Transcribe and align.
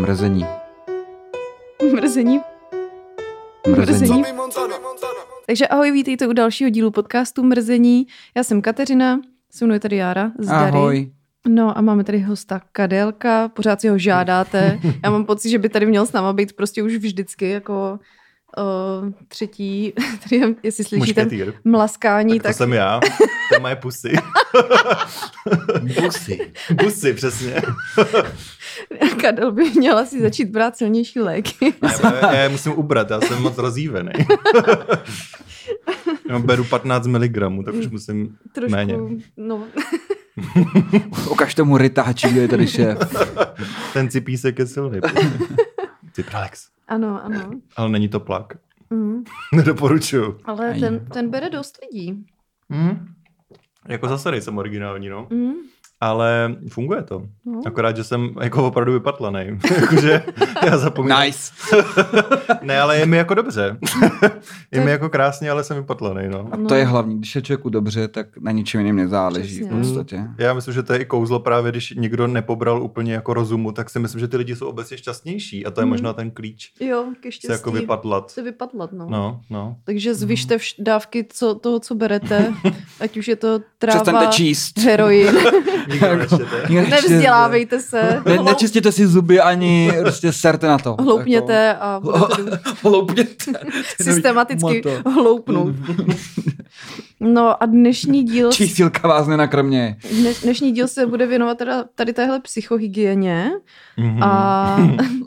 Mrzení. 0.00 0.46
Mrzení. 1.92 2.40
Mrzení. 3.68 4.24
Takže 5.46 5.68
ahoj, 5.68 5.90
vítejte 5.90 6.26
u 6.28 6.32
dalšího 6.32 6.70
dílu 6.70 6.90
podcastu 6.90 7.42
Mrzení. 7.42 8.06
Já 8.36 8.44
jsem 8.44 8.62
Kateřina, 8.62 9.20
se 9.50 9.64
mnou 9.64 9.74
je 9.74 9.80
tady 9.80 9.96
Jára 9.96 10.32
z 10.38 10.46
Dary. 10.46 10.76
Ahoj. 10.76 11.10
No 11.48 11.78
a 11.78 11.80
máme 11.80 12.04
tady 12.04 12.18
hosta 12.20 12.60
Kadelka, 12.72 13.48
pořád 13.48 13.80
si 13.80 13.88
ho 13.88 13.98
žádáte. 13.98 14.78
Já 15.04 15.10
mám 15.10 15.24
pocit, 15.24 15.50
že 15.50 15.58
by 15.58 15.68
tady 15.68 15.86
měl 15.86 16.06
s 16.06 16.12
náma 16.12 16.32
být 16.32 16.52
prostě 16.52 16.82
už 16.82 16.94
vždycky 16.96 17.50
jako 17.50 17.98
uh, 18.58 19.10
třetí, 19.28 19.92
tady, 20.22 20.56
jestli 20.62 20.84
slyšíte 20.84 21.24
Mušketýr. 21.24 21.54
mlaskání, 21.64 22.32
Tak 22.32 22.42
to 22.42 22.48
tak, 22.48 22.56
jsem 22.56 22.72
já, 22.72 23.00
to 23.00 23.54
je 23.54 23.60
moje 23.60 23.76
pusy. 23.76 24.12
Busy. 25.80 26.52
Pusy, 26.78 27.12
přesně. 27.12 27.62
Kadel 29.22 29.52
by 29.52 29.70
měl 29.70 29.98
asi 29.98 30.20
začít 30.20 30.48
brát 30.48 30.76
silnější 30.76 31.20
léky. 31.20 31.74
Já, 31.82 32.10
já, 32.22 32.34
já 32.34 32.42
je 32.42 32.48
musím 32.48 32.72
ubrat, 32.72 33.10
já 33.10 33.20
jsem 33.20 33.42
moc 33.42 33.58
rozjívený. 33.58 34.10
Já 36.28 36.38
beru 36.38 36.64
15 36.64 37.06
mg, 37.06 37.64
tak 37.64 37.74
už 37.74 37.86
musím 37.88 38.36
Trošku, 38.52 38.70
méně. 38.70 38.98
no, 39.36 39.66
Ukaž 41.30 41.54
tomu 41.54 41.78
rytáči, 41.78 42.28
kde 42.28 42.40
je 42.40 42.48
tady 42.48 42.66
šéf. 42.66 42.98
Ten 43.92 44.08
cipísek 44.10 44.58
je 44.58 44.66
silný. 44.66 45.00
Cipralex. 46.12 46.68
ano, 46.88 47.24
ano. 47.24 47.50
Ale 47.76 47.88
není 47.88 48.08
to 48.08 48.20
plak. 48.20 48.52
Mm. 48.90 49.24
Nedoporučuju. 49.54 50.38
Ale 50.44 50.74
ten, 50.80 51.06
ten 51.12 51.30
bere 51.30 51.50
dost 51.50 51.78
lidí. 51.82 52.24
Mm. 52.68 53.06
Jako 53.88 54.08
zase 54.08 54.30
nejsem 54.30 54.58
originální, 54.58 55.08
no. 55.08 55.26
Mm. 55.30 55.52
Ale 56.02 56.56
funguje 56.68 57.02
to. 57.02 57.22
No. 57.46 57.60
Akorát, 57.66 57.96
že 57.96 58.04
jsem 58.04 58.30
jako 58.40 58.66
opravdu 58.66 58.92
vypatlaný. 58.92 59.58
Jakože 59.80 60.22
já 60.66 60.78
zapomínám. 60.78 61.22
Nice. 61.22 61.52
Ne, 62.62 62.80
ale 62.80 62.98
je 62.98 63.06
mi 63.06 63.16
jako 63.16 63.34
dobře. 63.34 63.76
je 64.72 64.78
To- 64.80 64.84
mi 64.84 64.90
jako 64.90 65.08
krásně, 65.08 65.50
ale 65.50 65.64
jsem 65.64 65.76
vypatlaný, 65.76 66.28
no. 66.28 66.48
No. 66.58 66.68
To 66.68 66.74
je 66.74 66.84
hlavní. 66.84 67.18
Když 67.18 67.36
je 67.36 67.42
člověku 67.42 67.68
dobře, 67.70 68.08
tak 68.08 68.26
na 68.40 68.50
ničem 68.52 68.80
jiném 68.80 68.96
nezáleží 68.96 69.60
Přesně. 69.60 69.76
v 69.76 69.78
podstatě. 69.78 70.20
Já 70.38 70.54
myslím, 70.54 70.74
že 70.74 70.82
to 70.82 70.92
je 70.92 70.98
i 70.98 71.04
kouzlo 71.04 71.40
právě, 71.40 71.72
když 71.72 71.94
někdo 71.96 72.26
nepobral 72.26 72.82
úplně 72.82 73.12
jako 73.12 73.34
rozumu, 73.34 73.72
tak 73.72 73.90
si 73.90 73.98
myslím, 73.98 74.20
že 74.20 74.28
ty 74.28 74.36
lidi 74.36 74.56
jsou 74.56 74.66
obecně 74.68 74.96
šťastnější 74.98 75.66
a 75.66 75.70
to 75.70 75.80
je 75.80 75.84
Mhm. 75.84 75.90
možná 75.90 76.12
ten 76.12 76.30
klíč 76.30 76.72
Jo, 76.80 77.04
ke 77.20 77.28
se 77.28 77.32
štěstí. 77.32 77.52
jako 77.52 77.70
vypatlat. 77.70 78.30
Se 78.30 78.42
vypatlat, 78.42 78.92
no. 78.92 79.06
No, 79.10 79.40
no. 79.50 79.76
Takže 79.84 80.14
zvyšte 80.14 80.56
vš- 80.56 80.74
dávky 80.78 81.26
co, 81.32 81.54
toho, 81.54 81.80
co 81.80 81.94
berete, 81.94 82.52
ať 83.00 83.16
už 83.16 83.28
je 83.28 83.36
to 83.36 83.60
Přestaňte 83.78 84.10
tráva, 84.10 84.26
číst. 84.26 84.78
heroin. 84.78 85.26
Nikdo 85.90 86.16
nečtěte. 86.16 86.68
Nevzdělávejte 86.90 87.80
se. 87.80 88.22
Ne, 88.26 88.42
nečistěte 88.42 88.92
si 88.92 89.06
zuby 89.06 89.40
ani 89.40 89.92
prostě 90.00 90.32
serte 90.32 90.66
na 90.66 90.78
to. 90.78 90.96
Hloupněte 91.00 91.74
a 91.74 92.00
budete 92.00 92.50
Jako, 92.50 92.88
hloupněte. 92.88 93.52
systematicky 94.02 94.82
hloupnout. 95.14 95.74
No 97.20 97.62
a 97.62 97.66
dnešní 97.66 98.22
díl, 98.24 98.52
Čísilka 98.52 99.08
vás 99.08 99.26
nenakrmě. 99.26 99.96
dne, 100.20 100.30
dnešní 100.42 100.72
díl 100.72 100.88
se 100.88 101.06
bude 101.06 101.26
věnovat 101.26 101.58
teda 101.58 101.84
tady 101.94 102.12
téhle 102.12 102.40
psychohygieně 102.40 103.50
Mhm. 103.96 104.22
a 104.22 104.76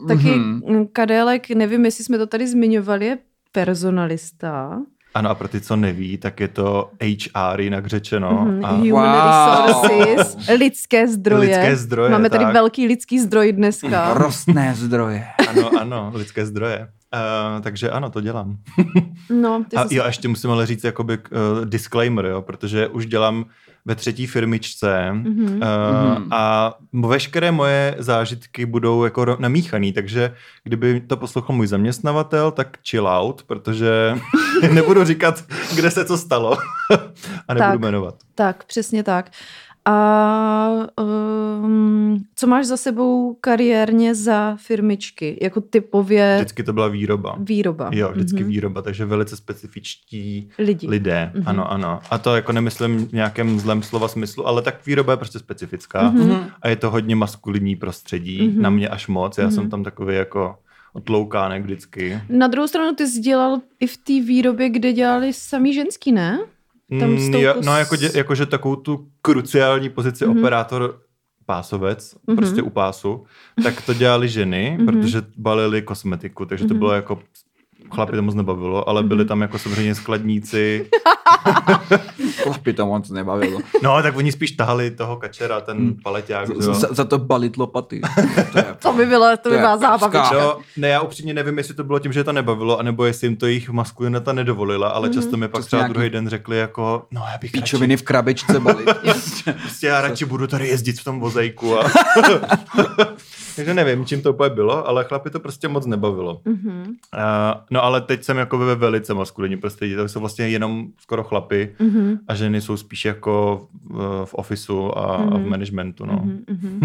taky 0.08 0.28
Mhm. 0.36 0.86
Kadélek, 0.92 1.50
nevím, 1.50 1.84
jestli 1.84 2.04
jsme 2.04 2.18
to 2.18 2.26
tady 2.26 2.48
zmiňovali, 2.48 3.06
je 3.06 3.18
personalista. 3.52 4.80
Ano, 5.14 5.30
a 5.30 5.34
pro 5.34 5.48
ty, 5.48 5.60
co 5.60 5.76
neví, 5.76 6.18
tak 6.18 6.40
je 6.40 6.48
to 6.48 6.90
HR, 7.02 7.60
jinak 7.60 7.86
řečeno. 7.86 8.30
Mhm, 8.44 8.64
A 8.64 8.70
Human 8.70 9.12
Wow. 9.12 9.66
resources, 9.88 10.48
lidské 10.58 11.08
zdroje. 11.08 11.40
lidské 11.48 11.76
zdroje. 11.76 12.10
Máme 12.10 12.30
tady 12.30 12.44
tak. 12.44 12.54
velký 12.54 12.86
lidský 12.86 13.20
zdroj 13.20 13.52
dneska. 13.52 14.14
Rostné 14.14 14.74
zdroje. 14.74 15.24
Ano, 15.48 15.70
ano, 15.80 16.12
lidské 16.14 16.46
zdroje. 16.46 16.88
Uh, 17.14 17.60
takže 17.62 17.90
ano, 17.90 18.10
to 18.10 18.20
dělám. 18.20 18.56
No, 19.30 19.64
ty 19.70 19.76
A 19.76 19.88
jsi... 19.88 19.94
jo, 19.94 20.02
a 20.02 20.06
ještě 20.06 20.28
musím 20.28 20.50
ale 20.50 20.66
říct 20.66 20.84
jakoby 20.84 21.18
uh, 21.18 21.64
disclaimer, 21.64 22.24
jo, 22.26 22.42
protože 22.42 22.88
už 22.88 23.06
dělám 23.06 23.44
ve 23.86 23.94
třetí 23.94 24.26
firmičce 24.26 25.12
Mhm. 25.12 25.44
uh, 25.44 26.18
Mhm. 26.18 26.28
a 26.32 26.74
veškeré 26.92 27.50
moje 27.52 27.94
zážitky 27.98 28.66
budou 28.66 29.04
jako 29.04 29.36
namíchaný, 29.38 29.92
takže 29.92 30.34
kdyby 30.64 31.00
to 31.00 31.16
poslouchal 31.16 31.56
můj 31.56 31.66
zaměstnavatel, 31.66 32.50
tak 32.50 32.78
chill 32.88 33.08
out, 33.08 33.42
protože 33.42 34.18
nebudu 34.72 35.04
říkat, 35.04 35.44
kde 35.74 35.90
se 35.90 36.04
co 36.04 36.18
stalo 36.18 36.56
a 37.48 37.54
nebudu 37.54 37.72
Tak. 37.72 37.80
jmenovat. 37.80 38.14
Tak, 38.34 38.64
přesně 38.64 39.02
tak. 39.02 39.30
A 39.86 40.70
um, 41.02 42.24
co 42.36 42.46
máš 42.46 42.66
za 42.66 42.76
sebou 42.76 43.36
kariérně 43.40 44.14
za 44.14 44.56
firmičky? 44.56 45.38
Jako 45.42 45.60
typově 45.60 46.34
Vždycky 46.36 46.62
to 46.62 46.72
byla 46.72 46.88
výroba. 46.88 47.36
výroba. 47.38 47.90
Jo, 47.92 48.10
vždycky 48.12 48.40
Mhm. 48.40 48.48
výroba, 48.48 48.82
takže 48.82 49.04
velice 49.04 49.36
specifičtí 49.36 50.50
Lidi. 50.58 50.88
lidé. 50.88 51.30
Mhm. 51.34 51.44
Ano, 51.48 51.72
ano. 51.72 52.00
A 52.10 52.18
to 52.18 52.36
jako 52.36 52.52
nemyslím 52.52 53.06
v 53.06 53.12
nějakém 53.12 53.60
zlém 53.60 53.82
slova 53.82 54.08
smyslu, 54.08 54.46
ale 54.46 54.62
tak 54.62 54.86
výroba 54.86 55.12
je 55.12 55.16
prostě 55.16 55.38
specifická. 55.38 56.10
Mhm. 56.10 56.36
A 56.62 56.68
je 56.68 56.76
to 56.76 56.90
hodně 56.90 57.16
maskulinní 57.16 57.76
prostředí, 57.76 58.48
Mhm. 58.48 58.62
na 58.62 58.70
mě 58.70 58.88
až 58.88 59.08
moc. 59.08 59.38
Já 59.38 59.44
Mhm. 59.44 59.54
jsem 59.54 59.70
tam 59.70 59.82
takový 59.84 60.14
jako 60.16 60.56
otloukánek 60.92 61.62
vždycky. 61.62 62.20
Na 62.28 62.46
druhou 62.46 62.68
stranu 62.68 62.94
ty 62.94 63.06
jsi 63.06 63.20
dělal 63.20 63.58
i 63.80 63.86
v 63.86 63.96
té 63.96 64.12
výrobě, 64.12 64.68
kde 64.68 64.92
dělali 64.92 65.32
samý 65.32 65.74
ženský, 65.74 66.12
ne? 66.12 66.38
Tam 67.00 67.10
Mm, 67.10 67.34
jo, 67.34 67.54
no 67.64 67.76
jako, 67.76 67.96
dě, 67.96 68.10
jakože 68.14 68.46
takovou 68.46 68.76
tu 68.76 69.06
kruciální 69.24 69.88
pozici 69.90 70.26
Mhm. 70.26 70.38
operátor 70.38 71.00
pásovec, 71.46 72.14
Mhm. 72.26 72.36
prostě 72.36 72.62
u 72.62 72.70
pásu, 72.70 73.24
tak 73.62 73.82
to 73.86 73.94
dělali 73.94 74.28
ženy, 74.28 74.76
Mhm. 74.78 74.86
protože 74.86 75.22
balili 75.36 75.82
kosmetiku, 75.82 76.44
takže 76.46 76.64
to 76.64 76.74
Mhm. 76.74 76.78
bylo 76.78 76.92
jako 76.92 77.22
chlapy 77.90 78.16
to 78.16 78.22
moc 78.22 78.34
nebavilo, 78.34 78.88
ale 78.88 79.02
byli 79.02 79.20
Mhm. 79.24 79.28
tam 79.28 79.40
jako 79.40 79.58
samozřejmě 79.58 79.94
skladníci. 79.94 80.86
Chlapi 82.42 82.72
to 82.72 82.86
moc 82.86 83.10
nebavilo. 83.10 83.60
No, 83.82 84.02
tak 84.02 84.16
oni 84.16 84.32
spíš 84.32 84.50
tahali 84.50 84.90
toho 84.90 85.16
kačera, 85.16 85.60
ten 85.60 85.94
paleťák. 86.02 86.46
Z- 86.46 86.50
že 86.62 86.68
jo. 86.68 86.74
Za, 86.74 86.88
za 86.90 87.04
to 87.04 87.18
balit 87.18 87.56
lopaty. 87.56 88.00
To, 88.52 88.58
je, 88.58 88.64
To 88.82 88.92
by 88.92 89.06
byla, 89.06 89.36
to 89.36 89.42
To 89.42 89.48
by 89.50 89.56
byla 89.56 89.76
zábavička. 89.76 90.30
Jo, 90.34 90.58
ne, 90.76 90.88
já 90.88 91.00
upřímně 91.00 91.34
nevím, 91.34 91.58
jestli 91.58 91.74
to 91.74 91.84
bylo 91.84 91.98
tím, 91.98 92.12
že 92.12 92.20
je 92.20 92.24
to 92.24 92.32
nebavilo, 92.32 92.78
anebo 92.78 93.04
jestli 93.04 93.26
jim 93.26 93.36
to 93.36 93.46
jejich 93.46 93.70
maskulinita 93.70 94.32
nedovolila, 94.32 94.88
ale 94.88 95.08
Mhm. 95.08 95.14
často 95.14 95.36
mi 95.36 95.48
pak 95.48 95.52
Prostě 95.52 95.66
třeba 95.66 95.80
nějaký- 95.80 95.92
druhý 95.94 96.10
den 96.10 96.28
řekli 96.28 96.58
jako, 96.58 97.02
no 97.10 97.24
já 97.32 97.38
bych 97.38 97.50
Píčoviny 97.52 97.96
v 97.96 98.02
krabičce 98.02 98.60
balit. 98.60 98.86
radši, 98.86 99.52
prostě 99.62 99.86
já 99.86 100.00
radši 100.00 100.24
budu 100.24 100.46
tady 100.46 100.68
jezdit 100.68 101.00
v 101.00 101.04
tom 101.04 101.20
vozejku. 101.20 101.78
A... 101.80 101.84
Takže 103.56 103.74
nevím, 103.74 104.04
čím 104.06 104.22
to 104.22 104.32
úplně 104.32 104.50
bylo, 104.50 104.88
ale 104.88 105.04
chlapi 105.04 105.30
to 105.30 105.40
prostě 105.40 105.68
moc 105.68 105.86
nebavilo. 105.86 106.40
Mhm. 106.44 106.82
Uh, 106.86 107.60
no 107.70 107.84
ale 107.84 108.00
teď 108.00 108.24
jsem 108.24 108.36
jako 108.36 108.58
ve 108.58 108.74
velice 108.74 109.14
maskulinním 109.14 109.60
prostředí, 109.60 109.94
to 109.96 110.08
jsou 110.08 110.20
vlastně 110.20 110.48
jenom 110.48 110.86
skoro 111.00 111.24
chlapy 111.24 111.74
Mhm. 111.78 112.18
a 112.28 112.34
ženy 112.34 112.60
jsou 112.60 112.76
spíš 112.76 113.04
jako 113.04 113.66
v, 113.84 114.24
v 114.24 114.34
ofisu 114.34 114.98
a, 114.98 115.02
a 115.16 115.22
v 115.36 115.40
Mhm. 115.40 115.48
managementu, 115.48 116.06
no. 116.06 116.12
Mhm, 116.24 116.44
mhm. 116.48 116.80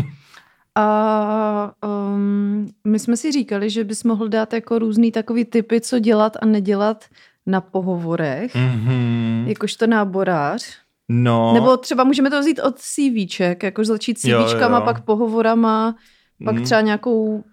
A 0.76 1.72
um, 2.14 2.68
my 2.88 3.00
jsme 3.00 3.18
si 3.18 3.32
říkali, 3.32 3.70
že 3.70 3.84
bys 3.84 4.04
mohl 4.04 4.28
dát 4.30 4.54
jako 4.54 4.80
různý 4.80 5.12
takový 5.12 5.46
typy, 5.46 5.82
co 5.82 6.00
dělat 6.00 6.38
a 6.42 6.46
nedělat 6.46 7.06
na 7.46 7.62
pohovorech, 7.62 8.56
Mhm. 8.56 9.44
jakožto 9.48 9.88
náborář. 9.88 10.64
No, 11.10 11.54
Nebo 11.54 11.78
třeba 11.78 12.04
můžeme 12.04 12.30
to 12.30 12.40
vzít 12.40 12.60
od 12.60 12.76
CVček, 12.80 13.64
jakož 13.64 13.88
začít 13.88 14.18
Jo, 14.26 14.44
CVčkama, 14.44 14.78
jo. 14.78 14.84
pak 14.86 15.04
pohovorama, 15.06 15.96
pak 16.46 16.56
Mhm. 16.56 16.64
třeba 16.64 16.82
nějakou... 16.82 17.44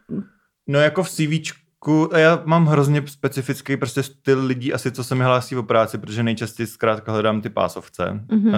No 0.69 0.79
jako 0.79 1.03
v 1.03 1.11
CVčku, 1.11 2.15
a 2.15 2.19
já 2.19 2.43
mám 2.45 2.67
hrozně 2.67 3.03
specifický 3.07 3.77
prostě 3.77 4.03
styl 4.03 4.45
lidí 4.47 4.73
asi, 4.73 4.93
co 4.93 5.05
se 5.05 5.15
mi 5.15 5.25
hlásí 5.25 5.57
o 5.57 5.63
práci, 5.63 5.99
protože 5.99 6.23
nejčastěji 6.23 6.67
zkrátka 6.67 7.13
hledám 7.13 7.41
ty 7.41 7.51
pásovce. 7.51 8.21
Mhm. 8.33 8.47
Uh, 8.49 8.55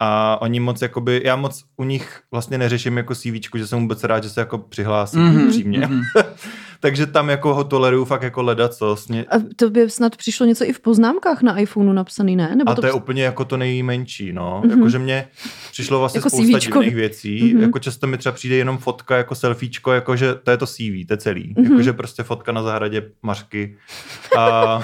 a 0.00 0.38
oni 0.42 0.60
moc 0.60 0.82
jakoby, 0.82 1.22
já 1.24 1.36
moc 1.36 1.64
u 1.76 1.84
nich 1.84 2.20
vlastně 2.30 2.58
neřeším 2.58 2.96
jako 2.96 3.14
CVčku, 3.14 3.58
že 3.58 3.66
jsem 3.66 3.80
vůbec 3.80 4.04
rád, 4.04 4.22
že 4.22 4.30
se 4.30 4.40
jako 4.40 4.58
přihlásí 4.58 5.18
Mhm, 5.18 5.46
upřímně. 5.46 5.78
mhm. 5.86 6.00
Takže 6.82 7.06
tam 7.06 7.28
jako 7.30 7.54
ho 7.54 7.64
toleruju 7.64 8.04
fakt 8.04 8.22
jako 8.22 8.42
ledat 8.42 8.74
co. 8.74 8.96
Mě, 9.08 9.24
A 9.24 9.34
to 9.56 9.70
by 9.70 9.90
snad 9.90 10.16
přišlo 10.16 10.46
něco 10.46 10.64
i 10.64 10.72
v 10.72 10.80
poznámkách 10.80 11.42
na 11.42 11.58
iPhoneu 11.58 11.92
napsaný, 11.92 12.36
ne? 12.36 12.54
Nebo 12.56 12.70
a 12.70 12.74
to, 12.74 12.80
to 12.80 12.86
je 12.86 12.92
úplně 12.92 13.22
jako 13.24 13.44
to 13.44 13.56
nejmenší, 13.56 14.32
no. 14.32 14.60
Mhm. 14.64 14.70
Mm-hmm. 14.70 14.78
Jakože 14.78 14.98
mě 14.98 15.28
přišlo 15.70 15.98
vlastně 15.98 16.18
Jako 16.18 16.30
spousta 16.30 16.58
CVčko. 16.58 16.78
divných 16.78 16.94
věcí. 16.94 17.42
Mhm. 17.44 17.58
Mm-hmm. 17.58 17.62
Jako 17.62 17.78
často 17.78 18.06
mi 18.06 18.18
třeba 18.18 18.32
přijde 18.32 18.56
jenom 18.56 18.78
fotka 18.78 19.16
jako 19.16 19.34
selfiečko, 19.34 19.92
jakože 19.92 20.34
to 20.34 20.50
je 20.50 20.56
to 20.56 20.66
CV, 20.66 21.06
to 21.06 21.12
je 21.12 21.16
celý. 21.16 21.54
Mhm. 21.56 21.64
Mm-hmm. 21.66 21.70
Jakože 21.70 21.92
prostě 21.92 22.22
fotka 22.22 22.52
na 22.52 22.62
zahradě 22.62 23.02
Mařky. 23.22 23.76
A, 24.38 24.42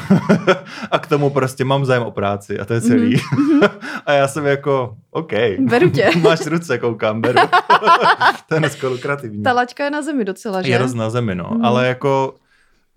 a 0.90 0.98
k 0.98 1.06
tomu 1.06 1.30
prostě 1.30 1.64
mám 1.64 1.84
zájem 1.84 2.02
o 2.02 2.10
práci 2.10 2.58
a 2.58 2.64
to 2.64 2.74
je 2.74 2.80
celý. 2.80 3.16
Mm-hmm. 3.16 3.70
a 4.06 4.12
já 4.12 4.28
jsem 4.28 4.46
jako, 4.46 4.96
OK. 5.18 5.32
Beru 5.58 5.90
tě. 5.90 6.10
Máš 6.22 6.46
ruce, 6.46 6.78
koukám, 6.78 7.20
beru. 7.20 7.38
to 8.48 8.54
je 8.54 8.58
dneska 8.60 8.88
lukrativní. 8.88 9.42
Ta 9.42 9.52
laťka 9.52 9.84
je 9.84 9.90
na 9.90 10.02
zemi 10.02 10.24
docela, 10.24 10.62
že? 10.62 10.70
Je 10.70 10.78
roz 10.78 10.94
na 10.94 11.10
zemi, 11.10 11.34
no. 11.34 11.44
Mhm. 11.50 11.58
Mm. 11.58 11.64
Ale 11.64 11.88
jako, 11.88 12.34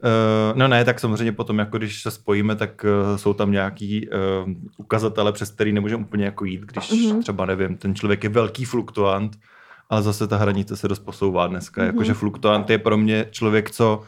uh, 0.04 0.58
no 0.58 0.68
ne, 0.68 0.86
tak 0.86 1.00
samozřejmě 1.00 1.32
potom, 1.32 1.60
jako 1.60 1.78
když 1.78 2.02
se 2.02 2.12
spojíme, 2.12 2.56
tak 2.56 2.86
uh, 2.86 3.18
jsou 3.18 3.34
tam 3.34 3.52
nějaký 3.52 4.10
uh, 4.10 4.50
ukazatele, 4.78 5.32
přes 5.32 5.52
který 5.52 5.74
nemůžeme 5.74 6.04
úplně 6.04 6.26
jako 6.26 6.46
jít, 6.46 6.62
když 6.62 6.92
Mhm. 6.92 7.16
mm. 7.16 7.22
třeba, 7.22 7.46
nevím, 7.46 7.78
ten 7.78 7.96
člověk 7.96 8.24
je 8.24 8.30
velký 8.30 8.66
fluktuant 8.66 9.38
ale 9.92 10.02
zase 10.02 10.28
ta 10.28 10.38
hranice 10.38 10.78
se 10.78 10.88
dost 10.88 11.00
posouvá 11.00 11.48
dneska. 11.48 11.82
Mhm. 11.82 11.88
Jakože 11.88 12.14
fluktuant 12.14 12.70
je 12.70 12.78
pro 12.78 12.98
mě 12.98 13.26
člověk, 13.32 13.72
co 13.72 14.04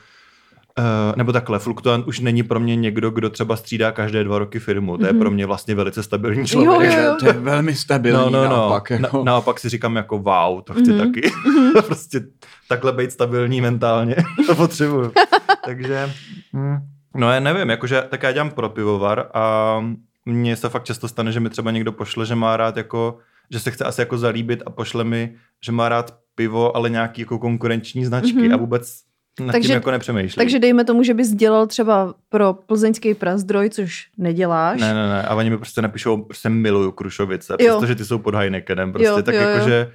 Uh, 0.80 1.16
nebo 1.18 1.32
takhle, 1.32 1.60
fluktuant 1.60 2.08
už 2.08 2.20
není 2.20 2.44
pro 2.44 2.60
mě 2.60 2.76
někdo, 2.76 3.10
kdo 3.12 3.30
třeba 3.30 3.56
střídá 3.56 3.92
každé 3.92 4.24
dva 4.24 4.40
roky 4.40 4.60
firmu. 4.60 4.98
To 4.98 5.06
je 5.06 5.14
pro 5.14 5.32
mě 5.32 5.46
vlastně 5.46 5.76
velice 5.76 6.04
stabilní 6.04 6.48
člověk. 6.48 6.92
Mhm. 6.92 7.00
Jo, 7.02 7.06
jo. 7.10 7.16
To 7.20 7.26
je 7.26 7.34
velmi 7.34 7.76
stabilní 7.76 8.18
No, 8.20 8.30
no, 8.30 8.44
no. 8.44 8.50
naopak. 8.50 8.90
Jako. 8.90 9.18
Na, 9.18 9.24
naopak 9.24 9.60
si 9.60 9.70
říkám 9.70 9.96
jako 9.96 10.20
wow, 10.20 10.62
to 10.62 10.74
chci 10.74 10.92
Mhm. 10.94 11.00
taky. 11.00 11.32
prostě 11.86 12.22
takhle 12.70 12.92
být 12.92 13.12
stabilní 13.12 13.62
mentálně. 13.62 14.16
to 14.48 14.56
potřebuju. 14.56 15.12
Takže, 15.66 16.10
hm, 16.54 16.78
no 17.16 17.32
já 17.32 17.40
nevím, 17.40 17.70
jakože, 17.70 18.04
tak 18.10 18.24
já 18.24 18.32
dělám 18.32 18.52
pro 18.52 18.70
pivovar 18.70 19.30
a 19.34 19.80
mně 20.26 20.56
se 20.56 20.70
fakt 20.70 20.84
často 20.84 21.08
stane, 21.08 21.32
že 21.32 21.40
mi 21.40 21.50
třeba 21.50 21.72
někdo 21.72 21.92
pošle, 21.92 22.26
že 22.26 22.36
má 22.36 22.58
rád 22.58 22.78
jako, 22.78 23.18
že 23.52 23.60
se 23.60 23.72
chce 23.72 23.84
asi 23.86 24.02
jako 24.02 24.18
zalíbit 24.18 24.64
a 24.66 24.70
pošle 24.70 25.04
mi, 25.04 25.34
že 25.66 25.72
má 25.72 25.90
rád 25.90 26.16
pivo, 26.36 26.78
ale 26.78 26.90
nějaký 26.90 27.22
jako 27.22 27.40
konkurenční 27.40 28.06
značky 28.06 28.42
Mhm. 28.42 28.54
a 28.54 28.58
vůbec 28.58 28.94
nad 29.40 29.52
Takže- 29.52 29.68
tím 29.68 29.74
jako 29.74 29.92
nepřemýšlí. 29.92 30.38
Takže 30.38 30.60
dejme 30.60 30.84
tomu, 30.86 31.04
že 31.04 31.14
bys 31.14 31.32
dělal 31.32 31.68
třeba 31.68 32.14
pro 32.30 32.54
plzeňský 32.54 33.14
prazdroj, 33.14 33.70
což 33.70 34.08
neděláš. 34.18 34.82
Ne, 34.82 34.94
ne, 34.94 35.08
ne. 35.10 35.24
A 35.24 35.36
oni 35.36 35.50
mi 35.50 35.58
prostě 35.58 35.82
napíšou, 35.82 36.18
prostě 36.24 36.50
miluju 36.50 36.92
Krušovice, 36.92 37.54
Jo. 37.60 37.68
přestože 37.68 37.96
ty 37.96 38.06
jsou 38.06 38.18
pod 38.18 38.36
Heinekenem. 38.36 38.92
Prostě 38.92 39.08
Jo, 39.08 39.22
tak 39.22 39.36
jo, 39.36 39.42
jo. 39.42 39.48
jako, 39.50 39.70
že 39.70 39.92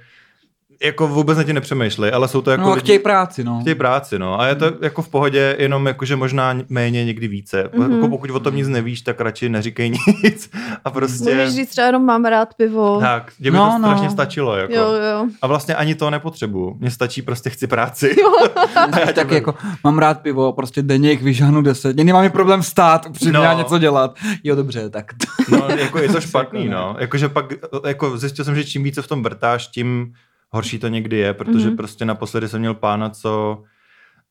jako 0.83 1.07
vůbec 1.07 1.37
na 1.37 1.43
tě 1.43 1.53
nepřemýšlej, 1.53 2.11
ale 2.13 2.27
jsou 2.27 2.41
to 2.41 2.51
jako 2.51 2.63
No, 2.63 2.69
lidi- 2.73 2.79
chtějí 2.79 2.99
práci, 2.99 3.43
no. 3.43 3.59
chtějí 3.61 3.75
práci, 3.75 4.19
no. 4.19 4.39
A 4.39 4.47
je 4.47 4.55
to 4.55 4.71
jako 4.81 5.01
v 5.01 5.09
pohodě, 5.09 5.55
jenom 5.59 5.87
jakože 5.87 6.15
možná 6.15 6.55
méně, 6.69 7.05
někdy 7.05 7.27
více. 7.27 7.69
Mhm. 7.77 7.91
Jako 7.95 8.07
pokud 8.07 8.29
o 8.29 8.39
tom 8.39 8.55
nic 8.55 8.67
nevíš, 8.67 9.01
tak 9.01 9.21
radši 9.21 9.49
neříkej 9.49 9.89
nic. 10.23 10.49
A 10.85 10.89
prostě... 10.91 11.23
Můžeš 11.29 11.53
říct 11.53 11.69
třeba 11.69 11.87
jenom 11.87 12.05
mám 12.05 12.25
rád 12.25 12.53
pivo. 12.53 12.99
Tak, 13.01 13.31
mě 13.39 13.51
by 13.51 13.57
No, 13.57 13.71
to 13.71 13.77
no. 13.77 13.87
strašně 13.87 14.09
stačilo. 14.09 14.55
Jako. 14.55 14.73
Jo, 14.73 14.91
jo. 14.93 15.25
A 15.41 15.47
vlastně 15.47 15.75
ani 15.75 15.95
to 15.95 16.09
nepotřebuju. 16.09 16.77
Mně 16.79 16.91
stačí 16.91 17.21
prostě 17.21 17.49
chci 17.49 17.67
práci. 17.67 18.15
A 18.91 18.99
já 18.99 19.13
tak 19.13 19.31
jako, 19.31 19.55
mám 19.83 19.97
rád 19.99 20.21
pivo, 20.21 20.53
prostě 20.53 20.81
denně 20.81 21.11
jich 21.11 21.23
vyžáhnu 21.23 21.61
deset. 21.61 21.95
Nemám 21.97 22.21
mi 22.23 22.29
problém 22.29 22.63
stát, 22.63 23.05
upřímně 23.09 23.33
No. 23.33 23.43
no. 23.45 23.57
něco 23.57 23.77
dělat. 23.79 24.15
Jo, 24.43 24.55
dobře, 24.55 24.89
tak 24.89 25.05
No, 25.49 25.67
jako 25.77 25.99
je 25.99 26.09
to 26.09 26.21
špatný, 26.21 26.59
Jako 26.65 26.71
ne. 26.71 26.75
no. 26.81 26.95
Jakože 26.99 27.29
pak, 27.29 27.45
jako 27.87 28.17
zjistil 28.17 28.45
jsem, 28.45 28.55
že 28.55 28.63
čím 28.63 28.83
více 28.83 29.01
v 29.01 29.07
tom 29.07 29.23
vrtáš, 29.23 29.67
tím 29.67 30.13
horší 30.51 30.79
to 30.79 30.87
někdy 30.87 31.17
je, 31.17 31.33
protože 31.33 31.67
Mhm. 31.67 31.77
prostě 31.77 32.05
naposledy 32.05 32.49
jsem 32.49 32.59
měl 32.59 32.73
pána, 32.73 33.09
co 33.09 33.57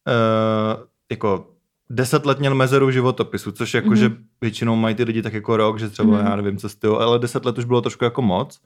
uh, 0.07 0.83
jako 1.11 1.47
deset 1.91 2.27
let 2.27 2.39
měl 2.39 2.55
mezeru 2.55 2.87
v 2.87 2.91
životopisu, 2.91 3.53
což 3.53 3.75
jako, 3.75 3.89
Mhm. 3.89 3.97
že 3.97 4.13
většinou 4.41 4.77
mají 4.77 4.95
ty 4.95 5.05
lidi 5.05 5.23
tak 5.23 5.33
jako 5.33 5.57
rok, 5.57 5.79
že 5.79 5.89
třeba, 5.89 6.17
Mhm. 6.17 6.27
já 6.27 6.37
nevím, 6.37 6.57
co 6.59 6.69
styl, 6.69 6.97
ale 6.97 7.19
deset 7.19 7.45
let 7.45 7.59
už 7.59 7.65
bylo 7.65 7.81
trošku 7.81 8.05
jako 8.05 8.23
moc. 8.23 8.61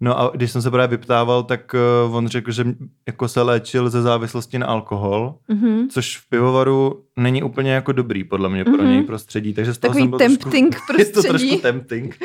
No 0.00 0.20
a 0.20 0.30
když 0.34 0.50
jsem 0.52 0.62
se 0.62 0.70
právě 0.70 0.96
vyptával, 0.96 1.42
tak 1.42 1.74
uh, 2.08 2.16
on 2.16 2.28
řekl, 2.28 2.52
že 2.52 2.64
jako 3.06 3.28
se 3.28 3.42
léčil 3.42 3.90
ze 3.90 4.02
závislosti 4.02 4.58
na 4.58 4.66
alkohol, 4.66 5.34
Mhm. 5.48 5.88
což 5.88 6.18
v 6.18 6.28
pivovaru 6.28 7.04
není 7.16 7.42
úplně 7.42 7.72
jako 7.72 7.92
dobrý 7.92 8.24
podle 8.24 8.48
mě 8.48 8.64
pro 8.64 8.72
Mhm. 8.82 8.88
něj 8.88 9.02
prostředí, 9.02 9.54
takže 9.54 9.74
z 9.74 9.78
toho 9.78 9.88
Takový 9.90 10.02
jsem 10.02 10.10
byl 10.10 10.18
tempting 10.18 10.74
trošku, 10.74 10.92
je 10.98 11.04
to 11.04 11.12
prostředí. 11.12 11.48
trošku 11.48 11.62
tempting, 11.62 12.18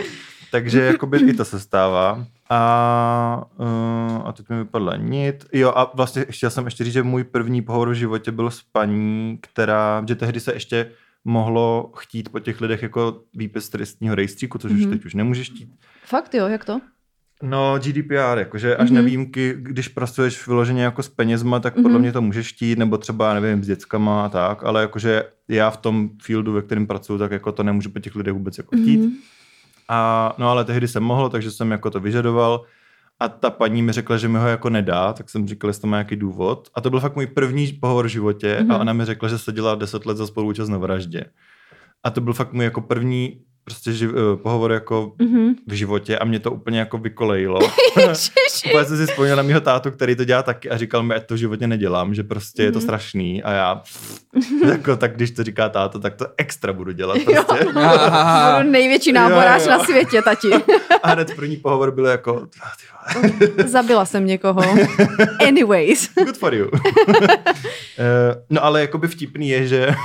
takže 0.51 0.81
jakoby 0.81 1.17
i 1.17 1.33
to 1.33 1.45
se 1.45 1.59
stává. 1.59 2.25
A, 2.49 3.43
uh, 3.59 4.27
a 4.27 4.31
teď 4.31 4.49
mi 4.49 4.57
vypadla 4.57 4.95
nit. 4.97 5.45
Jo 5.53 5.73
a 5.75 5.91
vlastně 5.95 6.25
chtěl 6.29 6.49
jsem 6.49 6.65
ještě 6.65 6.83
říct, 6.83 6.93
že 6.93 7.03
můj 7.03 7.23
první 7.23 7.61
pohovor 7.61 7.89
v 7.89 7.93
životě 7.93 8.31
byl 8.31 8.51
s 8.51 8.61
paní, 8.71 9.37
která, 9.41 10.03
že 10.07 10.15
tehdy 10.15 10.39
se 10.39 10.53
ještě 10.53 10.91
mohlo 11.25 11.91
chtít 11.95 12.29
po 12.29 12.39
těch 12.39 12.61
lidech 12.61 12.83
jako 12.83 13.21
výpis 13.35 13.69
trestního 13.69 14.15
rejstříku, 14.15 14.57
což 14.57 14.71
už 14.71 14.81
Mhm. 14.81 14.89
teď 14.91 15.05
už 15.05 15.13
nemůžeš 15.13 15.49
chtít. 15.49 15.69
Fakt 16.05 16.33
jo, 16.33 16.47
jak 16.47 16.65
to? 16.65 16.79
No, 17.43 17.79
GDPR, 17.79 18.37
jakože 18.37 18.75
až 18.77 18.89
Mhm. 18.89 18.95
na 18.95 19.01
výjimky, 19.05 19.55
když 19.59 19.87
pracuješ 19.87 20.47
vyloženě 20.47 20.83
jako 20.83 21.03
s 21.03 21.09
penězma, 21.09 21.59
tak 21.59 21.73
podle 21.73 21.91
Mhm. 21.91 21.99
mě 22.01 22.11
to 22.11 22.21
můžeš 22.21 22.47
štít, 22.47 22.77
nebo 22.79 22.97
třeba, 22.97 23.33
nevím, 23.33 23.63
s 23.63 23.67
dětskama 23.67 24.25
a 24.25 24.29
tak, 24.29 24.63
ale 24.63 24.81
jakože 24.81 25.23
já 25.47 25.69
v 25.69 25.77
tom 25.77 26.09
fieldu, 26.21 26.53
ve 26.53 26.61
kterém 26.61 26.87
pracuju, 26.87 27.19
tak 27.19 27.31
jako 27.31 27.51
to 27.51 27.63
nemůžu 27.63 27.89
po 27.89 27.99
těch 27.99 28.15
lidech 28.15 28.33
vůbec 28.33 28.57
jako 28.57 28.75
chtít. 28.77 28.97
Mhm. 28.97 29.11
A, 29.89 30.33
no 30.37 30.49
ale 30.49 30.65
tehdy 30.65 30.87
jsem 30.87 31.03
mohl, 31.03 31.29
takže 31.29 31.51
jsem 31.51 31.71
jako 31.71 31.91
to 31.91 31.99
vyžadoval 31.99 32.63
a 33.19 33.27
ta 33.29 33.49
paní 33.49 33.81
mi 33.81 33.91
řekla, 33.91 34.17
že 34.17 34.27
mi 34.27 34.37
ho 34.39 34.47
jako 34.47 34.69
nedá, 34.69 35.13
tak 35.13 35.29
jsem 35.29 35.47
říkal, 35.47 35.69
jestli 35.69 35.81
to 35.81 35.87
má 35.87 35.97
nějaký 35.97 36.15
důvod. 36.15 36.67
A 36.75 36.81
to 36.81 36.89
byl 36.89 36.99
fakt 36.99 37.15
můj 37.15 37.27
první 37.27 37.67
pohovor 37.67 38.05
v 38.05 38.09
životě 38.09 38.57
Mhm. 38.61 38.71
a 38.71 38.77
ona 38.77 38.93
mi 38.93 39.05
řekla, 39.05 39.29
že 39.29 39.37
se 39.37 39.51
dělá 39.51 39.75
10 39.75 40.05
let 40.05 40.17
za 40.17 40.27
spoluúčast 40.27 40.69
na 40.69 40.77
vraždě. 40.77 41.25
A 42.03 42.09
to 42.09 42.21
byl 42.21 42.33
fakt 42.33 42.53
můj 42.53 42.65
jako 42.65 42.81
první 42.81 43.41
prostě 43.69 43.93
živ, 43.93 44.09
eh, 44.11 44.37
pohovor 44.37 44.71
jako 44.71 45.11
Mhm. 45.21 45.53
v 45.67 45.73
životě 45.73 46.17
a 46.17 46.25
mě 46.25 46.39
to 46.39 46.51
úplně 46.51 46.79
jako 46.79 46.97
vykolejilo. 46.97 47.59
Úplně 48.69 48.85
jsem 48.85 48.97
si 48.97 49.05
vzpomněl 49.07 49.35
na 49.35 49.43
mýho 49.43 49.61
tátu, 49.61 49.91
který 49.91 50.15
to 50.15 50.23
dělá 50.23 50.43
taky 50.43 50.69
a 50.69 50.77
říkal 50.77 51.03
mi, 51.03 51.13
ať 51.15 51.25
to 51.25 51.33
v 51.33 51.37
životě 51.37 51.67
nedělám, 51.67 52.13
že 52.13 52.23
prostě 52.23 52.63
je 52.63 52.71
to 52.71 52.79
Mhm. 52.79 52.83
strašný 52.83 53.43
a 53.43 53.51
já 53.51 53.81
jako, 54.69 54.95
tak 54.95 55.15
když 55.15 55.31
to 55.31 55.43
říká 55.43 55.69
táto, 55.69 55.99
tak 55.99 56.15
to 56.15 56.25
extra 56.37 56.73
budu 56.73 56.91
dělat 56.91 57.17
prostě. 57.25 57.65
Budu 58.57 58.69
největší 58.71 59.11
náborář 59.11 59.65
Jo, 59.65 59.71
jo. 59.71 59.77
na 59.77 59.83
světě, 59.85 60.21
tati. 60.21 60.47
A 61.03 61.09
hned 61.11 61.35
první 61.35 61.57
pohovor 61.57 61.91
byl 61.91 62.05
jako, 62.05 62.47
"Ah, 62.63 62.71
ty 62.79 62.85
vole, 63.55 63.69
Zabila 63.69 64.05
jsem 64.05 64.25
někoho. 64.25 64.61
Anyways. 65.47 66.09
good 66.25 66.37
for 66.37 66.53
you. 66.55 66.67
Eh, 67.99 68.35
no 68.49 68.63
ale 68.65 68.81
jakoby 68.81 69.07
vtipný 69.07 69.49
je, 69.49 69.67
že 69.67 69.95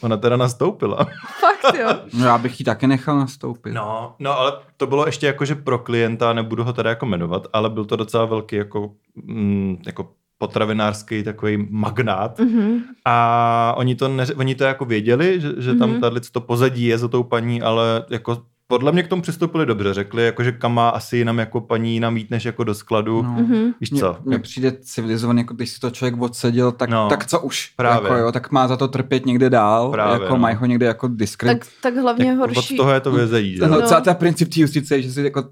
ona 0.00 0.16
teda 0.16 0.36
nastoupila. 0.36 1.06
Fakt 1.40 1.74
jo. 1.78 1.88
no, 2.18 2.24
já 2.26 2.38
bych 2.38 2.60
ji 2.60 2.64
taky 2.64 2.86
nechal 2.86 3.18
nastoupit. 3.18 3.72
No, 3.72 4.14
no 4.18 4.38
ale 4.38 4.52
to 4.76 4.86
bylo 4.86 5.06
ještě 5.06 5.26
jako, 5.26 5.44
že 5.44 5.54
pro 5.54 5.78
klienta, 5.78 6.32
nebudu 6.32 6.64
ho 6.64 6.72
teda 6.72 6.90
jako 6.90 7.06
jmenovat, 7.06 7.46
ale 7.52 7.70
byl 7.70 7.84
to 7.84 7.96
docela 7.96 8.24
velký 8.24 8.56
jako, 8.56 8.90
mm, 9.14 9.76
jako 9.86 10.08
potravinářský 10.38 11.22
takový 11.22 11.66
magnát. 11.70 12.38
Mhm. 12.38 12.78
A 13.04 13.74
oni 13.76 13.94
to, 13.94 14.08
neři, 14.08 14.34
oni 14.34 14.54
to 14.54 14.64
jako 14.64 14.84
věděli, 14.84 15.40
že, 15.40 15.48
že 15.58 15.74
tam 15.74 15.90
Mhm. 15.90 16.00
tady 16.00 16.20
to 16.32 16.40
pozadí 16.40 16.84
je 16.84 16.98
za 16.98 17.08
tou 17.08 17.22
paní, 17.22 17.62
ale 17.62 18.04
jako 18.10 18.42
podle 18.70 18.92
mě 18.92 19.02
k 19.02 19.08
tomu 19.08 19.22
přistoupili 19.22 19.66
dobře. 19.66 19.94
Řekli, 19.94 20.24
jako, 20.24 20.42
že 20.44 20.52
kam 20.52 20.74
má 20.74 20.88
asi 20.88 21.16
jinam 21.16 21.38
jako 21.38 21.60
paní 21.60 21.92
jinam 21.94 22.14
vít, 22.14 22.30
než 22.30 22.44
jako 22.44 22.64
do 22.64 22.74
skladu. 22.74 23.22
No. 23.22 23.30
Mhm. 23.32 23.72
Víš 23.80 23.90
Mně- 23.90 24.00
co? 24.00 24.16
Mně 24.24 24.38
přijde 24.38 24.72
civilizovaný, 24.80 25.40
jako 25.40 25.54
když 25.54 25.70
si 25.70 25.80
to 25.80 25.90
člověk 25.90 26.22
odseděl, 26.22 26.72
tak, 26.72 26.90
No. 26.90 27.08
tak 27.08 27.26
co 27.26 27.40
už, 27.40 27.72
Právě. 27.76 28.08
Jako, 28.10 28.20
jo, 28.22 28.32
tak 28.32 28.50
má 28.50 28.68
za 28.68 28.76
to 28.76 28.88
trpět 28.88 29.26
někde 29.26 29.50
dál, 29.50 29.90
Právě, 29.90 30.12
jako 30.22 30.34
no. 30.34 30.40
mají 30.40 30.56
ho 30.56 30.66
někde 30.66 30.86
jako 30.86 31.08
diskret. 31.08 31.58
Tak, 31.58 31.66
tak 31.82 31.96
hlavně 31.96 32.24
Tak 32.24 32.38
horší. 32.38 32.74
Od 32.74 32.82
toho 32.82 32.92
je 32.92 33.00
to 33.00 33.12
vězení, 33.12 33.52
že? 33.56 33.62
no, 33.62 33.80
No. 33.80 33.86
celá 33.86 34.00
ta 34.00 34.14
princip 34.14 34.54
té 34.54 34.60
justice 34.60 34.96
je, 34.96 35.02
že 35.02 35.12
si 35.12 35.22
jako 35.22 35.44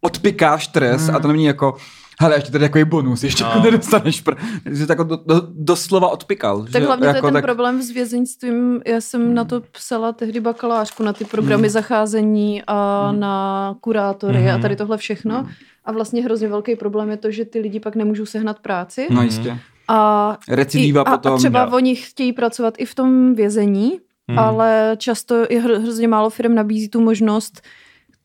odpikáš 0.00 0.66
trest 0.66 1.08
Mm. 1.08 1.16
a 1.16 1.20
to 1.20 1.28
není 1.28 1.44
jako 1.44 1.76
hele, 2.22 2.36
ještě 2.36 2.52
tady 2.52 2.64
takový 2.64 2.84
bonus, 2.84 3.24
ještě 3.24 3.44
No. 3.44 3.62
nedostaneš. 3.62 4.24
Pr- 4.24 4.36
jsi 4.74 4.86
tak 4.86 4.98
do, 4.98 5.16
do, 5.26 5.42
doslova 5.50 6.08
odpikal. 6.08 6.62
Tak 6.62 6.82
že, 6.82 6.86
hlavně 6.86 7.06
jako, 7.06 7.20
to 7.20 7.26
je 7.26 7.30
ten 7.32 7.34
tak, 7.34 7.44
problém 7.44 7.82
s 7.82 7.90
vězeňstvím. 7.90 8.80
Já 8.86 9.00
jsem 9.00 9.34
na 9.34 9.44
to 9.44 9.60
psala 9.60 10.12
tehdy 10.12 10.40
bakalářku, 10.40 11.02
na 11.02 11.12
ty 11.12 11.24
programy 11.24 11.62
Hmm. 11.62 11.72
zacházení 11.72 12.62
a 12.66 13.08
Hmm. 13.10 13.20
na 13.20 13.76
kurátory 13.80 14.38
Mhm. 14.38 14.48
a 14.54 14.58
tady 14.58 14.76
tohle 14.76 14.96
všechno. 14.96 15.46
A 15.84 15.92
vlastně 15.92 16.22
hrozně 16.24 16.48
velký 16.48 16.76
problém 16.76 17.10
je 17.10 17.16
to, 17.16 17.30
že 17.30 17.44
ty 17.44 17.58
lidi 17.60 17.80
pak 17.80 17.96
nemůžou 17.96 18.26
sehnat 18.26 18.58
práci. 18.58 19.06
No 19.10 19.22
jistě. 19.22 19.58
A, 19.88 20.38
Recidiva 20.48 21.02
i, 21.02 21.04
a, 21.06 21.10
potom. 21.10 21.34
a 21.34 21.36
třeba 21.36 21.60
jo. 21.62 21.70
oni 21.72 21.96
chtějí 21.96 22.32
pracovat 22.32 22.74
i 22.78 22.84
v 22.86 22.94
tom 22.94 23.34
vězení, 23.34 23.98
Mhm. 24.28 24.38
ale 24.38 24.94
často 24.98 25.46
je 25.50 25.60
hr, 25.60 25.72
hrozně 25.78 26.08
málo 26.08 26.30
firm 26.30 26.54
nabízí 26.54 26.88
tu 26.88 27.00
možnost 27.00 27.62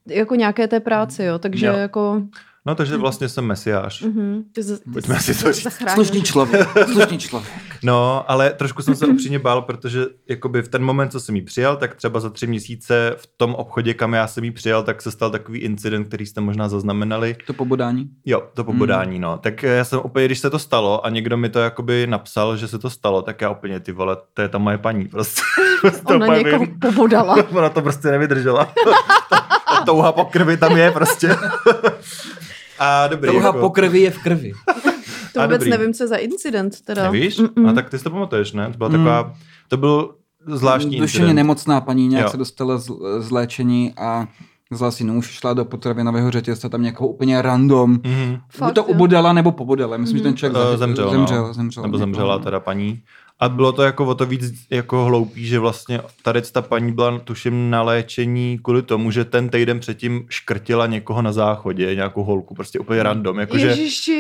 jako 0.08 0.36
nějaké 0.36 0.68
té 0.68 0.80
práce, 0.80 1.26
jo. 1.26 1.40
Takže 1.40 1.66
Jo. 1.66 1.74
jako... 1.74 2.22
No 2.68 2.76
takže 2.76 2.98
vlastně 2.98 3.30
jsem 3.30 3.46
mesiáš. 3.46 4.02
Mhm, 4.02 4.44
ty, 4.54 4.64
z- 4.64 4.80
ty 4.80 4.90
Pojďme 4.92 5.20
si 5.20 5.34
jsi 5.34 5.44
to 5.44 5.52
říct. 5.54 5.64
zachránil. 5.64 5.96
Slušný 6.06 6.24
člověk, 6.24 6.68
slušný 6.94 7.18
člověk. 7.18 7.54
No, 7.84 8.26
ale 8.32 8.50
trošku 8.50 8.82
jsem 8.82 8.96
se 8.96 9.06
upřímně 9.06 9.40
bál, 9.40 9.62
protože 9.62 10.06
jakoby 10.30 10.62
v 10.62 10.68
ten 10.68 10.84
moment, 10.84 11.10
co 11.12 11.20
jsem 11.20 11.36
jí 11.36 11.42
přijal, 11.42 11.78
tak 11.78 11.96
třeba 11.96 12.20
za 12.20 12.30
tři 12.30 12.48
měsíce 12.48 13.14
v 13.18 13.30
tom 13.38 13.56
obchodě, 13.56 13.94
kam 13.94 14.14
já 14.14 14.28
jsem 14.28 14.44
jí 14.44 14.52
přijal, 14.52 14.84
tak 14.84 15.02
se 15.02 15.12
stal 15.12 15.30
takový 15.30 15.60
incident, 15.60 16.08
který 16.08 16.26
jste 16.26 16.42
možná 16.42 16.70
zaznamenali. 16.70 17.36
To 17.48 17.54
pobodání. 17.54 18.10
Jo, 18.26 18.44
to 18.54 18.64
pobodání, 18.64 19.12
Hmm. 19.12 19.22
no. 19.22 19.38
Tak 19.38 19.64
já 19.64 19.84
jsem 19.84 20.00
úplně, 20.04 20.26
když 20.26 20.40
se 20.40 20.50
to 20.50 20.60
stalo 20.60 21.06
a 21.06 21.10
někdo 21.10 21.38
mi 21.38 21.50
to 21.50 21.60
jakoby 21.60 22.08
napsal, 22.08 22.58
že 22.58 22.68
se 22.68 22.80
to 22.80 22.90
stalo, 22.90 23.22
tak 23.22 23.42
já 23.42 23.50
úplně, 23.50 23.80
ty 23.80 23.92
vole, 23.92 24.18
to 24.34 24.42
je 24.42 24.50
ta 24.50 24.58
moje 24.58 24.78
paní, 24.78 25.08
prostě. 25.08 25.42
to 26.08 26.16
Ona 26.16 26.38
někoho 26.38 26.60
vím. 26.66 26.80
pobodala. 26.80 27.36
Ona 27.52 27.70
to 27.70 27.82
prostě 27.82 28.08
nevydržela. 28.08 28.66
ta, 29.30 29.38
ta 29.70 29.86
touha 29.86 30.12
po 30.12 30.26
krvi 30.26 30.58
tam 30.58 30.78
je 30.78 30.92
prostě. 30.92 31.36
A 32.80 33.08
dobrý. 33.08 33.32
Touha 33.32 33.46
jako, 33.48 33.60
po 33.60 33.70
krvi 33.70 34.00
je 34.00 34.12
v 34.12 34.20
krvi. 34.24 34.52
To 35.34 35.42
A 35.42 35.46
vůbec 35.46 35.60
dobrý. 35.60 35.70
nevím, 35.72 35.94
co 35.94 36.04
je 36.04 36.08
za 36.08 36.16
incident 36.16 36.82
teda. 36.82 37.04
Nevíš? 37.12 37.40
Mm-mm. 37.40 37.70
A 37.70 37.74
tak 37.74 37.90
ty 37.90 37.98
si 37.98 38.04
to 38.04 38.10
pamatuješ, 38.10 38.52
ne? 38.54 38.72
To 38.72 38.78
byla 38.78 38.90
Mm. 38.90 38.96
taková, 38.96 39.34
to 39.68 39.78
byl 39.78 40.16
zvláštní 40.46 40.98
Duševně 41.00 41.24
incident. 41.24 41.36
nemocná 41.36 41.82
paní 41.82 42.08
nějak 42.08 42.26
Jo. 42.26 42.30
se 42.32 42.38
dostala 42.38 42.78
z, 42.78 42.92
z 43.20 43.32
léčení 43.32 43.94
a 43.98 44.28
vzala 44.72 44.92
si 44.92 45.04
nůž, 45.04 45.28
šla 45.30 45.54
do 45.54 45.66
potravinového 45.66 46.32
řetězce, 46.32 46.70
tam 46.70 46.82
někoho 46.82 47.08
úplně 47.08 47.42
random. 47.42 47.92
Mhm. 47.92 48.38
Buď 48.66 48.74
to 48.76 48.82
jo. 48.82 48.86
ubodala 48.86 49.34
nebo 49.34 49.52
pobodala. 49.52 49.98
Myslím, 49.98 50.18
že 50.18 50.24
ten 50.24 50.38
člověk 50.38 50.64
Eh, 50.74 50.78
zemřel, 50.78 51.12
zemřel, 51.12 51.48
no. 51.48 51.54
zemřel. 51.54 51.84
Nebo 51.84 51.98
někoho. 51.98 52.06
zemřela 52.08 52.40
teda 52.40 52.60
paní. 52.60 53.02
A 53.40 53.50
bylo 53.50 53.72
to 53.72 53.84
jako 53.84 54.06
o 54.06 54.16
to 54.16 54.26
víc 54.26 54.54
jako 54.70 55.04
hloupý, 55.06 55.46
že 55.48 55.60
vlastně 55.60 56.02
tady 56.24 56.42
ta 56.42 56.62
paní 56.62 56.92
byla 56.92 57.20
tuším 57.20 57.70
na 57.70 57.82
léčení 57.82 58.60
kvůli 58.64 58.82
tomu, 58.82 59.12
že 59.12 59.26
ten 59.26 59.50
týden 59.50 59.80
předtím 59.80 60.26
škrtila 60.30 60.88
někoho 60.88 61.22
na 61.22 61.32
záchodě, 61.32 61.96
nějakou 61.96 62.24
holku, 62.24 62.56
prostě 62.56 62.80
úplně 62.80 63.04
random, 63.04 63.40
jakože 63.40 63.76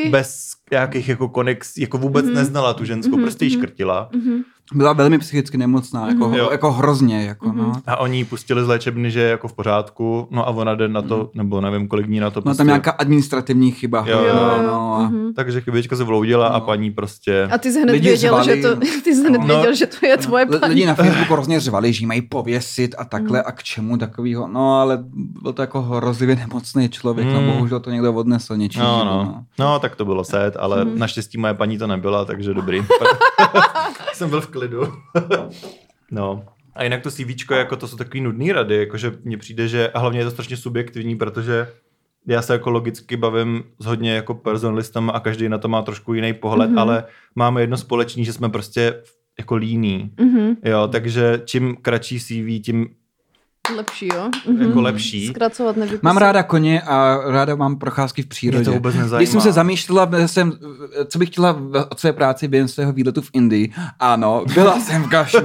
bez 0.10 0.52
nějakých 0.72 1.10
jako 1.10 1.30
konex, 1.30 1.78
jako 1.78 1.98
vůbec 1.98 2.26
Mhm. 2.26 2.34
neznala 2.36 2.74
tu 2.74 2.86
ženskou, 2.86 3.16
Mhm, 3.16 3.24
prostě 3.26 3.46
ji 3.46 3.52
mhm. 3.52 3.60
škrtila. 3.60 4.10
Mhm. 4.14 4.42
Byla 4.74 4.94
velmi 4.94 5.18
psychicky 5.20 5.58
nemocná, 5.58 6.08
jako, 6.08 6.28
Mhm. 6.28 6.38
Jo. 6.38 6.50
jako 6.52 6.72
hrozně, 6.72 7.26
jako 7.26 7.48
Mhm. 7.48 7.58
no. 7.58 7.72
A 7.88 7.98
oni 8.00 8.18
ji 8.18 8.26
pustili 8.26 8.64
z 8.64 8.68
léčebny, 8.68 9.12
že 9.12 9.20
je 9.20 9.30
jako 9.30 9.48
v 9.48 9.54
pořádku, 9.54 10.28
no 10.32 10.48
a 10.48 10.50
ona 10.52 10.76
jde 10.76 10.88
na 10.88 11.02
to, 11.02 11.30
nebo 11.36 11.62
nevím, 11.62 11.88
kolik 11.88 12.08
dní 12.08 12.20
na 12.20 12.30
to 12.30 12.42
No 12.46 12.56
tam 12.56 12.68
nějaká 12.68 12.92
administrativní 12.92 13.72
chyba. 13.72 14.04
Jo, 14.08 14.20
Jo, 14.20 14.26
jo, 14.28 14.64
no, 14.68 14.96
a- 14.96 15.02
mhm. 15.10 15.34
Takže 15.34 15.62
chybička 15.62 15.96
se 15.96 16.04
vloudila 16.04 16.48
a 16.48 16.60
No. 16.60 16.66
paní 16.66 16.92
prostě... 16.92 17.48
A 17.52 17.58
ty 17.58 17.72
jsi 17.72 17.82
hned 17.82 17.92
Lidi 17.92 18.08
věděl, 18.10 18.44
řvali. 18.44 18.62
že 18.62 18.70
to, 18.70 18.76
ty 19.04 19.16
jsi 19.16 19.30
hned 19.30 19.40
No. 19.42 19.48
věděl, 19.48 19.76
že 19.76 19.86
to 19.86 20.06
je 20.06 20.18
tvoje 20.18 20.46
L- 20.52 20.60
paní. 20.60 20.74
Lidi 20.74 20.86
na 20.86 20.96
Facebooku 20.96 21.34
hrozně 21.34 21.60
řvali, 21.60 21.94
že 21.94 22.08
mají 22.08 22.22
pověsit 22.22 22.96
a 22.98 23.06
takhle 23.06 23.40
Mm. 23.40 23.44
a 23.48 23.52
k 23.52 23.64
čemu 23.64 23.98
takovýho. 23.98 24.48
No 24.48 24.82
ale 24.82 25.00
byl 25.42 25.54
to 25.54 25.62
jako 25.62 25.82
hrozivě 25.82 26.36
nemocný 26.36 26.90
člověk, 26.90 27.28
Mm. 27.28 27.34
no 27.34 27.42
bohužel 27.54 27.80
to 27.80 27.92
někdo 27.92 28.14
odnesl 28.14 28.58
něčím. 28.58 28.82
No, 28.82 29.00
živo, 29.04 29.14
no. 29.24 29.44
no, 29.60 29.80
tak 29.80 29.96
to 29.96 30.06
bylo 30.06 30.24
set, 30.24 30.58
ale 30.60 30.86
Mhm. 30.86 31.00
naštěstí 31.00 31.38
moje 31.38 31.54
paní 31.54 31.78
to 31.78 31.88
nebyla, 31.88 32.26
takže 32.26 32.54
dobrý. 32.54 32.82
Jsem 34.18 34.30
byl 34.30 34.42
v 34.42 34.48
klidu. 34.48 34.82
no. 36.12 36.44
A 36.76 36.84
jinak 36.84 37.02
to 37.04 37.12
CVčko, 37.12 37.54
jako 37.54 37.76
to 37.76 37.88
jsou 37.88 37.98
takový 37.98 38.22
nudný 38.22 38.52
rady, 38.52 38.76
jakože 38.78 39.12
mně 39.24 39.38
přijde, 39.38 39.68
že, 39.68 39.90
a 39.90 40.00
hlavně 40.00 40.20
je 40.20 40.26
to 40.26 40.32
strašně 40.32 40.58
subjektivní, 40.58 41.16
protože 41.16 41.68
já 42.28 42.42
se 42.42 42.54
jako 42.54 42.70
logicky 42.70 43.18
bavím 43.18 43.64
s 43.80 43.86
hodně 43.86 44.14
jako 44.14 44.34
personalistama 44.34 45.14
a 45.14 45.20
každý 45.20 45.50
na 45.50 45.58
to 45.58 45.68
má 45.68 45.82
trošku 45.82 46.14
jiný 46.14 46.34
pohled, 46.34 46.70
Mhm. 46.70 46.80
ale 46.80 47.04
máme 47.36 47.62
jedno 47.62 47.78
společný, 47.78 48.26
že 48.26 48.34
jsme 48.34 48.50
prostě 48.50 49.04
jako 49.40 49.56
líní. 49.56 50.12
Mhm. 50.20 50.56
Jo, 50.66 50.88
takže 50.92 51.42
čím 51.46 51.76
kratší 51.82 52.20
CV, 52.20 52.60
tím 52.64 52.88
Lepší, 53.76 54.08
jo? 54.14 54.30
jako 54.46 54.52
Mhm. 54.52 54.78
lepší. 54.78 55.28
Zkracovat 55.28 55.76
nevypisovat. 55.76 56.04
Mám 56.04 56.18
ráda 56.18 56.44
koně 56.44 56.82
a 56.82 57.20
ráda 57.26 57.56
mám 57.56 57.76
procházky 57.80 58.22
v 58.22 58.26
Mě 58.26 58.30
přírodě. 58.30 58.66
to 58.66 58.72
vůbec 58.72 58.96
nezajímá. 58.96 59.18
Když 59.18 59.30
jsem 59.30 59.42
se 59.42 59.52
zamýšlela, 59.52 60.10
jsem, 60.26 60.54
co 61.08 61.20
bych 61.20 61.30
chtěla 61.30 61.52
v- 61.52 61.88
od 61.92 62.00
své 62.00 62.14
práci 62.14 62.48
během 62.48 62.68
svého 62.68 62.94
výletu 62.94 63.22
v 63.22 63.30
Indii. 63.34 63.74
Ano, 64.00 64.46
byla 64.54 64.80
jsem 64.80 65.04
v 65.04 65.10
Kaši. 65.10 65.38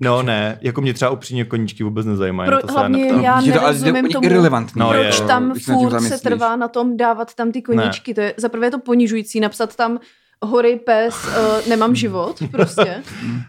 No 0.00 0.22
ne, 0.22 0.58
jako 0.62 0.80
mě 0.80 0.94
třeba 0.94 1.10
upřímně 1.10 1.44
koníčky 1.44 1.84
vůbec 1.84 2.06
nezajímají. 2.06 2.48
Pro, 2.50 2.60
to 2.60 2.66
se 2.66 2.72
hlavně 2.72 3.04
neptám. 3.04 3.20
já 3.24 3.40
Je 3.40 3.52
to 3.52 3.60
ale 3.60 3.68
nerozumím 3.72 3.96
úplně 3.96 4.12
tomu, 4.12 4.26
irrelevantní. 4.26 4.80
No, 4.80 4.88
proč 4.88 5.20
je. 5.20 5.26
tam 5.26 5.54
se 5.54 5.72
furt 5.72 6.00
se 6.00 6.18
trvá 6.18 6.56
na 6.56 6.68
tom 6.68 6.96
dávat 6.96 7.34
tam 7.34 7.52
ty 7.52 7.62
koníčky. 7.62 8.14
To 8.14 8.20
je, 8.20 8.34
za 8.36 8.48
prvé 8.48 8.66
je 8.66 8.70
to 8.70 8.78
ponižující, 8.78 9.40
napsat 9.40 9.76
tam 9.76 9.98
hory, 10.42 10.76
pes, 10.76 11.14
uh, 11.26 11.68
nemám 11.68 11.94
život, 11.94 12.42
prostě. 12.50 13.02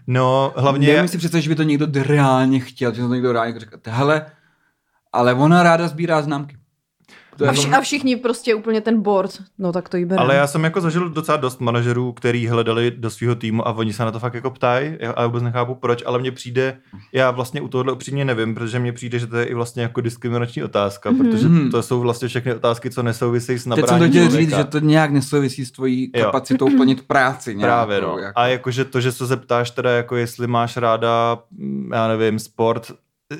No, 0.08 0.54
hlavně... 0.56 0.88
Nevím 0.88 1.08
si 1.08 1.18
představit, 1.18 1.42
že 1.42 1.50
by 1.50 1.56
to 1.56 1.64
někdo 1.64 1.88
reálně 2.04 2.60
chtěl, 2.60 2.94
že 2.94 3.02
to 3.02 3.14
někdo 3.14 3.34
reálně 3.34 3.60
řekl, 3.60 3.78
hele, 3.88 4.26
ale 5.14 5.34
ona 5.34 5.64
ráda 5.64 5.88
sbírá 5.88 6.22
známky. 6.22 6.58
To 7.38 7.50
A, 7.50 7.52
vši, 7.52 7.70
a 7.70 7.82
všichni 7.82 8.16
prostě 8.16 8.56
úplně 8.56 8.82
ten 8.82 9.02
board, 9.02 9.32
no 9.60 9.72
tak 9.72 9.90
to 9.90 9.98
jí 9.98 10.06
bereme. 10.06 10.26
Ale 10.26 10.36
já 10.36 10.48
jsem 10.48 10.64
jako 10.64 10.82
zažil 10.82 11.10
docela 11.10 11.38
dost 11.38 11.62
manažerů, 11.62 12.12
který 12.12 12.48
hledali 12.48 12.92
do 12.98 13.10
svého 13.10 13.36
týmu 13.36 13.68
a 13.68 13.72
oni 13.72 13.94
se 13.94 14.06
na 14.06 14.12
to 14.12 14.20
fakt 14.20 14.34
jako 14.34 14.50
ptají 14.52 14.98
já- 15.00 15.12
a 15.12 15.22
já 15.22 15.28
vůbec 15.28 15.44
nechápu 15.44 15.76
proč, 15.76 16.04
ale 16.06 16.20
mně 16.20 16.32
přijde, 16.32 16.78
já 17.14 17.32
vlastně 17.32 17.62
u 17.62 17.68
tohohle 17.68 17.94
upřímně 17.94 18.26
nevím, 18.26 18.56
protože 18.56 18.80
mně 18.80 18.94
přijde, 18.94 19.20
že 19.20 19.28
to 19.28 19.38
je 19.38 19.46
i 19.46 19.54
vlastně 19.54 19.84
jako 19.84 20.02
diskriminační 20.02 20.64
otázka, 20.64 21.12
Mhm. 21.12 21.20
protože 21.32 21.48
to 21.72 21.84
jsou 21.84 22.00
vlastně 22.00 22.28
všechny 22.28 22.56
otázky, 22.56 22.90
co 22.90 23.04
nesouvisejí 23.04 23.60
s 23.60 23.64
Teď 23.64 23.74
jsem 23.74 23.80
nabráním 23.82 24.12
to 24.12 24.12
chtěl 24.28 24.40
říct, 24.40 24.56
že 24.56 24.64
to 24.64 24.80
nějak 24.80 25.12
nesouvisí 25.12 25.66
s 25.66 25.72
tvojí 25.72 26.12
Jo. 26.16 26.26
kapacitou 26.26 26.66
plnit 26.78 27.08
práci. 27.08 27.56
Nějakou, 27.56 27.74
Právě, 27.76 28.02
no. 28.02 28.18
Jako. 28.18 28.40
A 28.40 28.48
jakože 28.48 28.86
to, 28.86 29.02
že 29.02 29.12
se 29.12 29.26
zeptáš 29.26 29.72
teda, 29.72 29.92
jako 29.92 30.16
jestli 30.16 30.48
máš 30.48 30.78
ráda, 30.78 31.38
mm, 31.52 31.90
já 31.94 32.08
nevím, 32.08 32.40
sport, 32.40 32.92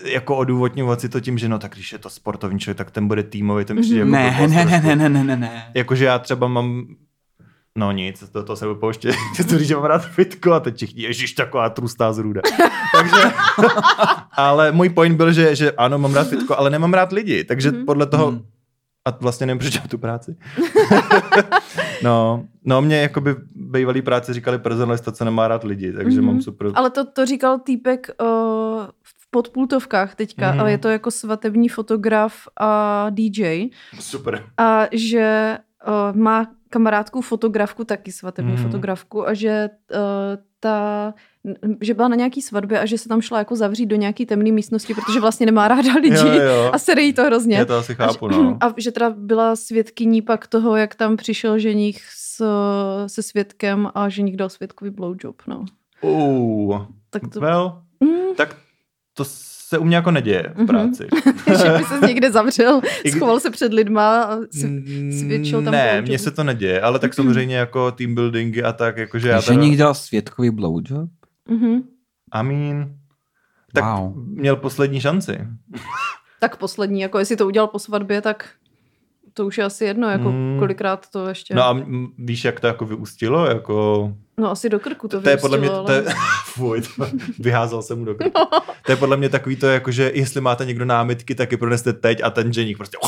jako 0.04 0.36
odůvodňovat 0.38 1.02
si 1.02 1.10
to 1.10 1.20
tím, 1.20 1.38
že 1.38 1.50
no 1.50 1.60
tak 1.60 1.72
když 1.74 1.92
je 1.92 1.98
to 1.98 2.10
sportovní 2.10 2.60
člověk, 2.60 2.78
tak 2.78 2.92
ten 2.92 3.08
bude 3.08 3.24
týmový, 3.24 3.66
ten 3.66 3.82
přijde 3.82 4.00
jako 4.00 4.12
Ne, 4.12 4.32
blbost 4.38 4.52
ne, 4.56 4.66
ne, 4.66 4.72
trošku. 4.72 4.88
ne, 4.88 4.96
ne, 4.96 5.10
ne, 5.10 5.24
ne, 5.24 5.36
ne. 5.36 5.72
Jakože 5.74 6.06
já 6.06 6.20
třeba 6.20 6.48
mám 6.48 6.86
No 7.78 7.92
nic, 7.92 8.30
to, 8.34 8.44
to 8.44 8.56
se 8.56 8.66
budu 8.66 8.80
pouštět. 8.80 9.16
Chci 9.34 9.44
to 9.44 9.58
říct, 9.58 9.68
že 9.68 9.76
mám 9.76 9.84
rád 9.86 10.06
fitko 10.06 10.54
a 10.54 10.60
teď 10.60 10.76
všichni, 10.76 11.04
ježiš, 11.04 11.34
taková 11.34 11.70
trustá 11.70 12.14
zrůda. 12.14 12.42
takže, 12.96 13.22
ale 14.32 14.72
můj 14.72 14.90
point 14.90 15.18
byl, 15.18 15.32
že, 15.34 15.56
že 15.56 15.72
ano, 15.72 15.98
mám 15.98 16.14
rád 16.14 16.28
fitko, 16.28 16.58
ale 16.58 16.70
nemám 16.70 16.94
rád 16.94 17.12
lidi, 17.12 17.44
takže 17.44 17.72
Mhm. 17.72 17.86
podle 17.86 18.06
toho, 18.06 18.32
Mhm. 18.32 18.42
a 19.06 19.18
vlastně 19.22 19.46
nevím, 19.46 19.60
proč 19.60 19.80
tu 19.90 19.98
práci. 19.98 20.36
no, 22.04 22.44
no, 22.66 22.82
mě 22.82 23.02
jakoby 23.02 23.36
bývalý 23.56 24.02
práce 24.02 24.34
říkali 24.34 24.60
personalista, 24.60 25.12
co 25.12 25.26
nemá 25.26 25.48
rád 25.48 25.64
lidi, 25.64 25.94
takže 25.94 26.18
Mhm. 26.22 26.28
mám 26.28 26.42
super. 26.42 26.68
Ale 26.74 26.90
to, 26.90 27.06
to 27.06 27.26
říkal 27.26 27.60
týpek 27.60 28.08
uh, 28.22 28.28
podpultovkách 29.34 30.16
teďka, 30.16 30.52
Mhm. 30.52 30.60
ale 30.60 30.72
je 30.72 30.78
to 30.78 30.90
jako 30.90 31.12
svatební 31.12 31.70
fotograf 31.70 32.34
a 32.60 33.08
DJ. 33.10 33.68
Super. 34.00 34.44
A 34.58 34.88
že 34.92 35.58
uh, 35.88 36.16
má 36.18 36.46
kamarádku 36.70 37.22
fotografku, 37.22 37.84
taky 37.84 38.12
svatební 38.12 38.54
Mhm. 38.54 38.64
fotografku 38.64 39.28
a 39.28 39.34
že 39.34 39.70
uh, 39.94 39.98
ta 40.60 41.14
že 41.82 41.94
byla 41.94 42.08
na 42.08 42.16
nějaký 42.16 42.42
svatbě 42.42 42.80
a 42.80 42.86
že 42.86 42.98
se 42.98 43.10
tam 43.10 43.22
šla 43.22 43.38
jako 43.40 43.56
zavřít 43.56 43.86
do 43.86 43.96
nějaký 43.96 44.26
temné 44.26 44.52
místnosti, 44.52 44.94
protože 44.94 45.20
vlastně 45.20 45.46
nemá 45.46 45.68
ráda 45.68 45.94
lidi 46.02 46.16
Jo, 46.16 46.28
jo. 46.34 46.70
a 46.74 46.78
sere 46.80 47.02
jí 47.02 47.14
to 47.14 47.24
hrozně. 47.24 47.56
Já 47.58 47.66
to 47.66 47.78
asi 47.78 47.96
chápu, 47.96 48.26
a, 48.30 48.32
že, 48.32 48.40
no. 48.40 48.58
a 48.64 48.74
že 48.78 48.92
teda 48.92 49.10
byla 49.10 49.56
svědkyní 49.56 50.22
pak 50.22 50.48
toho, 50.48 50.76
jak 50.76 50.96
tam 50.96 51.18
přišel 51.18 51.60
ženich 51.60 52.02
s, 52.16 52.44
se 53.08 53.24
svědkem 53.24 53.90
a 53.96 54.10
ženich 54.10 54.38
dal 54.38 54.50
svědkovi 54.50 54.92
blowjob, 54.92 55.42
no. 55.48 55.66
Uh, 56.02 56.82
Tak 57.10 57.22
to... 57.34 57.40
well, 57.40 57.80
Mm, 58.00 58.36
tak 58.38 58.56
to 59.14 59.26
se 59.28 59.78
u 59.78 59.84
mě 59.84 59.96
jako 59.96 60.12
neděje 60.12 60.52
v 60.56 60.58
Mhm. 60.58 60.68
práci. 60.68 61.08
že 61.64 61.70
by 61.78 61.84
se 61.84 62.08
někde 62.08 62.32
zavřel, 62.32 62.82
schoval 63.12 63.40
se 63.40 63.50
před 63.52 63.74
lidma 63.74 64.24
a 64.24 64.38
si, 64.52 64.84
svědčil 65.20 65.64
tam 65.64 65.72
Ne, 65.72 66.02
mně 66.02 66.20
se 66.20 66.32
to 66.32 66.44
neděje, 66.44 66.82
ale 66.82 67.00
tak 67.00 67.14
samozřejmě 67.14 67.56
jako 67.56 67.92
team 67.92 68.16
buildingy 68.16 68.64
a 68.64 68.74
tak, 68.74 68.98
jakože 68.98 69.30
já 69.30 69.40
Že 69.40 69.48
teda, 69.48 69.62
někdo 69.62 69.78
dělal 69.78 69.94
světkový 69.94 70.50
blowjob? 70.50 71.10
Mhm. 71.50 71.82
I 72.34 72.44
mean, 72.44 72.96
tak 73.74 73.84
Wow. 73.84 74.28
měl 74.28 74.56
poslední 74.56 75.02
šanci. 75.02 75.40
Tak 76.40 76.58
poslední, 76.58 77.02
jako 77.02 77.20
jestli 77.20 77.36
to 77.36 77.48
udělal 77.48 77.68
po 77.68 77.80
svatbě, 77.80 78.22
tak 78.22 78.50
to 79.34 79.46
už 79.46 79.58
je 79.58 79.64
asi 79.64 79.86
jedno, 79.86 80.10
jako 80.10 80.32
Mm. 80.32 80.56
kolikrát 80.60 81.10
to 81.10 81.28
ještě... 81.28 81.56
No 81.56 81.64
a 81.64 81.72
m- 81.72 82.08
víš, 82.18 82.46
jak 82.46 82.60
to 82.60 82.68
jako 82.68 82.86
vyústilo? 82.86 83.46
Jako... 83.46 84.12
No 84.38 84.52
asi 84.52 84.70
do 84.70 84.80
krku 84.80 85.08
to 85.08 85.22
To 85.22 85.30
je 85.30 85.38
podle 85.38 85.58
mě, 85.58 85.70
to 85.70 85.92
je, 85.92 86.04
fuj, 86.46 86.82
to, 86.82 87.06
vyházel 87.40 87.82
jsem 87.82 88.00
mu 88.00 88.06
do 88.06 88.16
krku. 88.16 88.42
To 88.86 88.92
je 88.92 88.96
podle 88.96 89.18
mě 89.18 89.30
takový 89.30 89.56
to, 89.56 89.68
jako, 89.68 89.92
že 89.92 90.12
jestli 90.14 90.42
máte 90.42 90.66
někdo 90.66 90.86
námitky, 90.86 91.36
tak 91.36 91.52
je 91.52 91.58
proneste 91.58 91.94
teď 91.94 92.24
a 92.24 92.30
ten 92.30 92.54
ženík 92.54 92.78
prostě 92.78 92.98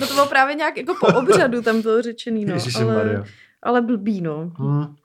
No 0.00 0.06
to 0.06 0.14
bylo 0.14 0.26
právě 0.26 0.54
nějak 0.54 0.76
jako 0.76 0.94
po 1.00 1.06
obřadu 1.06 1.62
tam 1.62 1.82
bylo 1.82 2.02
řečený, 2.02 2.44
no. 2.44 2.54
Ježišmarja. 2.54 3.18
Ale, 3.18 3.24
ale 3.62 3.82
blbý, 3.82 4.20
no. 4.20 4.50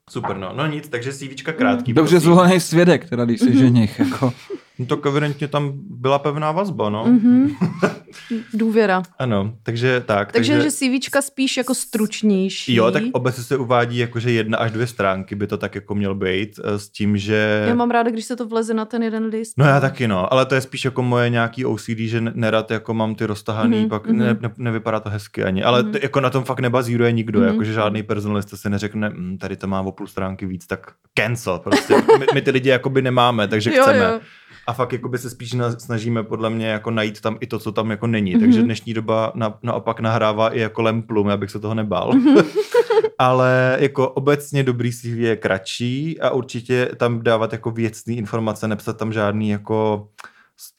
Super, 0.09 0.37
no. 0.37 0.53
No 0.55 0.67
nic, 0.67 0.87
takže 0.89 1.13
CVčka 1.13 1.51
krátký. 1.53 1.93
Dobře 1.93 2.15
prosím. 2.15 2.25
zvolený 2.31 2.59
svědek, 2.59 3.09
teda 3.09 3.25
když 3.25 3.39
si 3.39 3.57
ženich. 3.59 3.99
Jako. 3.99 4.33
No 4.79 4.85
to 4.85 5.01
evidentně 5.09 5.47
tam 5.47 5.71
byla 5.89 6.19
pevná 6.19 6.51
vazba, 6.51 6.89
no. 6.89 7.05
Mhm. 7.05 7.49
Důvěra. 8.53 9.03
Ano, 9.19 9.53
takže 9.63 10.03
tak. 10.05 10.31
Takže, 10.31 10.61
že 10.61 10.71
CVčka 10.71 11.21
spíš 11.21 11.57
jako 11.57 11.73
stručnější. 11.75 12.75
Jo, 12.75 12.91
tak 12.91 13.03
obecně 13.11 13.43
se 13.43 13.57
uvádí 13.57 13.97
jako, 13.97 14.19
že 14.19 14.31
jedna 14.31 14.57
až 14.57 14.71
dvě 14.71 14.87
stránky 14.87 15.35
by 15.35 15.47
to 15.47 15.57
tak 15.57 15.75
jako 15.75 15.95
měl 15.95 16.15
být 16.15 16.59
eh, 16.63 16.79
s 16.79 16.89
tím, 16.89 17.17
že... 17.17 17.65
Já 17.67 17.75
mám 17.75 17.91
ráda, 17.91 18.11
když 18.11 18.25
se 18.25 18.35
to 18.35 18.45
vleze 18.47 18.73
na 18.73 18.85
ten 18.85 19.03
jeden 19.03 19.25
list. 19.25 19.53
No 19.57 19.65
já 19.65 19.79
taky 19.79 20.07
no, 20.07 20.33
ale 20.33 20.45
to 20.45 20.55
je 20.55 20.61
spíš 20.61 20.85
jako 20.85 21.01
moje 21.01 21.29
nějaký 21.29 21.65
OCD, 21.65 21.97
že 21.97 22.21
ne- 22.21 22.31
nerad 22.35 22.71
jako 22.71 22.93
mám 22.93 23.15
ty 23.15 23.25
roztahaný, 23.25 23.79
Mhm, 23.79 23.89
pak 23.89 24.07
mhm. 24.07 24.17
ne, 24.17 24.37
ne, 24.41 24.51
nevypadá 24.57 24.99
to 24.99 25.09
hezky 25.09 25.43
ani, 25.43 25.63
ale 25.63 25.83
Mhm. 25.83 25.91
to, 25.91 25.97
jako 26.01 26.19
na 26.21 26.29
tom 26.29 26.43
fakt 26.43 26.59
nebazíruje 26.59 27.11
nikdo, 27.11 27.39
Mhm, 27.39 27.47
jakože 27.49 27.73
žádný 27.73 28.03
personalista 28.03 28.57
si 28.57 28.69
neřekne, 28.69 29.09
"Hm, 29.09 29.37
tady 29.37 29.55
to 29.55 29.67
má 29.67 29.81
o 29.81 29.91
půl 29.91 30.07
stránky 30.07 30.45
víc, 30.45 30.67
tak 30.67 30.91
cancel 31.19 31.59
prostě. 31.59 31.95
My, 32.19 32.25
my 32.33 32.41
ty 32.41 32.51
lidi 32.51 32.69
jakoby 32.69 33.01
nemáme, 33.01 33.47
takže 33.47 33.73
jo, 33.75 33.83
chceme. 33.83 34.03
jo. 34.13 34.19
A 34.67 34.73
fakt 34.73 34.93
jakoby 34.93 35.17
se 35.17 35.29
spíš 35.29 35.53
na, 35.53 35.71
snažíme 35.79 36.23
podle 36.23 36.49
mě 36.49 36.67
jako 36.67 36.91
najít 36.91 37.21
tam 37.21 37.37
i 37.39 37.47
to, 37.47 37.59
co 37.59 37.71
tam 37.71 37.91
jako 37.91 38.07
není. 38.07 38.31
Mhm. 38.31 38.39
Takže 38.41 38.61
dnešní 38.63 38.93
doba 38.93 39.31
na, 39.35 39.57
naopak 39.63 39.99
nahrává 39.99 40.49
i 40.49 40.59
jako 40.59 40.81
lemplum, 40.81 41.27
já 41.27 41.37
bych 41.37 41.51
se 41.51 41.59
toho 41.59 41.73
nebál. 41.73 42.13
Mhm. 42.13 42.35
Ale 43.19 43.77
jako 43.79 44.09
obecně 44.09 44.63
dobrý 44.63 44.91
CV 44.91 45.05
je 45.05 45.35
kratší 45.35 46.19
a 46.19 46.29
určitě 46.29 46.91
tam 46.97 47.21
dávat 47.23 47.51
jako 47.53 47.71
věcný 47.71 48.17
informace, 48.17 48.67
nepsat 48.67 48.97
tam 48.97 49.13
žádný 49.13 49.49
jako 49.49 50.07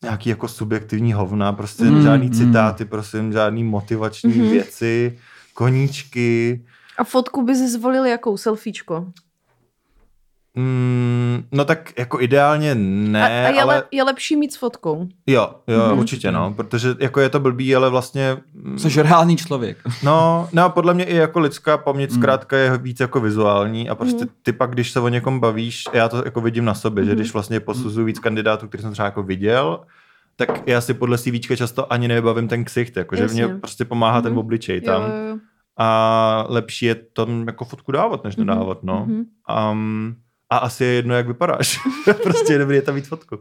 nějaký 0.02 0.30
jako 0.30 0.48
subjektivní 0.48 1.12
hovna, 1.12 1.52
prostě 1.52 1.84
Mm, 1.84 2.02
žádný 2.02 2.26
mm. 2.26 2.32
citáty, 2.32 2.84
prosím, 2.84 3.32
žádný 3.32 3.64
motivační 3.64 4.30
Mhm. 4.38 4.48
Mm, 10.58 11.42
no 11.52 11.64
tak 11.64 11.98
jako 11.98 12.20
ideálně 12.20 12.74
ne, 12.74 13.22
a, 13.22 13.26
a 13.26 13.50
je, 13.50 13.62
ale 13.62 13.74
le, 13.74 13.82
je 13.90 14.02
lepší 14.02 14.36
mít 14.36 14.52
s 14.52 14.56
fotkou. 14.56 15.08
jo, 15.26 15.50
jo, 15.68 15.86
Mhm. 15.88 15.98
určitě 15.98 16.32
no, 16.32 16.54
protože 16.54 16.88
jako 16.98 17.20
je 17.20 17.28
to 17.28 17.40
blbý, 17.40 17.76
ale 17.76 17.90
vlastně 17.90 18.36
mm, 18.54 18.78
Jsi 18.78 19.02
reálný 19.02 19.36
člověk. 19.36 19.78
No, 20.02 20.48
no 20.52 20.64
a 20.64 20.68
podle 20.68 20.94
mě 20.94 21.04
i 21.04 21.14
jako 21.16 21.38
lidská 21.40 21.78
paměť 21.78 22.10
Mm. 22.10 22.16
zkrátka 22.16 22.56
je 22.56 22.78
víc 22.78 23.00
jako 23.00 23.20
vizuální 23.20 23.88
a 23.88 23.94
prostě 23.94 24.24
Mm. 24.24 24.30
ty 24.42 24.52
pak, 24.52 24.70
když 24.70 24.90
se 24.90 25.00
o 25.00 25.08
někom 25.08 25.40
bavíš, 25.40 25.84
já 25.92 26.08
to 26.08 26.22
jako 26.24 26.40
vidím 26.40 26.64
na 26.64 26.74
sobě, 26.74 27.04
že 27.04 27.10
Mhm. 27.10 27.18
když 27.20 27.32
vlastně 27.32 27.60
posuzuju 27.60 28.06
víc 28.06 28.18
kandidátů, 28.18 28.68
který 28.68 28.82
jsem 28.82 28.92
třeba 28.92 29.06
jako 29.06 29.22
viděl, 29.22 29.80
tak 30.36 30.68
já 30.68 30.80
si 30.80 30.94
podle 30.94 31.18
CVčka 31.18 31.56
často 31.56 31.92
ani 31.92 32.08
nevybavím 32.08 32.48
ten 32.48 32.64
ksicht, 32.64 32.96
jakože 32.96 33.26
mě 33.28 33.48
prostě 33.48 33.84
pomáhá 33.84 34.20
ten 34.20 34.32
Mhm. 34.32 34.38
obličej 34.38 34.80
tam 34.80 35.02
Jo, 35.02 35.08
jo, 35.08 35.28
jo. 35.30 35.36
a 35.76 36.44
lepší 36.48 36.86
je 36.86 36.94
tam 36.94 37.46
jako 37.46 37.64
fotku 37.64 37.92
dávat, 37.92 38.24
než 38.24 38.36
Mhm, 38.36 38.46
nedávat, 38.46 38.78
no. 38.82 39.04
mhm. 39.08 39.24
Um, 39.72 40.16
a 40.50 40.56
asi 40.58 40.84
je 40.84 40.90
jedno, 40.92 41.14
jak 41.14 41.26
vypadáš. 41.26 41.78
prostě 42.22 42.52
je 42.52 42.58
dobrý 42.58 42.76
je 42.76 42.82
tam 42.82 42.94
mít 42.94 43.06
fotku. 43.06 43.38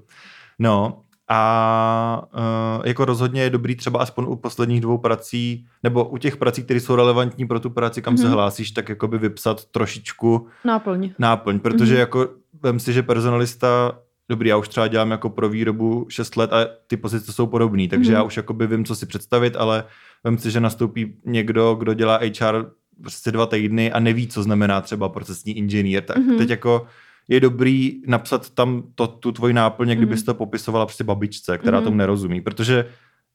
No 0.59 1.01
a 1.29 2.27
uh, 2.33 2.85
jako 2.85 3.05
rozhodně 3.05 3.41
je 3.41 3.49
dobrý 3.49 3.75
třeba 3.75 3.99
aspoň 3.99 4.25
u 4.27 4.35
posledních 4.35 4.81
dvou 4.81 4.97
prací, 4.97 5.65
nebo 5.83 6.05
u 6.05 6.17
těch 6.17 6.37
prací, 6.37 6.63
které 6.63 6.79
jsou 6.79 6.95
relevantní 6.95 7.47
pro 7.47 7.59
tu 7.59 7.69
práci, 7.69 8.01
kam 8.01 8.13
mm-hmm. 8.13 8.17
se 8.17 8.23
Mhm. 8.23 8.33
hlásíš, 8.33 8.71
tak 8.71 8.89
jakoby 8.89 9.17
vypsat 9.17 9.65
trošičku 9.65 10.47
Náplň. 10.65 11.09
náplň, 11.19 11.59
protože 11.59 11.93
Mhm. 11.93 11.99
jako 11.99 12.29
vem 12.63 12.79
si, 12.79 12.93
že 12.93 13.03
personalista 13.03 13.91
Dobrý, 14.29 14.49
já 14.49 14.57
už 14.57 14.67
třeba 14.67 14.87
dělám 14.87 15.11
jako 15.11 15.29
pro 15.29 15.49
výrobu 15.49 16.05
6 16.09 16.35
let 16.35 16.53
a 16.53 16.57
ty 16.87 16.97
pozice 16.97 17.33
jsou 17.33 17.47
podobné, 17.47 17.87
takže 17.87 18.11
Mhm. 18.11 18.15
já 18.17 18.23
už 18.23 18.37
jakoby 18.37 18.67
vím, 18.67 18.85
co 18.85 18.95
si 18.95 19.05
představit, 19.05 19.55
ale 19.55 19.83
vem 20.23 20.37
si, 20.37 20.51
že 20.51 20.59
nastoupí 20.59 21.15
někdo, 21.25 21.75
kdo 21.75 21.93
dělá 21.93 22.19
HR 22.21 22.65
prostě 23.01 23.31
dva 23.31 23.45
týdny 23.45 23.91
a 23.91 23.99
neví, 23.99 24.27
co 24.27 24.43
znamená 24.43 24.81
třeba 24.81 25.09
procesní 25.09 25.57
inženýr, 25.57 26.03
tak 26.03 26.17
Mhm. 26.17 26.37
teď 26.37 26.49
jako 26.49 26.85
je 27.27 27.39
dobrý 27.39 28.01
napsat 28.07 28.49
tam 28.49 28.83
to, 28.95 29.07
tu 29.07 29.31
tvoji 29.31 29.53
Mhm. 29.95 30.03
kdybys 30.03 30.23
to 30.23 30.33
popisovala 30.33 30.85
prostě 30.85 31.03
babičce, 31.03 31.57
která 31.57 31.77
Mhm. 31.77 31.83
tomu 31.85 31.97
nerozumí, 31.97 32.41
protože 32.41 32.85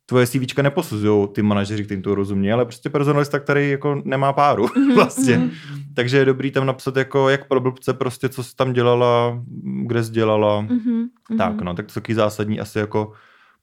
tvoje 0.07 0.26
CVčka 0.26 0.62
neposuzují 0.62 1.28
ty 1.35 1.42
manažeři, 1.42 1.85
kterým 1.85 2.02
to 2.02 2.14
rozumí, 2.14 2.52
ale 2.52 2.64
prostě 2.64 2.90
personalista, 2.90 3.38
který 3.38 3.71
jako 3.71 4.02
nemá 4.04 4.33
páru 4.33 4.66
Mhm, 4.76 4.95
vlastně. 4.95 5.38
mhm. 5.38 5.50
Takže 5.95 6.16
je 6.16 6.25
dobrý 6.25 6.50
tam 6.50 6.66
napsat 6.66 6.97
jako 6.97 7.28
jak 7.28 7.49
pro 7.49 7.61
blbce 7.61 7.92
prostě, 7.95 8.28
co 8.28 8.45
jsi 8.45 8.57
tam 8.57 8.73
dělala, 8.73 9.42
kde 9.87 10.04
jsi 10.04 10.12
dělala. 10.12 10.61
Mhm, 10.61 10.78
mhm. 11.31 11.38
Tak 11.38 11.61
no, 11.61 11.75
tak 11.75 11.87
to 11.87 11.92
jsou 11.92 12.00
taky 12.00 12.14
zásadní 12.14 12.61
asi 12.61 12.78
jako 12.78 13.12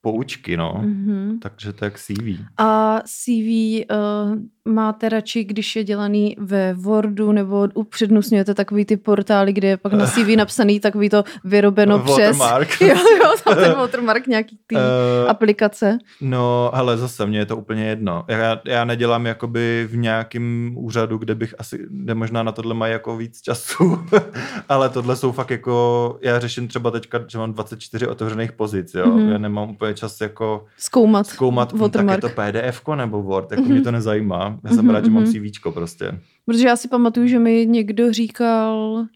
poučky, 0.00 0.56
no. 0.56 0.78
Mhm. 0.82 1.38
Takže 1.42 1.72
jak 1.80 1.98
CV. 1.98 2.38
A 2.58 3.00
CV 3.06 3.84
uh, 3.90 4.36
máte 4.70 5.08
radši, 5.08 5.44
když 5.44 5.76
je 5.76 5.84
dělaný 5.84 6.36
ve 6.40 6.74
Wordu, 6.74 7.32
nebo 7.32 7.68
upřednostňujete 7.74 8.54
takový 8.54 8.84
ty 8.84 8.96
portály, 8.96 9.52
kde 9.52 9.68
je 9.68 9.76
pak 9.76 9.92
na 9.92 10.06
CV 10.06 10.36
napsaný 10.36 10.80
takový 10.80 11.08
to 11.10 11.24
vyrobeno 11.44 11.98
přes... 11.98 12.38
Watermark. 12.38 12.80
Jo, 12.80 12.94
jo, 13.24 13.32
tam 13.44 13.54
ten 13.56 13.72
watermark 13.72 14.26
nějaký 14.26 14.58
ty 14.66 14.76
Eh, 14.76 15.28
aplikace. 15.28 15.98
No, 16.20 16.70
hele, 16.74 16.96
zase 16.96 17.26
mně 17.26 17.38
je 17.38 17.46
to 17.46 17.56
úplně 17.56 17.84
jedno. 17.84 18.24
Já, 18.28 18.60
já 18.64 18.84
nedělám 18.84 19.26
jakoby 19.26 19.88
v 19.90 19.96
nějakém 19.96 20.72
úřadu, 20.76 21.18
kde 21.18 21.34
bych 21.34 21.54
asi, 21.58 21.78
kde 21.90 22.14
možná 22.14 22.42
na 22.42 22.52
tohle 22.52 22.74
mají 22.74 22.92
jako 22.92 23.16
víc 23.16 23.40
času, 23.40 23.98
ale 24.68 24.88
tohle 24.88 25.16
jsou 25.16 25.32
fakt 25.32 25.50
jako, 25.50 26.18
já 26.22 26.38
řeším 26.40 26.68
třeba 26.68 26.90
teďka, 26.90 27.20
že 27.26 27.38
mám 27.38 27.52
24 27.52 28.06
otevřených 28.06 28.52
pozic, 28.52 28.94
jo. 28.94 29.06
Mhm. 29.06 29.28
Já 29.28 29.38
nemám 29.38 29.70
úplně 29.70 29.94
čas 29.94 30.20
jako 30.20 30.64
Zkoumat, 30.78 31.26
zkoumat, 31.26 31.68
hm, 31.72 31.76
tak 31.78 31.78
je 31.78 31.82
watermark. 31.82 32.20
to 32.20 32.28
PDF 32.28 32.82
nebo 32.94 33.22
Word, 33.22 33.50
jako 33.50 33.62
Mhm. 33.62 33.72
mě 33.72 33.80
to 33.80 33.90
nezajímá. 33.90 34.58
Já 34.64 34.70
jsem 34.70 34.84
Mhm, 34.84 34.90
rád, 34.94 35.04
že 35.04 35.10
mám 35.10 35.22
mhm. 35.22 35.32
CVčko 35.32 35.72
prostě. 35.72 36.18
Protože 36.46 36.66
já 36.66 36.76
si 36.76 36.88
pamatuju, 36.88 37.26
že 37.26 37.38
mi 37.38 37.66
někdo 37.66 38.12
říkal, 38.12 39.06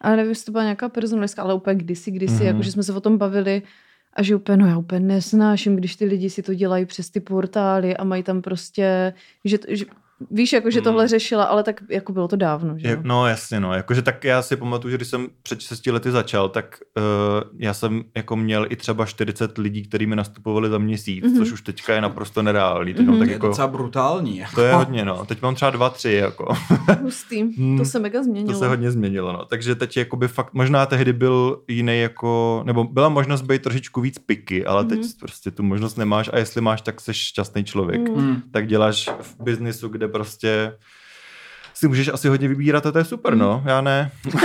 ale 0.00 0.16
nevím, 0.16 0.28
jestli 0.30 0.44
to 0.46 0.52
byla 0.52 0.64
nějaká 0.64 0.88
personalistka, 0.88 1.42
ale 1.42 1.54
úplně 1.54 1.76
kdysi, 1.76 2.10
kdysi, 2.10 2.32
Mhm. 2.32 2.42
mm-hmm. 2.42 2.46
jako 2.46 2.62
že 2.62 2.72
jsme 2.72 2.82
se 2.82 2.92
o 2.92 3.00
tom 3.00 3.18
bavili 3.18 3.62
a 4.12 4.22
že 4.22 4.36
úplně, 4.36 4.56
no 4.56 4.66
já 4.66 4.78
úplně 4.78 5.00
nesnáším, 5.00 5.76
když 5.76 5.96
ty 5.96 6.04
lidi 6.04 6.30
si 6.30 6.42
to 6.42 6.54
dělají 6.54 6.86
přes 6.86 7.10
ty 7.10 7.20
portály 7.20 7.96
a 7.96 8.04
mají 8.04 8.22
tam 8.22 8.42
prostě, 8.42 9.12
že, 9.44 9.58
že 9.68 9.84
víš, 10.30 10.52
jako 10.52 10.70
že 10.70 10.80
Mm. 10.80 10.84
tohle 10.84 11.08
řešila, 11.08 11.44
ale 11.44 11.62
tak 11.62 11.80
jako 11.90 12.12
bylo 12.12 12.28
to 12.28 12.36
dávno, 12.36 12.78
že 12.78 12.88
Je, 12.88 12.94
jo? 12.94 13.00
no 13.02 13.26
jasně, 13.26 13.60
no. 13.60 13.74
Jakože 13.74 14.02
tak 14.02 14.24
já 14.24 14.42
si 14.42 14.56
pamatuju, 14.56 14.90
že 14.90 14.96
když 14.96 15.08
jsem 15.08 15.26
před 15.42 15.60
6 15.60 15.86
lety 15.86 16.10
začal, 16.10 16.48
tak 16.48 16.78
uh, 16.96 17.02
já 17.58 17.74
jsem 17.74 18.02
jako 18.16 18.36
měl 18.36 18.66
i 18.70 18.76
třeba 18.76 19.06
40 19.06 19.58
lidí, 19.58 19.82
kteří 19.88 20.06
mi 20.06 20.16
nastupovali 20.16 20.68
za 20.70 20.78
měsíc, 20.78 21.24
Mhm. 21.24 21.34
mm-hmm. 21.34 21.38
což 21.38 21.52
už 21.52 21.62
teďka 21.62 21.94
je 21.94 22.00
naprosto 22.00 22.42
nereálný. 22.42 22.94
Teď 22.94 23.02
Mhm. 23.02 23.10
mám 23.10 23.18
tak 23.18 23.28
je 23.28 23.32
jako, 23.32 23.46
docela 23.46 23.66
brutální. 23.68 24.44
to 24.54 24.62
je 24.62 24.72
hodně, 24.74 25.04
no. 25.04 25.24
Teď 25.26 25.42
mám 25.42 25.54
třeba 25.54 25.70
dva, 25.70 25.90
tři, 25.90 26.12
jako. 26.12 26.54
Hustý, 27.02 27.42
Hmm. 27.42 27.78
to 27.78 27.84
se 27.84 27.98
mega 27.98 28.18
To 28.20 28.24
změnilo. 28.24 28.58
se 28.58 28.68
hodně 28.68 28.90
změnilo, 28.90 29.32
no. 29.32 29.44
Takže 29.44 29.74
teď 29.74 29.96
jakoby 29.96 30.28
fakt, 30.28 30.54
možná 30.54 30.86
tehdy 30.86 31.12
byl 31.12 31.62
jiný 31.68 32.00
jako, 32.00 32.62
nebo 32.66 32.84
byla 32.84 33.08
možnost 33.08 33.42
být 33.42 33.62
trošičku 33.62 34.00
víc 34.00 34.18
piky, 34.18 34.66
ale 34.66 34.84
teď 34.84 34.98
Mhm. 35.00 35.08
prostě 35.20 35.50
tu 35.50 35.62
možnost 35.62 35.96
nemáš 35.96 36.30
a 36.32 36.38
jestli 36.38 36.60
máš, 36.60 36.80
tak 36.82 37.00
jsi 37.00 37.14
šťastný 37.14 37.64
člověk. 37.64 38.08
Mm. 38.08 38.14
Hmm. 38.16 38.42
tak 38.50 38.66
děláš 38.66 39.08
v 39.20 39.36
biznisu, 39.42 39.88
kde 39.88 40.07
prostě 40.08 40.76
si 41.74 41.88
můžeš 41.88 42.08
asi 42.08 42.28
hodně 42.28 42.48
vybírat 42.48 42.86
a 42.86 42.92
to 42.92 42.98
je 42.98 43.04
super, 43.04 43.32
Mm. 43.32 43.38
no. 43.38 43.62
Já 43.66 43.80
ne. 43.80 44.10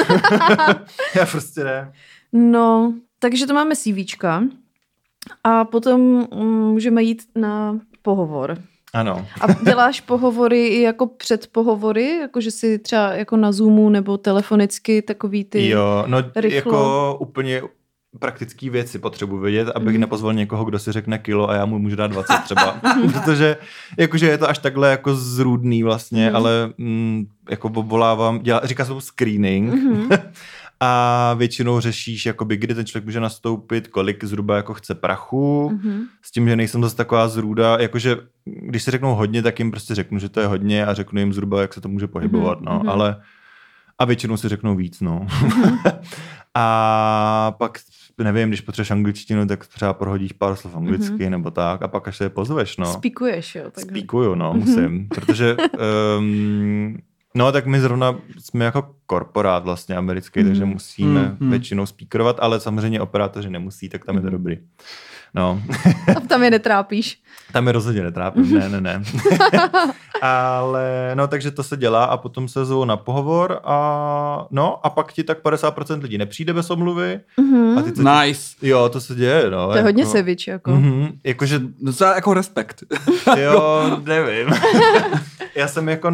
Já 1.15 1.25
prostě 1.25 1.63
ne. 1.63 1.93
No, 2.33 2.93
takže 3.19 3.47
to 3.47 3.53
máme 3.53 3.75
CVčka 3.75 4.43
a 5.43 5.65
potom 5.65 6.01
mm, 6.33 6.47
můžeme 6.71 7.03
jít 7.03 7.23
na 7.35 7.79
pohovor. 8.01 8.57
Ano. 8.93 9.27
A 9.41 9.53
děláš 9.63 10.01
pohovory 10.01 10.67
i 10.67 10.81
jako 10.81 11.07
před 11.07 11.47
pohovory, 11.47 12.17
jako 12.17 12.41
že 12.41 12.51
si 12.51 12.79
třeba 12.79 13.13
jako 13.13 13.37
na 13.37 13.51
Zoomu 13.51 13.89
nebo 13.89 14.17
telefonicky 14.17 15.01
takový 15.01 15.43
ty... 15.43 15.69
Jo, 15.69 16.03
no 16.07 16.17
rychlo. 16.35 16.55
jako 16.55 17.17
úplně 17.21 17.61
praktické 18.19 18.69
věci 18.69 18.99
potřebuji 18.99 19.39
vědět, 19.39 19.67
abych 19.75 19.93
Mhm. 19.93 20.01
nepozval 20.01 20.33
někoho, 20.33 20.65
kdo 20.65 20.79
si 20.79 20.91
řekne 20.91 21.17
kilo 21.19 21.49
a 21.49 21.55
já 21.55 21.65
mu 21.65 21.79
můžu 21.79 21.95
dát 21.95 22.07
20 22.07 22.33
třeba. 22.43 22.75
Protože 23.13 23.57
jakože 23.99 24.27
je 24.27 24.37
to 24.37 24.49
až 24.49 24.57
takhle 24.57 24.89
jako 24.91 25.15
zrůdný 25.15 25.83
vlastně, 25.83 26.25
Mhm. 26.27 26.35
ale 26.35 26.73
mm, 26.77 27.25
jako 27.49 27.69
volávám, 27.69 28.39
dělá, 28.39 28.61
říká 28.63 28.83
se 28.83 28.87
tomu 28.89 29.01
screening 29.01 29.73
Mhm. 29.73 30.09
a 30.79 31.33
většinou 31.33 31.79
řešíš, 31.79 32.25
jakoby, 32.25 32.57
kdy 32.57 32.75
ten 32.75 32.85
člověk 32.85 33.05
může 33.05 33.19
nastoupit, 33.19 33.87
kolik 33.87 34.23
zhruba 34.23 34.55
jako 34.55 34.73
chce 34.73 34.95
prachu, 34.95 35.69
Mhm. 35.69 36.01
s 36.21 36.31
tím, 36.31 36.49
že 36.49 36.55
nejsem 36.55 36.83
zase 36.83 36.95
taková 36.95 37.27
zrůda, 37.27 37.77
jakože 37.79 38.17
když 38.45 38.83
si 38.83 38.91
řeknou 38.91 39.15
hodně, 39.15 39.41
tak 39.41 39.59
jim 39.59 39.71
prostě 39.71 39.95
řeknu, 39.95 40.19
že 40.19 40.29
to 40.29 40.39
je 40.39 40.47
hodně 40.47 40.85
a 40.85 40.93
řeknu 40.93 41.19
jim 41.19 41.33
zhruba, 41.33 41.61
jak 41.61 41.73
se 41.73 41.81
to 41.81 41.89
může 41.89 42.07
pohybovat, 42.07 42.61
Mhm, 42.61 42.65
no, 42.69 42.79
mhm. 42.79 42.89
ale 42.89 43.15
a 43.99 44.05
většinou 44.05 44.37
si 44.37 44.49
řeknou 44.49 44.75
víc, 44.75 45.01
no. 45.01 45.27
a 46.55 47.51
pak, 47.57 47.77
nevím, 48.17 48.47
když 48.49 48.61
potřebuješ 48.61 48.91
angličtinu, 48.91 49.47
tak 49.47 49.67
třeba 49.67 49.93
prohodíš 49.93 50.31
pár 50.31 50.55
slov 50.55 50.75
anglicky 50.75 51.29
nebo 51.29 51.51
tak 51.51 51.81
a 51.81 51.87
pak 51.87 52.07
až 52.07 52.17
se 52.17 52.23
je 52.25 52.29
pozveš, 52.29 52.77
no. 52.77 52.85
Spíkuješ, 52.85 53.55
jo? 53.55 53.63
Takže. 53.71 53.89
Spíkuju, 53.89 54.35
no, 54.35 54.53
Mhm. 54.53 54.59
musím, 54.59 55.07
protože 55.07 55.57
um, 56.17 56.97
no 57.35 57.51
tak 57.51 57.65
my 57.65 57.79
zrovna 57.81 58.15
jsme 58.39 58.65
jako 58.65 58.95
korporát 59.05 59.63
vlastně 59.63 59.95
americký, 59.95 60.39
Mhm. 60.39 60.49
takže 60.49 60.65
musíme 60.65 61.37
Mhm. 61.39 61.49
většinou 61.49 61.85
spíkrovat, 61.85 62.37
ale 62.39 62.59
samozřejmě 62.59 63.01
operátoři 63.01 63.49
nemusí, 63.49 63.89
tak 63.89 64.05
tam 64.05 64.15
je 64.15 64.21
to 64.21 64.27
Mhm. 64.27 64.31
dobrý. 64.37 64.57
No, 65.35 65.61
A 66.17 66.19
tam 66.19 66.43
je 66.43 66.51
netrápíš. 66.51 67.19
tam 67.51 67.67
je 67.67 67.73
rozhodně 67.73 68.01
netrápím, 68.03 68.53
ne, 68.59 68.69
ne, 68.69 68.81
ne. 68.81 69.03
Ale 70.21 71.11
no, 71.13 71.27
takže 71.27 71.51
to 71.51 71.63
se 71.63 71.77
dělá 71.77 72.03
a 72.03 72.17
potom 72.17 72.47
se 72.47 72.65
zvou 72.65 72.85
na 72.85 72.97
pohovor 72.97 73.59
a 73.63 74.47
no 74.51 74.85
a 74.85 74.89
pak 74.89 75.13
ti 75.13 75.23
tak 75.23 75.43
50% 75.43 76.01
lidí 76.01 76.17
nepřijde 76.17 76.53
bez 76.53 76.69
omluvy 76.69 77.19
Mhm. 77.39 77.77
a 77.77 77.81
ty 77.81 77.91
co 77.91 78.01
Nice. 78.21 78.55
Jo, 78.61 78.89
to 78.89 79.01
se 79.01 79.15
děje, 79.15 79.49
no. 79.51 79.67
To 79.71 79.77
je 79.77 79.83
hodně 79.83 80.05
sevič, 80.05 80.47
jako. 80.47 80.71
Mhm, 80.71 81.07
jakože 81.23 81.61
Docela 81.81 82.15
jako 82.15 82.33
respekt. 82.33 82.83
Jo, 83.37 83.83
nevím. 84.03 84.47
já 85.55 85.67
jsem 85.67 85.89
jako, 85.89 86.11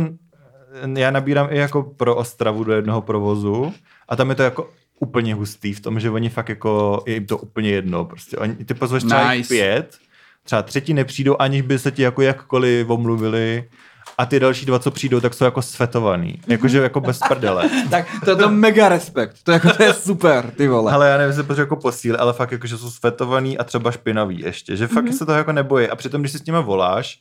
já 0.97 1.11
nabírám 1.11 1.47
i 1.51 1.57
jako 1.57 1.83
pro 1.83 2.15
Ostravu 2.15 2.63
do 2.63 2.73
jednoho 2.73 3.01
provozu 3.01 3.73
a 4.09 4.15
tam 4.15 4.29
je 4.29 4.35
to 4.35 4.43
jako 4.43 4.69
úplně 4.99 5.35
hustý 5.35 5.73
v 5.73 5.79
tom, 5.79 5.99
že 5.99 6.09
oni 6.09 6.29
fakt 6.29 6.49
jako, 6.49 7.03
je 7.07 7.13
jim 7.13 7.25
to 7.25 7.37
úplně 7.37 7.69
jedno, 7.69 8.05
prostě 8.05 8.37
oni, 8.37 8.55
ty 8.55 8.73
pozveš 8.73 9.03
třeba 9.03 9.31
Nice. 9.33 9.47
pět, 9.53 9.97
třeba 10.43 10.61
třetí 10.61 10.93
nepřijdou, 10.93 11.35
aniž 11.39 11.61
by 11.61 11.79
se 11.79 11.91
ti 11.91 12.01
jako 12.01 12.21
jakkoliv 12.21 12.89
omluvili 12.89 13.69
a 14.17 14.25
ty 14.25 14.39
další 14.39 14.65
dva, 14.65 14.79
co 14.79 14.91
přijdou, 14.91 15.19
tak 15.19 15.33
jsou 15.33 15.45
jako 15.45 15.61
svetovaný. 15.61 16.41
Jakože 16.47 16.77
jako 16.79 16.99
bez 16.99 17.19
prdele. 17.27 17.69
tak 17.89 18.05
to 18.25 18.29
je 18.29 18.35
to 18.35 18.49
mega 18.49 18.89
respekt. 18.89 19.37
To, 19.43 19.51
jako, 19.51 19.69
to 19.73 19.83
je 19.83 19.93
super, 19.93 20.51
ty 20.51 20.67
vole. 20.67 20.91
Ale 20.91 21.09
já 21.09 21.17
nevím, 21.17 21.37
jestli 21.37 21.59
jako 21.61 21.75
posíl, 21.75 22.15
ale 22.19 22.33
fakt 22.33 22.51
jako, 22.51 22.67
že 22.67 22.77
jsou 22.77 22.89
svetovaný 22.91 23.57
a 23.57 23.63
třeba 23.63 23.91
špinaví 23.91 24.39
ještě. 24.41 24.75
Že 24.75 24.87
fakt 24.87 25.03
Mhm. 25.03 25.13
se 25.13 25.25
toho 25.25 25.37
jako 25.37 25.51
nebojí. 25.51 25.87
A 25.89 25.95
přitom, 25.95 26.21
když 26.21 26.31
si 26.31 26.37
s 26.39 26.45
nimi 26.45 26.57
voláš, 26.63 27.19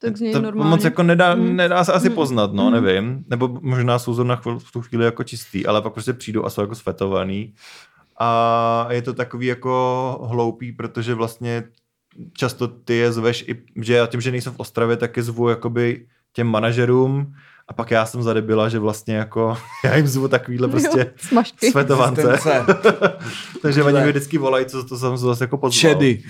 Tak 0.00 0.16
z 0.16 0.20
něj 0.20 0.32
to 0.32 0.40
normálně. 0.42 0.70
moc 0.70 0.84
jako 0.84 1.02
nedá, 1.02 1.34
Mm. 1.34 1.56
nedá 1.56 1.84
se 1.84 1.92
asi 1.92 2.08
Mm. 2.08 2.14
poznat, 2.14 2.52
no, 2.52 2.64
Mm. 2.64 2.72
nevím. 2.72 3.24
Nebo 3.28 3.48
možná 3.62 3.98
jsou 3.98 4.14
zrovna 4.14 4.36
v 4.58 4.72
tu 4.72 4.82
chvíli 4.82 5.04
jako 5.04 5.24
čistý, 5.24 5.66
ale 5.66 5.82
pak 5.82 5.92
prostě 5.92 6.12
přijdou 6.12 6.44
a 6.44 6.50
jsou 6.50 6.60
jako 6.60 6.74
svetovaný. 6.74 7.54
A 8.20 8.86
je 8.90 9.02
to 9.02 9.12
takový 9.14 9.46
jako 9.46 10.18
hloupý, 10.30 10.72
protože 10.72 11.14
vlastně 11.14 11.64
často 12.32 12.68
ty 12.68 12.94
je 12.94 13.12
zveš 13.12 13.44
i, 13.48 13.62
že 13.82 13.94
já 13.94 14.06
tím, 14.06 14.20
že 14.20 14.30
nejsem 14.30 14.52
v 14.52 14.60
Ostravě, 14.60 14.96
tak 14.96 15.16
je 15.16 15.22
zvu 15.22 15.48
jakoby 15.48 16.06
těm 16.32 16.46
manažerům 16.46 17.34
A 17.68 17.72
pak 17.72 17.90
já 17.90 18.06
jsem 18.06 18.22
zadebila, 18.22 18.68
že 18.68 18.78
vlastně 18.78 19.16
jako, 19.16 19.56
já 19.84 19.96
jim 19.96 20.06
zvu 20.06 20.28
takovýhle 20.28 20.68
prostě 20.68 21.12
Jo, 21.32 21.42
svetovance. 21.70 22.22
Takže 23.62 23.82
oni 23.82 24.00
mi 24.00 24.08
vždycky 24.08 24.38
volají, 24.38 24.66
co 24.66 24.84
to 24.84 24.98
jsem 24.98 25.16
zase 25.16 25.44
jako 25.44 25.56
pozval. 25.56 25.80
Čedy. 25.80 26.22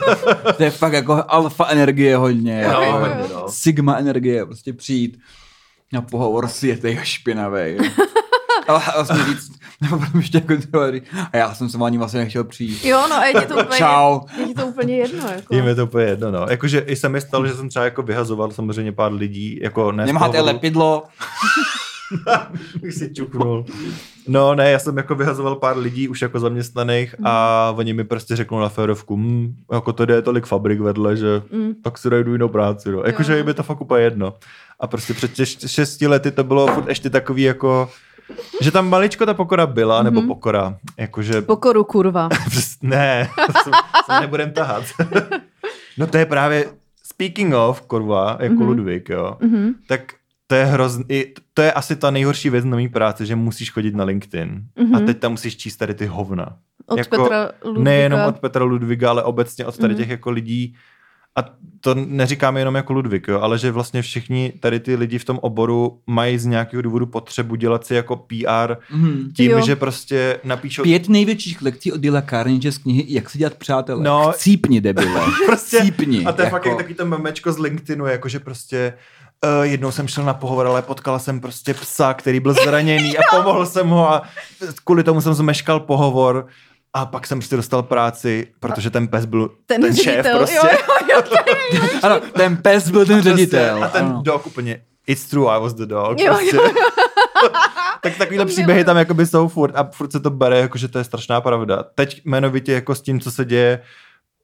to 0.56 0.62
je 0.62 0.70
fakt 0.70 0.92
jako 0.92 1.24
alfa 1.28 1.66
energie 1.66 2.16
hodně. 2.16 2.68
No, 2.72 2.80
jako 2.80 2.98
hodně, 2.98 3.34
no. 3.34 3.48
Sigma 3.48 3.96
energie, 3.96 4.46
prostě 4.46 4.72
přijít 4.72 5.18
na 5.92 6.02
pohovor 6.02 6.48
světej 6.48 6.98
a 6.98 7.04
špinavej. 7.04 7.78
Ale 8.68 8.80
vlastně 8.94 9.22
víc, 9.28 9.52
nebo 9.80 9.98
potom 9.98 10.20
ještě 10.20 10.38
jako 10.38 10.56
tyhle, 10.56 11.00
a 11.32 11.36
já 11.36 11.54
jsem 11.54 11.68
se 11.68 11.78
ani 11.84 11.98
vlastně 11.98 12.20
nechtěl 12.20 12.44
přijít. 12.44 12.84
Jo, 12.84 13.06
no 13.10 13.16
a 13.16 13.24
je 13.24 13.34
ti 13.34 13.46
to 13.46 13.54
úplně, 13.54 13.78
Čau. 13.78 14.20
je 14.40 14.46
ti 14.46 14.54
to 14.54 14.66
úplně 14.66 14.96
jedno. 14.96 15.28
Jako. 15.28 15.54
Je 15.54 15.74
to 15.74 15.84
úplně 15.84 16.04
jedno, 16.04 16.30
no. 16.30 16.46
Jakože 16.50 16.78
i 16.78 16.96
se 16.96 17.08
mi 17.08 17.20
stalo, 17.20 17.46
že 17.46 17.54
jsem 17.54 17.68
třeba 17.68 17.84
jako 17.84 18.02
vyhazoval 18.02 18.50
samozřejmě 18.50 18.92
pár 18.92 19.12
lidí, 19.12 19.58
jako 19.62 19.92
ne 19.92 20.06
Nemáte 20.06 20.40
lepidlo? 20.40 21.02
Už 22.86 22.94
si 22.94 23.14
čuknul. 23.14 23.64
No 24.28 24.54
ne, 24.54 24.70
já 24.70 24.78
jsem 24.78 24.96
jako 24.96 25.14
vyhazoval 25.14 25.56
pár 25.56 25.78
lidí 25.78 26.08
už 26.08 26.22
jako 26.22 26.40
zaměstnaných 26.40 27.14
a 27.24 27.72
oni 27.76 27.92
mi 27.92 28.04
prostě 28.04 28.36
řeknou 28.36 28.60
na 28.60 28.68
férovku, 28.68 29.16
hm, 29.16 29.54
jako 29.72 29.92
tady 29.92 30.12
je 30.14 30.22
tolik 30.22 30.46
fabrik 30.46 30.80
vedle, 30.80 31.16
že 31.16 31.42
Mm. 31.52 31.74
tak 31.82 31.98
si 31.98 32.10
najdu 32.10 32.32
jinou 32.32 32.48
práci, 32.48 32.92
no. 32.92 33.02
Jakože 33.06 33.36
je 33.36 33.54
to 33.54 33.62
fakt 33.62 33.80
úplně 33.80 34.02
jedno. 34.04 34.34
A 34.80 34.86
prostě 34.86 35.14
před 35.14 35.30
šesti 35.66 36.06
lety 36.06 36.30
to 36.30 36.44
bylo 36.44 36.66
furt 36.66 36.88
ještě 36.88 37.10
takový 37.10 37.42
jako, 37.42 37.90
že 38.60 38.70
tam 38.70 38.88
maličko 38.88 39.26
ta 39.26 39.34
pokora 39.34 39.66
byla, 39.66 40.02
nebo 40.02 40.20
Mhm. 40.20 40.28
pokora, 40.28 40.76
jakože 40.98 41.42
Pokoru 41.42 41.84
kurva. 41.84 42.28
Ne, 42.82 43.28
to 43.64 43.70
se 44.12 44.20
nebudem 44.20 44.52
tahat. 44.52 44.84
no 45.98 46.06
to 46.06 46.18
je 46.18 46.26
právě, 46.26 46.64
speaking 47.12 47.54
of, 47.54 47.80
kurva, 47.80 48.36
jako 48.40 48.54
Mhm. 48.54 48.62
mm-hmm. 48.62 48.66
Ludvík, 48.66 49.08
jo, 49.08 49.36
Mhm. 49.40 49.74
tak 49.88 50.00
to 50.46 50.54
je 50.54 50.64
hrozný, 50.64 51.24
to 51.54 51.62
je 51.62 51.72
asi 51.72 51.96
ta 51.96 52.10
nejhorší 52.10 52.50
věc 52.50 52.64
na 52.64 52.76
mý 52.76 52.88
práci, 52.88 53.26
že 53.26 53.36
musíš 53.36 53.70
chodit 53.72 53.94
na 53.94 54.04
LinkedIn 54.04 54.62
Mhm. 54.78 54.94
a 54.94 55.00
teď 55.00 55.18
tam 55.18 55.30
musíš 55.32 55.56
číst 55.56 55.76
tady 55.76 55.94
ty 55.94 56.06
hovna. 56.06 56.56
Od 56.86 56.98
Jako 56.98 57.16
Petra 57.16 57.50
Ludvíka. 57.64 57.84
Nejenom 57.84 58.20
od 58.20 58.38
Petra 58.38 58.64
Ludviga, 58.64 59.10
ale 59.10 59.22
obecně 59.22 59.66
od 59.66 59.76
tady 59.78 59.94
Mhm. 59.94 60.02
těch 60.02 60.08
jako 60.10 60.30
lidí, 60.30 60.74
a 61.36 61.44
to 61.80 61.94
neříkáme 61.94 62.60
jenom 62.60 62.74
jako 62.74 62.92
Ludvík, 62.92 63.28
jo, 63.28 63.40
ale 63.40 63.58
že 63.58 63.70
vlastně 63.70 64.02
všichni 64.02 64.52
tady 64.60 64.80
ty 64.80 64.94
lidi 64.96 65.18
v 65.18 65.24
tom 65.24 65.38
oboru 65.42 65.98
mají 66.06 66.38
z 66.38 66.46
nějakého 66.46 66.82
důvodu 66.82 67.06
potřebu 67.06 67.54
dělat 67.54 67.86
si 67.86 67.94
jako 67.94 68.16
PR 68.16 68.74
Mhm. 68.90 69.30
tím, 69.36 69.50
Jo. 69.50 69.66
že 69.66 69.76
prostě 69.76 70.40
napíšou 70.44 70.82
Pět 70.82 71.08
největších 71.08 71.62
lekcí 71.62 71.92
od 71.92 72.00
Dila 72.00 72.22
Carnage 72.22 72.72
z 72.72 72.78
knihy 72.78 73.04
Jak 73.08 73.30
si 73.30 73.38
dělat 73.38 73.54
přátelé. 73.54 74.04
No. 74.04 74.32
Cípni, 74.36 74.80
debile. 74.80 75.20
prostě 75.46 75.80
Cípni. 75.80 76.24
A 76.24 76.32
to 76.32 76.40
je 76.40 76.44
jako... 76.44 76.56
fakt 76.56 76.66
jak 76.66 76.76
takový 76.76 76.94
to 76.94 77.06
memečko 77.06 77.52
z 77.52 77.58
LinkedInu, 77.58 78.06
jakože 78.06 78.40
prostě 78.40 78.92
uh, 79.44 79.62
jednou 79.66 79.90
jsem 79.90 80.08
šel 80.08 80.24
na 80.24 80.34
pohovor, 80.34 80.66
ale 80.66 80.82
potkala 80.82 81.18
jsem 81.18 81.40
prostě 81.40 81.74
psa, 81.74 82.14
který 82.14 82.40
byl 82.40 82.54
zraněný 82.54 83.18
a 83.18 83.20
pomohl 83.36 83.66
jsem 83.66 83.88
ho 83.88 84.10
a 84.12 84.22
kvůli 84.84 85.02
tomu 85.02 85.20
jsem 85.20 85.34
zmeškal 85.34 85.80
pohovor 85.80 86.46
a 86.96 87.06
pak 87.06 87.26
jsem 87.26 87.38
prostě 87.38 87.56
dostal 87.56 87.82
práci, 87.82 88.46
protože 88.60 88.90
ten 88.90 89.08
pes 89.08 89.24
byl 89.24 89.50
ten, 89.66 89.80
ten 89.82 89.96
šéf 89.96 90.04
ředitel, 90.04 90.36
prostě. 90.36 90.56
Jo, 90.56 90.62
jo, 91.14 91.22
jo, 91.72 91.80
Ano, 92.02 92.20
ten 92.20 92.56
pes 92.56 92.90
byl 92.90 93.06
ten 93.06 93.22
ředitel. 93.22 93.84
A 93.84 93.88
ten 93.88 94.04
ano. 94.04 94.22
dog 94.24 94.46
úplně, 94.46 94.82
it's 95.06 95.24
true, 95.24 95.46
I 95.56 95.60
was 95.60 95.74
the 95.74 95.86
dog. 95.86 96.20
Jo, 96.20 96.26
prostě. 96.34 96.56
jo, 96.56 96.62
tak 98.02 98.18
takovýhle 98.18 98.44
To 98.44 98.48
příběhy 98.52 98.84
tam 98.84 98.96
jakoby 98.96 99.26
jsou 99.26 99.48
furt 99.48 99.76
a 99.76 99.90
furt 99.92 100.12
se 100.12 100.20
to 100.20 100.30
bere, 100.30 100.58
jakože 100.58 100.88
to 100.88 100.98
je 100.98 101.04
strašná 101.04 101.40
pravda. 101.40 101.84
Teď 101.94 102.22
jmenovitě 102.24 102.72
jako 102.72 102.94
s 102.94 103.00
tím, 103.02 103.20
co 103.20 103.30
se 103.30 103.44
děje 103.44 103.80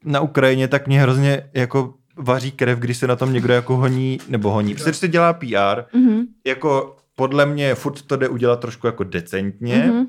na 0.04 0.20
Ukrajině, 0.20 0.68
tak 0.68 0.86
mě 0.86 1.00
hrozně 1.00 1.50
jako 1.54 1.94
vaří 2.16 2.52
krev, 2.52 2.78
když 2.78 2.96
se 2.96 3.06
na 3.06 3.16
tom 3.16 3.32
někdo 3.32 3.52
jako 3.54 3.76
honí, 3.76 4.18
nebo 4.28 4.50
honí. 4.50 4.74
Prostě 4.74 4.90
když 4.90 4.98
se 4.98 5.08
dělá 5.08 5.32
PR, 5.32 5.82
Mhm, 5.92 6.22
jako 6.46 6.96
podle 7.16 7.46
mě 7.46 7.74
furt 7.74 8.02
to 8.02 8.16
jde 8.16 8.28
udělat 8.28 8.60
trošku 8.60 8.86
jako 8.86 9.04
decentně. 9.04 9.76
mhm. 9.76 10.06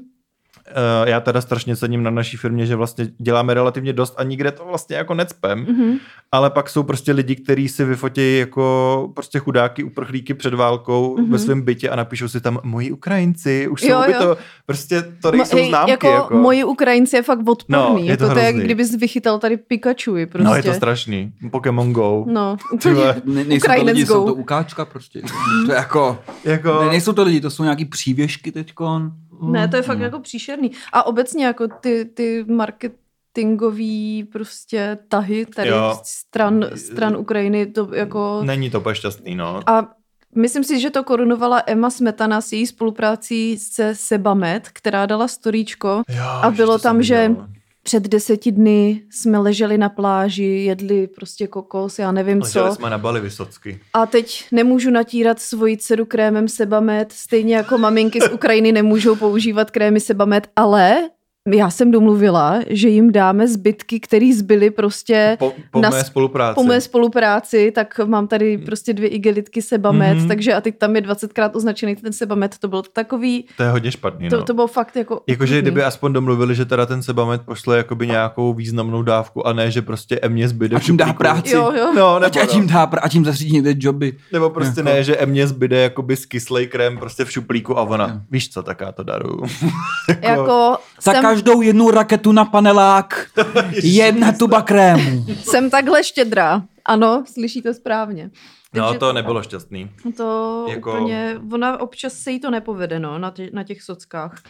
Uh, 0.68 1.10
já 1.10 1.20
teda 1.20 1.42
strašně 1.42 1.76
cením 1.76 2.04
na 2.04 2.12
naší 2.12 2.38
firmě, 2.38 2.66
že 2.66 2.76
vlastně 2.76 3.08
děláme 3.18 3.54
relativně 3.54 3.94
dost 3.94 4.14
a 4.18 4.24
nikde 4.24 4.52
to 4.52 4.66
vlastně 4.66 4.96
jako 4.96 5.14
necpem, 5.14 5.60
Mhm. 5.70 5.98
ale 6.32 6.50
pak 6.50 6.70
jsou 6.70 6.84
prostě 6.84 7.12
lidi, 7.12 7.36
kteří 7.36 7.70
si 7.70 7.86
vyfotí 7.86 8.38
jako 8.38 9.10
prostě 9.16 9.40
chudáky, 9.40 9.84
uprchlíky 9.84 10.34
před 10.34 10.54
válkou 10.54 11.18
Mhm. 11.18 11.32
ve 11.32 11.40
svém 11.40 11.62
bytě 11.62 11.90
a 11.90 11.96
napíšou 11.96 12.28
si 12.28 12.42
tam 12.42 12.60
moji 12.64 12.92
Ukrajinci, 12.92 13.68
už 13.68 13.82
Jo, 13.84 13.88
jsou 14.02 14.08
by 14.08 14.14
jo. 14.14 14.20
to, 14.20 14.38
prostě 14.66 15.02
to 15.22 15.32
nejsou 15.32 15.56
hej, 15.58 15.70
známky. 15.70 15.92
jako, 15.92 16.08
Jako, 16.08 16.38
moji 16.38 16.64
Ukrajinci 16.64 17.16
je 17.16 17.24
fakt 17.24 17.40
odporný. 17.50 17.66
No, 17.70 17.98
je 18.12 18.18
to 18.18 18.24
jako 18.24 18.34
to 18.34 18.40
je, 18.40 18.46
jak 18.46 18.56
kdybys 18.56 18.96
vychytal 18.96 19.40
tady 19.40 19.58
Pikachu. 19.58 20.16
Prostě. 20.32 20.44
No 20.44 20.56
je 20.56 20.64
to 20.64 20.74
strašný. 20.74 21.34
Pokémon 21.52 21.94
Go. 21.94 22.26
No, 22.28 22.58
Ty 22.82 22.94
vole. 22.94 23.16
Ne, 23.26 23.44
nejsou 23.44 23.68
to 23.78 23.84
lidi, 23.84 24.04
go. 24.06 24.14
jsou 24.14 24.26
to 24.26 24.34
ukáčka 24.34 24.86
prostě. 24.86 25.22
To 25.66 25.72
je 25.72 25.78
jako, 25.78 26.20
Jako, 26.44 26.80
ne, 26.84 26.90
nejsou 26.90 27.14
to 27.14 27.24
lidi, 27.24 27.42
to 27.42 27.50
jsou 27.50 27.64
nějaký 27.64 27.86
přívěšky 27.86 28.52
teďkon. 28.52 29.12
Ne, 29.42 29.68
to 29.68 29.76
je 29.76 29.82
fakt 29.82 29.98
No. 29.98 30.04
jako 30.04 30.20
příšerný. 30.20 30.72
A 30.94 31.06
obecně 31.06 31.46
jako 31.46 31.68
ty, 31.68 32.06
ty 32.06 32.46
marketingový 32.48 34.24
prostě 34.32 34.98
tahy 35.08 35.46
tady 35.46 35.70
Jo. 35.70 36.00
stran, 36.04 36.66
stran 36.76 37.18
Ukrajiny, 37.18 37.66
to 37.66 37.90
jako... 37.94 38.42
Není 38.44 38.70
to 38.70 38.80
úplně 38.80 38.96
šťastný, 38.96 39.36
no. 39.36 39.60
A 39.70 39.90
myslím 40.36 40.64
si, 40.64 40.80
že 40.80 40.90
to 40.90 41.04
korunovala 41.04 41.64
Emma 41.68 41.90
Smetana 41.90 42.42
s 42.42 42.52
její 42.54 42.68
spoluprácí 42.68 43.58
se 43.58 43.96
Sebamed, 43.96 44.70
která 44.70 45.06
dala 45.06 45.28
storíčko. 45.28 46.02
Jo, 46.10 46.24
A 46.42 46.52
bylo 46.52 46.80
tam, 46.80 47.04
že. 47.04 47.36
Před 47.84 48.04
deseti 48.04 48.52
dny 48.52 49.02
jsme 49.10 49.38
leželi 49.38 49.78
na 49.78 49.90
pláži, 49.90 50.44
jedli 50.44 51.08
prostě 51.08 51.48
kokos, 51.48 52.00
já 52.00 52.12
nevím 52.12 52.42
Leželi 52.42 52.70
co. 52.70 52.76
jsme 52.76 52.90
na 52.90 52.98
Bali 52.98 53.22
Vysocky. 53.22 53.80
A 53.94 54.06
teď 54.06 54.46
nemůžu 54.52 54.92
natírat 54.92 55.40
svoji 55.40 55.78
dceru 55.78 56.06
krémem 56.06 56.48
Sebamed, 56.48 57.12
stejně 57.12 57.56
jako 57.56 57.78
maminky 57.78 58.22
z 58.22 58.32
Ukrajiny 58.34 58.72
nemůžou 58.72 59.16
používat 59.16 59.72
krémy 59.72 60.00
Sebamed, 60.00 60.50
ale 60.56 61.10
já 61.50 61.70
jsem 61.70 61.92
domluvila, 61.92 62.60
že 62.70 62.90
jim 62.90 63.12
dáme 63.12 63.48
zbytky, 63.48 64.00
které 64.00 64.32
zbyly 64.36 64.72
prostě 64.72 65.36
Po, 65.40 65.54
po 65.72 65.82
Na 65.82 65.90
mé 65.90 66.04
s- 66.04 66.08
spolupráci. 66.08 66.56
po 66.56 66.64
mé 66.64 66.82
spolupráci, 66.82 67.72
tak 67.76 68.00
mám 68.06 68.28
tady 68.28 68.58
prostě 68.58 68.94
dvě 68.94 69.10
igelitky 69.10 69.62
Sebamed, 69.62 70.18
Mhm. 70.18 70.28
takže 70.28 70.54
a 70.54 70.62
teď 70.62 70.78
tam 70.78 70.96
je 70.96 71.02
20krát 71.02 71.52
označený 71.56 71.96
ten 71.96 72.14
Sebamed, 72.14 72.58
to 72.58 72.68
byl 72.68 72.82
takový, 72.94 73.46
To 73.58 73.64
je 73.64 73.70
hodně 73.70 73.92
špatný, 73.92 74.30
to, 74.30 74.38
no. 74.38 74.44
to 74.44 74.54
bylo 74.54 74.68
fakt 74.68 74.96
jako... 74.96 75.22
Jakože 75.28 75.62
kdyby 75.62 75.84
aspoň 75.84 76.14
domluvili, 76.14 76.56
že 76.56 76.66
teda 76.66 76.86
ten 76.86 77.04
Sebamed 77.04 77.42
pošle 77.42 77.78
jakoby 77.78 78.08
nějakou 78.08 78.54
významnou 78.54 79.02
dávku 79.04 79.48
a 79.48 79.54
ne, 79.54 79.72
že 79.72 79.82
prostě 79.82 80.20
Emě 80.22 80.48
zbyde 80.48 80.76
A 80.78 80.80
tím 80.80 80.98
dá 80.98 81.14
práci. 81.14 81.56
Jo, 81.56 81.72
jo. 81.78 81.94
No, 81.96 82.20
nebo, 82.20 82.40
ať 82.42 82.54
jim 82.54 82.68
no. 82.68 82.74
dá, 82.74 82.90
ať 83.02 83.14
jim 83.14 83.26
zařídí 83.26 83.52
někde 83.54 83.74
joby. 83.78 84.14
nebo 84.32 84.50
prostě 84.50 84.80
Jako- 84.80 84.90
ne, 84.90 85.04
že 85.04 85.18
Emě 85.18 85.48
zbyde 85.48 85.78
jakoby 85.82 86.16
skyslej 86.16 86.68
krém 86.68 86.98
prostě 86.98 87.26
v 87.26 87.32
šuplíku 87.32 87.78
a 87.78 87.82
ona, 87.82 88.08
Jo. 88.08 88.20
víš 88.32 88.50
co, 88.50 88.64
tak 88.64 88.82
já 88.82 88.92
to 88.92 89.04
daruju. 89.04 89.44
Jako 90.22 90.78
jsem, 91.00 91.33
každou 91.34 91.62
jednu 91.62 91.92
raketu 91.92 92.32
na 92.32 92.46
panelák 92.46 93.28
jedna 93.84 94.32
tuba 94.32 94.62
krému. 94.62 95.26
jsem 95.36 95.70
takhle 95.70 96.04
štědrá. 96.04 96.62
Ano, 96.86 97.24
slyšíte 97.34 97.74
správně. 97.74 98.32
No 98.74 98.84
Takže 98.84 99.00
to 99.00 99.14
nebylo 99.14 99.44
šťastný. 99.44 99.90
To 100.18 100.66
Jako- 100.70 100.92
úplně, 101.00 101.40
ona 101.54 101.80
občas 101.80 102.14
se 102.14 102.32
jí 102.32 102.40
to 102.40 102.52
nepovede, 102.52 103.00
no, 103.00 103.18
na, 103.20 103.32
tě, 103.32 103.50
na 103.54 103.64
těch 103.64 103.82
sockách. 103.82 104.42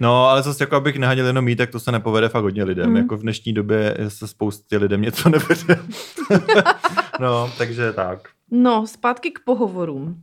No, 0.00 0.28
ale 0.28 0.42
zase 0.42 0.62
jako 0.64 0.76
abych 0.76 0.96
nehadil 0.98 1.26
jenom 1.26 1.44
mít, 1.44 1.56
tak 1.56 1.70
to 1.70 1.80
se 1.80 1.92
nepovede 1.92 2.28
fakt 2.28 2.42
hodně 2.42 2.64
lidem. 2.64 2.86
Mm. 2.86 2.90
Mm. 2.90 2.96
Jako 2.96 3.16
v 3.16 3.22
dnešní 3.22 3.52
době 3.52 3.96
se 4.08 4.28
spoustě 4.28 4.76
lidem 4.76 5.02
něco 5.02 5.28
nevede. 5.28 5.78
no, 7.20 7.50
takže 7.58 7.92
tak. 7.92 8.18
No, 8.50 8.86
zpátky 8.86 9.30
k 9.30 9.38
pohovorům. 9.44 10.22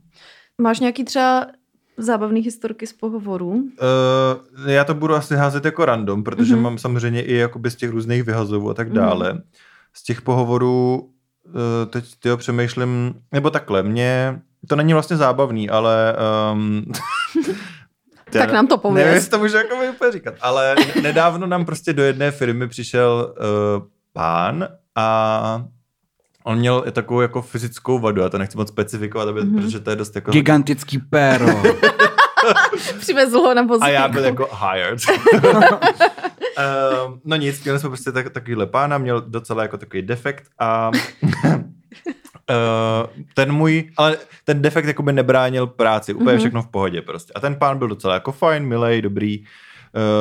Máš 0.60 0.80
nějaký 0.80 1.04
třeba 1.04 1.46
zábavný 1.96 2.40
historky 2.40 2.86
z 2.86 2.92
pohovorů? 2.92 3.50
Uh, 3.50 4.70
já 4.70 4.84
to 4.84 4.94
budu 4.94 5.14
asi 5.14 5.36
házet 5.36 5.64
jako 5.64 5.84
random, 5.84 6.24
protože 6.24 6.52
Mhm. 6.54 6.60
mm-hmm. 6.60 6.64
mám 6.64 6.78
samozřejmě 6.78 7.22
i 7.22 7.34
jakoby 7.34 7.70
z 7.70 7.76
těch 7.76 7.90
různých 7.90 8.22
vyhazovů 8.22 8.70
a 8.70 8.74
tak 8.74 8.86
Mhm. 8.88 8.96
dále. 8.96 9.38
Z 9.94 10.02
těch 10.02 10.22
pohovorů 10.22 11.08
uh, 11.46 11.52
teď 11.90 12.04
tyho 12.20 12.36
přemýšlím, 12.36 13.14
nebo 13.32 13.50
takhle, 13.50 13.82
mě 13.82 14.40
to 14.68 14.76
není 14.76 14.92
vlastně 14.92 15.16
zábavný, 15.16 15.70
ale 15.70 16.16
um, 16.52 16.84
Tak 18.32 18.52
nám 18.52 18.66
to 18.66 18.78
pověz. 18.78 19.04
Nevím, 19.04 19.14
jestli 19.14 19.30
to 19.30 19.38
můžu 19.38 19.56
jako 19.56 19.74
úplně 19.94 20.12
říkat, 20.12 20.34
ale 20.40 20.74
nedávno 21.02 21.46
nám 21.46 21.64
prostě 21.64 21.92
do 21.92 22.02
jedné 22.02 22.30
firmy 22.30 22.68
přišel 22.68 23.34
uh, 23.38 23.86
pán 24.12 24.68
a 24.94 25.64
on 26.46 26.58
měl 26.58 26.84
takovou 26.92 27.20
jako 27.20 27.42
fyzickou 27.42 27.98
vadu, 27.98 28.20
já 28.22 28.28
to 28.28 28.38
nechci 28.38 28.56
moc 28.56 28.68
specifikovat, 28.68 29.28
aby, 29.28 29.40
Mhm. 29.40 29.50
mm-hmm. 29.56 29.62
protože 29.62 29.80
to 29.80 29.90
je 29.90 29.96
dost 29.96 30.14
jako... 30.16 30.30
Gigantický 30.30 30.98
péro. 30.98 31.46
Přivezl 32.98 33.38
ho 33.38 33.54
na 33.54 33.62
vozíku. 33.62 33.84
A 33.84 33.88
já 33.88 34.08
byl 34.08 34.24
jako 34.24 34.48
hired. 34.60 34.98
um, 37.06 37.20
no 37.24 37.36
nic, 37.36 37.64
měli 37.64 37.78
jsme 37.78 37.88
prostě 37.88 38.12
tak, 38.12 38.30
takovýhle 38.30 38.66
pána, 38.66 38.98
měl 38.98 39.20
docela 39.20 39.62
jako 39.62 39.78
takový 39.78 40.02
defekt 40.02 40.44
a 40.58 40.90
Uh, 42.50 43.24
ten 43.34 43.52
můj, 43.52 43.90
ale 43.96 44.16
ten 44.44 44.62
defekt 44.62 44.86
jakoby 44.86 45.12
nebránil 45.12 45.66
práci, 45.66 46.14
úplně 46.14 46.24
Mhm. 46.26 46.36
mm-hmm. 46.36 46.40
všechno 46.40 46.62
v 46.62 46.68
pohodě 46.68 47.02
prostě. 47.02 47.32
A 47.36 47.40
ten 47.40 47.54
pán 47.54 47.78
byl 47.78 47.88
docela 47.88 48.14
jako 48.14 48.32
fajn, 48.32 48.66
milej, 48.66 49.02
dobrý, 49.02 49.44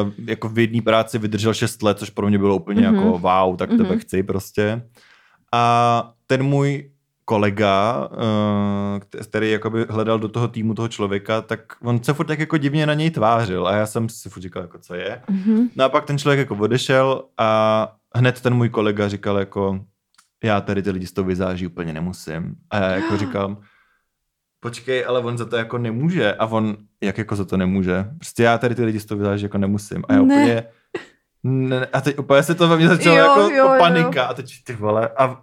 uh, 0.04 0.12
jako 0.28 0.50
v 0.50 0.60
jedné 0.60 0.82
práci 0.82 1.18
vydržel 1.18 1.54
6 1.54 1.84
let, 1.84 2.00
což 2.00 2.10
pro 2.10 2.28
mě 2.28 2.38
bylo 2.38 2.56
úplně 2.56 2.82
Mhm. 2.82 2.96
mm-hmm. 2.96 3.06
jako 3.06 3.20
wow, 3.20 3.58
tak 3.58 3.70
tebe 3.70 3.84
Mhm. 3.90 4.00
chci 4.00 4.24
prostě. 4.24 4.82
A 5.54 6.14
ten 6.28 6.44
můj 6.44 6.90
kolega, 7.26 8.08
uh, 8.12 9.24
který 9.24 9.52
jakoby 9.52 9.86
hledal 9.90 10.20
do 10.20 10.28
toho 10.30 10.48
týmu 10.48 10.74
toho 10.74 10.88
člověka, 10.88 11.42
tak 11.42 11.60
on 11.82 12.04
se 12.04 12.14
furt 12.14 12.26
tak 12.26 12.40
jako 12.40 12.58
divně 12.58 12.86
na 12.86 12.94
něj 12.94 13.12
tvářil 13.12 13.68
a 13.68 13.76
já 13.76 13.86
jsem 13.86 14.10
si 14.10 14.30
furt 14.30 14.42
říkal, 14.42 14.62
jako 14.62 14.80
co 14.80 14.96
je. 14.96 15.22
Mhm. 15.30 15.70
No 15.76 15.86
a 15.86 15.90
pak 15.90 16.06
ten 16.06 16.18
člověk 16.18 16.40
jako 16.40 16.56
odešel 16.56 17.24
a 17.38 17.96
hned 18.16 18.42
ten 18.42 18.54
můj 18.54 18.70
kolega 18.70 19.08
říkal 19.08 19.38
jako, 19.40 19.80
já 20.44 20.62
tady 20.62 20.82
ty 20.84 20.92
lidi 20.92 21.08
s 21.08 21.12
tou 21.12 21.24
vizáží 21.24 21.68
úplně 21.68 21.94
nemusím. 21.94 22.56
A 22.70 22.78
já 22.78 22.90
jako 22.90 23.18
říkám, 23.24 23.58
počkej, 24.60 25.06
ale 25.08 25.20
on 25.20 25.38
za 25.38 25.46
to 25.46 25.56
jako 25.56 25.78
nemůže. 25.78 26.34
A 26.34 26.46
on, 26.46 26.78
jak 27.02 27.18
jako 27.18 27.36
za 27.36 27.46
to 27.46 27.58
nemůže? 27.58 28.06
Prostě 28.18 28.44
já 28.44 28.58
tady 28.58 28.76
ty 28.76 28.86
lidi 28.86 29.00
s 29.00 29.06
tou 29.06 29.18
vizáží 29.18 29.44
jako 29.44 29.58
nemusím. 29.58 30.04
A 30.08 30.14
já 30.14 30.22
Ne. 30.22 30.36
úplně, 30.36 30.64
ne, 31.44 31.86
a 31.94 32.02
teď 32.02 32.20
úplně 32.20 32.44
se 32.44 32.56
to 32.56 32.68
ve 32.68 32.78
mně 32.78 32.88
začalo 32.88 33.16
Jo, 33.18 33.24
jako 33.24 33.40
jo, 33.42 33.50
jo. 33.56 33.76
panika. 33.78 34.24
A 34.26 34.34
teď 34.34 34.54
ty 34.64 34.74
vole. 34.74 35.10
A, 35.18 35.42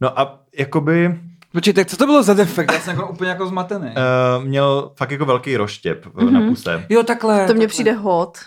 no 0.00 0.20
a 0.20 0.40
jakoby 0.58 1.20
Počkej, 1.52 1.74
tak 1.74 1.86
co 1.86 1.96
to 1.96 2.06
bylo 2.06 2.22
za 2.22 2.34
defekt? 2.34 2.72
Já 2.72 2.80
jsem 2.80 2.96
jako 2.96 3.08
úplně 3.12 3.30
jako 3.30 3.46
zmatený. 3.46 3.86
uh, 4.38 4.44
měl 4.44 4.92
fakt 4.96 5.10
jako 5.10 5.24
velký 5.24 5.56
roštěp 5.56 6.06
mm-hmm. 6.06 6.30
na 6.30 6.40
puse. 6.48 6.84
Jo, 6.88 7.02
takhle. 7.02 7.34
To 7.34 7.42
mně 7.42 7.46
takhle. 7.48 7.66
přijde 7.66 7.92
hot. 7.92 8.38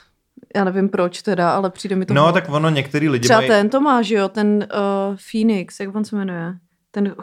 Já 0.55 0.63
nevím 0.63 0.89
proč 0.89 1.21
teda, 1.21 1.51
ale 1.51 1.69
přijde 1.69 1.95
mi 1.95 2.05
to 2.05 2.13
No 2.13 2.23
hot. 2.23 2.33
tak 2.33 2.49
ono 2.49 2.69
některý 2.69 3.09
lidi 3.09 3.23
Třeba 3.23 3.39
mají... 3.39 3.49
ten 3.49 3.69
to 3.69 3.81
má, 3.81 4.01
že 4.01 4.15
jo, 4.15 4.29
ten 4.29 4.67
uh, 5.09 5.15
Phoenix, 5.31 5.79
jak 5.79 5.95
on 5.95 6.05
se 6.05 6.15
jmenuje? 6.15 6.53
Ten 6.91 7.15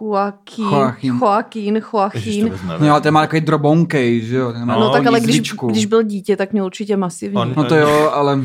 Joaquín. 0.00 0.66
Joaquín, 1.02 1.76
Joaquín. 1.92 2.58
No, 2.80 2.90
ale 2.92 3.00
ten 3.00 3.14
má 3.14 3.20
takový 3.20 3.40
drobonkej, 3.40 4.20
že 4.20 4.36
jo? 4.36 4.52
Ten 4.52 4.64
má 4.64 4.74
No, 4.74 4.80
No, 4.80 4.90
tak 4.90 5.06
ale 5.06 5.20
když, 5.20 5.52
když 5.52 5.86
byl 5.86 6.02
dítě, 6.02 6.36
tak 6.36 6.52
měl 6.52 6.64
určitě 6.64 6.96
masivní. 6.96 7.36
On- 7.36 7.52
No 7.56 7.64
to 7.64 7.76
jo, 7.76 8.10
ale... 8.14 8.40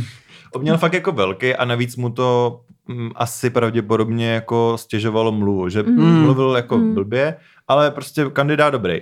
On 0.56 0.62
měl 0.62 0.78
fakt 0.78 0.94
jako 0.94 1.12
velký 1.12 1.56
a 1.56 1.66
navíc 1.66 1.96
mu 1.96 2.10
to 2.10 2.62
mm, 2.88 3.12
asi 3.16 3.50
pravděpodobně 3.50 4.30
jako 4.34 4.74
stěžovalo 4.78 5.32
mluvu, 5.32 5.70
že 5.70 5.84
Mhm. 5.84 6.22
mluvil 6.22 6.54
jako 6.56 6.78
Mhm. 6.78 6.94
blbě, 6.94 7.36
ale 7.68 7.92
prostě 7.92 8.26
kandidát 8.34 8.70
dobrý. 8.70 9.02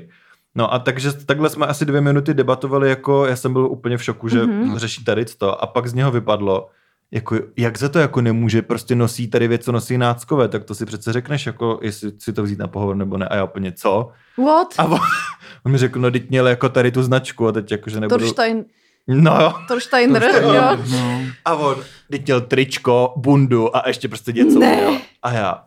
No 0.55 0.73
a 0.73 0.79
takže 0.79 1.13
takhle 1.13 1.49
jsme 1.49 1.65
asi 1.67 1.85
dvě 1.85 2.01
minuty 2.01 2.33
debatovali, 2.33 2.89
jako 2.89 3.25
já 3.25 3.35
jsem 3.35 3.53
byl 3.53 3.65
úplně 3.65 3.97
v 3.97 4.03
šoku, 4.03 4.27
že 4.29 4.45
Mhm. 4.45 4.77
řeší 4.77 5.03
tady 5.03 5.25
to 5.25 5.63
a 5.63 5.67
pak 5.67 5.87
z 5.87 5.93
něho 5.93 6.11
vypadlo, 6.11 6.69
jako, 7.11 7.35
jak 7.57 7.77
se 7.77 7.89
to 7.89 7.99
jako 7.99 8.21
nemůže, 8.21 8.61
prostě 8.61 8.95
nosí 8.95 9.27
tady 9.27 9.47
věc, 9.47 9.63
co 9.65 9.71
nosí 9.71 9.97
náckové, 9.97 10.47
tak 10.47 10.63
to 10.63 10.75
si 10.75 10.85
přece 10.85 11.13
řekneš, 11.13 11.45
jako 11.45 11.79
jestli 11.81 12.11
si 12.19 12.33
to 12.33 12.43
vzít 12.43 12.59
na 12.59 12.67
pohovor 12.67 12.95
nebo 12.95 13.17
ne 13.17 13.27
a 13.27 13.35
já 13.35 13.43
úplně 13.43 13.71
co? 13.71 14.09
What? 14.45 14.67
A 14.77 14.83
on, 14.85 14.99
on 15.65 15.71
mi 15.71 15.77
řekl, 15.77 15.99
no 15.99 16.11
teď 16.11 16.29
měl 16.29 16.47
jako 16.47 16.69
tady 16.69 16.91
tu 16.91 17.03
značku 17.03 17.47
a 17.47 17.51
teď 17.51 17.71
jakože 17.71 17.99
nebudu... 17.99 18.19
Torstein, 18.19 18.65
No 19.07 19.37
jo. 19.41 19.53
Torsteiner, 19.67 20.21
To 20.21 20.27
je- 20.37 20.43
jo. 20.55 20.77
No. 20.91 21.21
A 21.45 21.55
on 21.55 21.83
teď 22.11 22.25
měl 22.25 22.41
tričko, 22.41 23.13
bundu 23.17 23.77
a 23.77 23.83
ještě 23.87 24.07
prostě 24.07 24.31
něco 24.31 24.59
Ne. 24.59 24.75
měl. 24.75 24.97
A 25.23 25.31
já, 25.31 25.63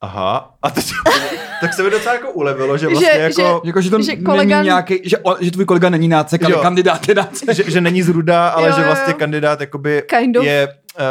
aha. 0.00 0.54
A 0.62 0.70
teď, 0.70 0.90
tak 1.60 1.74
se 1.74 1.82
mi 1.82 1.90
docela 1.90 2.14
jako 2.14 2.30
ulevilo, 2.30 2.78
že 2.78 2.86
vlastně 2.88 3.08
Že- 3.12 3.18
jako... 3.20 3.62
Jako, 3.64 3.80
že 3.80 3.90
to 3.90 3.98
Že 3.98 4.04
že 4.04 4.12
kolega- 4.16 4.56
není 4.56 4.64
nějaký, 4.64 5.00
že, 5.04 5.18
on, 5.18 5.36
že 5.40 5.50
tvůj 5.50 5.64
kolega 5.64 5.88
není 5.88 6.08
nácek, 6.08 6.44
ale 6.44 6.52
Jo. 6.54 6.62
kandidát 6.62 7.08
je 7.08 7.14
nácek. 7.14 7.50
Že, 7.52 7.70
že, 7.70 7.80
není 7.80 8.02
z 8.02 8.08
ruda, 8.08 8.48
ale 8.48 8.68
Jo, 8.68 8.74
že 8.76 8.84
vlastně 8.84 9.12
jo. 9.12 9.18
kandidát 9.18 9.60
jakoby 9.60 10.02
Kind 10.18 10.36
of. 10.36 10.44
je 10.44 10.68
uh, 10.98 11.04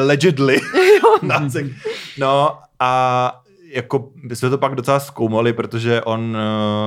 allegedly 0.00 0.60
nácek. 1.22 1.66
No 2.18 2.58
a 2.80 3.40
jako 3.76 4.08
my 4.28 4.36
jsme 4.36 4.50
to 4.50 4.58
pak 4.58 4.74
docela 4.74 5.00
zkoumali, 5.00 5.52
protože 5.52 6.02
on 6.02 6.36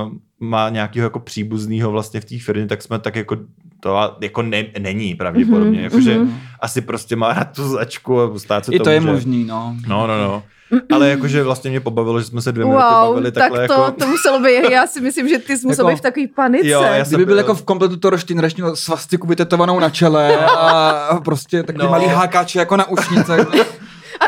uh, 0.04 0.12
má 0.40 0.68
nějakého 0.68 1.04
jako 1.06 1.20
příbuznýho 1.20 1.90
vlastně 1.90 2.20
v 2.20 2.24
té 2.24 2.38
firmě, 2.38 2.66
tak 2.66 2.82
jsme 2.82 2.98
tak 2.98 3.16
jako 3.16 3.36
to 3.80 3.96
jako 4.20 4.42
ne, 4.42 4.64
není 4.78 5.14
pravděpodobně, 5.14 5.70
Mhm, 5.70 5.84
jakože 5.84 6.18
mhm. 6.18 6.34
asi 6.60 6.80
prostě 6.80 7.16
má 7.16 7.32
rád 7.32 7.44
tu 7.56 7.68
začku 7.68 8.20
a 8.20 8.38
stát 8.38 8.64
se 8.64 8.72
I 8.74 8.78
to 8.78 8.90
je 8.90 9.00
může. 9.00 9.12
možný, 9.12 9.44
no. 9.44 9.76
No, 9.88 10.06
no, 10.06 10.18
no. 10.18 10.42
Ale 10.94 11.08
jakože 11.08 11.42
vlastně 11.42 11.70
mě 11.70 11.80
pobavilo, 11.80 12.20
že 12.20 12.26
jsme 12.26 12.42
se 12.42 12.52
dvě 12.52 12.64
minuty 12.66 12.82
Wow, 12.84 12.92
bavili 13.14 13.32
tak 13.32 13.42
takhle 13.42 13.68
to, 13.68 13.72
jako... 13.74 13.90
to 13.90 14.06
muselo 14.06 14.40
být, 14.40 14.70
já 14.70 14.86
si 14.86 15.00
myslím, 15.00 15.28
že 15.28 15.38
ty 15.38 15.58
jsi 15.58 15.66
musel 15.66 15.84
Jako- 15.84 15.94
být 15.94 15.98
v 15.98 16.02
takové 16.02 16.26
panice. 16.34 16.68
Jo, 16.68 16.82
já 16.82 17.02
Kdyby 17.04 17.16
byl 17.16 17.26
byl- 17.26 17.38
jako 17.38 17.54
v 17.54 17.62
kompletu 17.62 17.96
Toroštin, 17.96 18.42
měl 18.56 18.76
svastiku 18.76 19.26
vytetovanou 19.26 19.80
na 19.80 19.90
čele 19.90 20.38
a 20.46 21.20
prostě 21.24 21.62
takový 21.62 21.84
No. 21.84 21.90
malý 21.90 22.06
hákáče 22.06 22.58
jako 22.58 22.76
na 22.76 22.88
ušnice. 22.88 23.46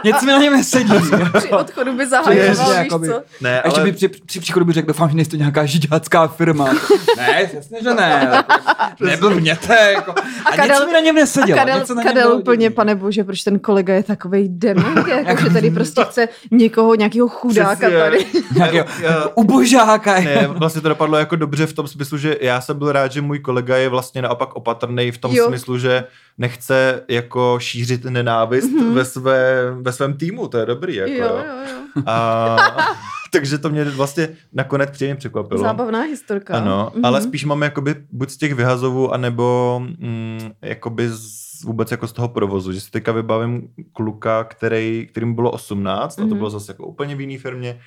Nic 0.05 0.23
mi 0.23 0.33
na 0.33 0.39
něm 0.39 0.53
nesedí. 0.53 0.95
Při 1.39 1.49
odchodu 1.49 1.97
by 1.97 2.09
zahajoval, 2.09 2.69
víš 2.69 2.77
jakoby. 2.79 3.09
co? 3.09 3.23
Ne, 3.41 3.63
A 3.63 3.67
ještě 3.67 3.81
ale... 3.81 3.91
by 3.91 3.97
při, 3.97 4.09
při 4.09 4.41
příchodu 4.41 4.65
by 4.65 4.73
řekl, 4.73 4.87
doufám, 4.87 5.09
že 5.11 5.17
nejste 5.17 5.37
nějaká 5.37 5.67
židácká 5.67 6.29
firma. 6.29 6.65
ne, 7.17 7.51
jasně, 7.55 7.79
že 7.83 7.95
ne. 7.95 8.45
Nebyl 9.01 9.31
měte. 9.41 9.93
Jako. 9.93 10.11
A, 10.11 10.49
a 10.49 10.57
Kadel- 10.57 10.69
něco 10.69 10.87
mi 10.87 10.93
na 10.93 11.01
něm 11.01 11.17
A 11.17 11.19
nesedělo. 11.19 11.59
Kadel, 11.59 11.79
něco 11.79 11.95
na 11.95 12.03
něm 12.03 12.13
Kadel 12.15 12.33
úplně, 12.33 12.71
pane 12.71 12.95
bože, 12.95 13.25
proč 13.25 13.43
ten 13.43 13.59
kolega 13.59 13.95
je 13.95 14.03
takovej 14.03 14.49
demon, 14.49 15.05
jako, 15.27 15.43
že 15.43 15.51
tady 15.51 15.71
prostě 15.71 16.05
chce 16.05 16.29
někoho, 16.51 16.95
nějakého 16.95 17.29
chudáka 17.29 17.91
tady. 17.91 18.27
Nějakého 18.55 18.87
ubožáka. 19.35 20.21
Ne, 20.21 20.47
vlastně 20.47 20.81
to 20.83 20.89
dopadlo 20.89 21.19
jako 21.19 21.37
dobře 21.37 21.67
v 21.67 21.73
tom 21.73 21.89
smyslu, 21.89 22.19
že 22.19 22.37
já 22.41 22.61
jsem 22.61 22.79
byl 22.79 22.93
rád, 22.93 23.13
že 23.13 23.21
můj 23.21 23.39
kolega 23.39 23.77
je 23.77 23.89
vlastně 23.89 24.23
naopak 24.23 24.55
opatrný 24.55 25.11
v 25.11 25.19
tom 25.19 25.33
Jo. 25.33 25.47
smyslu, 25.47 25.79
že 25.79 26.05
nechce 26.39 27.03
jako 27.09 27.57
šířit 27.61 28.05
nenávist 28.05 28.71
mm-hmm. 28.71 28.93
ve, 28.93 29.05
své, 29.05 29.55
ve 29.83 29.93
svém 29.93 30.15
týmu, 30.15 30.49
to 30.49 30.59
je 30.59 30.67
dobrý. 30.67 30.95
Jako, 30.95 31.13
Jo, 31.13 31.27
jo, 31.29 31.55
jo. 31.97 32.03
A, 32.07 32.57
takže 33.33 33.59
to 33.59 33.69
mě 33.71 33.85
vlastně 33.85 34.29
nakonec 34.53 34.91
příjemně 34.91 35.17
překvapilo. 35.17 35.61
Zábavná 35.61 36.01
historka. 36.03 36.55
Ano, 36.57 36.91
Mhm. 36.95 37.05
ale 37.05 37.21
spíš 37.23 37.45
mám 37.45 37.63
jakoby 37.63 37.95
buď 38.11 38.31
z 38.31 38.37
těch 38.37 38.55
vyhazovů, 38.55 39.13
anebo 39.15 39.77
mm, 39.85 40.51
jakoby 40.63 41.09
z, 41.09 41.65
vůbec 41.65 41.91
jako 41.91 42.07
z 42.09 42.13
toho 42.13 42.29
provozu, 42.29 42.73
že 42.73 42.81
si 42.81 42.91
teďka 42.91 43.13
vybavím 43.13 43.69
kluka, 43.93 44.45
který, 44.45 45.07
kterým 45.11 45.35
bylo 45.35 45.51
18, 45.51 46.19
a 46.19 46.23
to 46.23 46.29
Mhm. 46.29 46.37
bylo 46.39 46.51
zase 46.51 46.73
jako 46.73 46.87
úplně 46.87 47.17
v 47.17 47.21
jiné 47.21 47.39
firmě. 47.39 47.81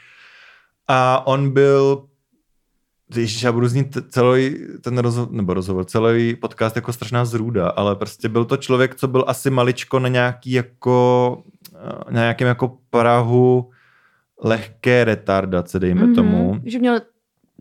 A 0.88 1.27
on 1.27 1.49
byl 1.51 2.05
Ježiš, 3.15 3.43
já 3.43 3.51
budu 3.51 3.67
znít 3.67 3.97
celý 4.10 4.55
ten 4.81 4.97
rozhovor, 4.97 5.31
nebo 5.34 5.53
rozhovor, 5.53 5.86
celý 5.86 6.36
podcast 6.36 6.75
jako 6.75 6.93
strašná 6.93 7.25
zrůda, 7.25 7.69
ale 7.69 7.95
prostě 7.95 8.29
byl 8.29 8.45
to 8.45 8.58
člověk, 8.58 8.95
co 8.95 9.08
byl 9.08 9.23
asi 9.27 9.49
maličko 9.49 9.99
na 9.99 10.08
nějaký 10.10 10.51
jako, 10.51 11.43
na 12.10 12.21
nějakém 12.21 12.48
jako 12.48 12.78
prahu 12.89 13.69
lehké 14.43 15.04
retardace, 15.04 15.80
dejme 15.80 16.04
Mhm. 16.06 16.15
tomu. 16.15 16.62
Že 16.65 16.80
měl 16.80 17.02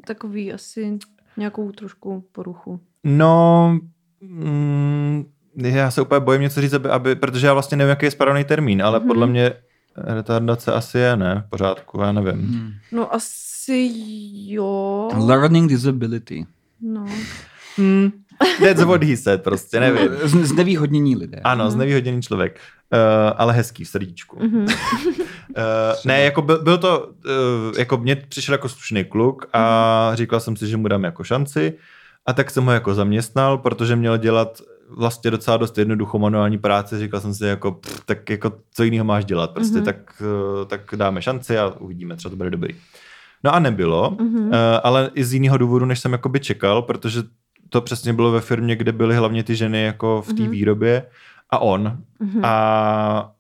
takový 0.07 0.53
asi 0.53 0.99
nějakou 1.37 1.73
trošku 1.73 2.25
poruchu. 2.33 2.81
No, 3.05 3.79
mm, 4.21 5.25
já 5.57 5.91
se 5.91 6.03
úplně 6.03 6.21
bojím 6.21 6.43
něco 6.43 6.61
říct, 6.61 6.73
aby, 6.73 6.89
aby, 6.89 7.15
protože 7.15 7.47
já 7.47 7.53
vlastně 7.53 7.77
nevím, 7.77 7.89
jaký 7.89 8.07
je 8.07 8.11
správný 8.11 8.45
termín, 8.45 8.83
ale 8.83 8.99
Mhm. 8.99 9.09
podle 9.09 9.27
mě 9.27 9.53
retardace 9.97 10.73
asi 10.73 10.99
je, 10.99 11.17
ne? 11.17 11.45
V 11.47 11.51
pořádku, 11.51 12.01
já 12.01 12.13
nevím. 12.13 12.33
Hmm. 12.47 12.71
No 12.93 13.15
asi 13.15 13.91
jo. 14.47 15.09
Learning 15.17 15.69
disability. 15.71 16.47
No. 16.81 17.07
Hmm. 17.77 18.11
That's 18.61 18.83
what 18.83 19.03
he 19.05 19.17
said, 19.17 19.43
prostě, 19.43 19.81
nevím. 19.81 20.09
Z, 20.23 20.35
znevýhodnění 20.35 21.17
lidé. 21.17 21.41
Ano, 21.45 21.71
znevýhodněný 21.71 22.23
člověk, 22.23 22.61
uh, 22.93 22.99
ale 23.37 23.53
hezký 23.53 23.85
v 23.85 23.89
srdíčku. 23.89 24.39
Mhm. 24.43 24.59
Uh, 24.63 24.67
ne, 26.05 26.21
jako 26.21 26.43
byl, 26.43 26.63
byl 26.63 26.79
to, 26.79 27.07
uh, 27.71 27.79
jako 27.79 27.97
mně 27.97 28.17
přišel 28.17 28.55
jako 28.55 28.69
slušný 28.69 29.05
kluk 29.05 29.47
a 29.53 30.11
říkal 30.15 30.41
jsem 30.41 30.57
si, 30.57 30.67
že 30.67 30.77
mu 30.77 30.89
dám 30.89 31.05
jako 31.05 31.25
šanci 31.25 31.75
a 32.27 32.33
tak 32.33 32.51
jsem 32.51 32.65
ho 32.65 32.73
jako 32.73 32.95
zaměstnal, 32.95 33.59
protože 33.59 33.97
měl 33.97 34.17
dělat 34.19 34.61
vlastně 34.91 35.31
docela 35.31 35.57
dost 35.57 35.79
jednoduchou 35.79 36.19
manuální 36.19 36.59
práci, 36.59 36.99
říkal 36.99 37.21
jsem 37.21 37.35
si 37.35 37.45
jako, 37.47 37.73
pff, 37.73 38.05
tak 38.05 38.31
jako 38.31 38.53
co 38.75 38.83
jiného 38.85 39.05
máš 39.05 39.25
dělat, 39.25 39.51
prostě 39.51 39.77
Mhm. 39.77 39.85
tak, 39.85 39.97
uh, 40.21 40.65
tak 40.65 40.81
dáme 40.97 41.23
šanci 41.23 41.59
a 41.59 41.73
uvidíme, 41.79 42.17
třeba 42.17 42.31
to 42.31 42.37
bude 42.37 42.51
dobrý. 42.51 42.75
No 43.45 43.55
a 43.55 43.59
nebylo, 43.59 44.17
Mhm. 44.21 44.47
uh, 44.47 44.55
ale 44.83 45.11
i 45.15 45.25
z 45.25 45.33
jiného 45.35 45.59
důvodu, 45.59 45.85
než 45.87 46.01
jsem 46.01 46.13
jakoby 46.13 46.41
čekal, 46.41 46.83
protože 46.83 47.23
to 47.75 47.81
přesně 47.81 48.13
bylo 48.13 48.31
ve 48.33 48.41
firmě, 48.41 48.77
kde 48.77 48.93
byly 48.93 49.17
hlavně 49.17 49.43
ty 49.45 49.57
ženy 49.57 49.83
jako 49.83 50.23
v 50.23 50.33
té 50.33 50.43
Mhm. 50.43 50.51
výrobě 50.51 51.03
a 51.51 51.59
on. 51.59 51.99
Mhm. 52.21 52.45
A 52.45 53.33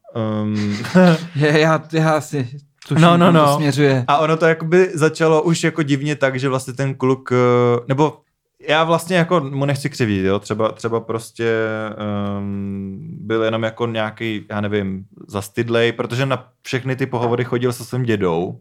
um, 0.42 0.76
Je, 1.36 1.60
já, 1.60 1.82
já 1.92 2.20
si 2.20 2.48
tuším, 2.88 3.02
No, 3.02 3.16
no, 3.16 3.26
kam 3.26 3.34
to 3.34 3.40
no. 3.46 3.56
směřuje. 3.56 4.04
A 4.08 4.18
ono 4.18 4.36
to 4.36 4.46
jakoby 4.46 4.90
začalo 4.94 5.42
už 5.42 5.64
jako 5.64 5.82
divně 5.82 6.16
tak, 6.16 6.38
že 6.40 6.48
vlastně 6.48 6.72
ten 6.74 6.94
kluk, 6.94 7.32
eh, 7.32 7.80
nebo 7.88 8.18
já 8.68 8.84
vlastně 8.84 9.16
jako 9.16 9.40
mu 9.40 9.64
nechci 9.64 9.90
křivit, 9.90 10.24
jo, 10.24 10.38
třeba, 10.38 10.72
třeba 10.72 11.00
prostě 11.00 11.52
um, 12.38 12.98
byl 13.20 13.42
jenom 13.42 13.62
jako 13.62 13.86
nějaký, 13.86 14.44
já 14.50 14.60
nevím, 14.60 15.04
zastydlej, 15.28 15.92
protože 15.92 16.26
na 16.26 16.48
všechny 16.62 16.96
ty 16.96 17.06
pohovory 17.06 17.44
chodil 17.44 17.72
se 17.72 17.84
svým 17.84 18.02
dědou 18.02 18.58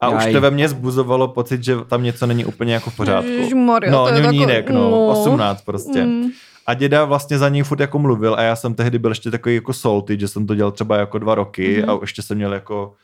a 0.00 0.08
už 0.08 0.22
Jaj. 0.24 0.32
to 0.32 0.40
ve 0.40 0.50
mně 0.50 0.68
zbuzovalo 0.68 1.28
pocit, 1.28 1.64
že 1.64 1.76
tam 1.88 2.02
něco 2.02 2.26
není 2.26 2.44
úplně 2.44 2.74
jako 2.74 2.90
v 2.90 2.96
pořádku. 2.96 3.30
Ježišmarja, 3.30 3.92
No, 3.92 4.08
to 4.08 4.14
je 4.14 4.20
ňunínek, 4.22 4.64
takový- 4.66 4.78
no, 4.84 4.90
no. 4.90 5.06
18 5.06 5.62
prostě. 5.64 6.04
Mm. 6.04 6.28
A 6.66 6.74
děda 6.74 7.04
vlastně 7.04 7.38
za 7.38 7.48
něj 7.48 7.62
furt 7.62 7.80
jako 7.80 7.98
mluvil 7.98 8.34
a 8.34 8.42
já 8.42 8.56
jsem 8.56 8.74
tehdy 8.74 8.98
byl 8.98 9.10
ještě 9.10 9.30
takový 9.30 9.54
jako 9.54 9.72
salty, 9.72 10.20
že 10.20 10.28
jsem 10.28 10.46
to 10.46 10.54
dělal 10.54 10.72
třeba 10.72 10.96
jako 10.96 11.18
dva 11.18 11.34
roky 11.34 11.78
Mhm. 11.80 11.90
a 11.90 11.98
ještě 12.00 12.22
jsem 12.22 12.36
měl 12.36 12.52
jako 12.54 12.94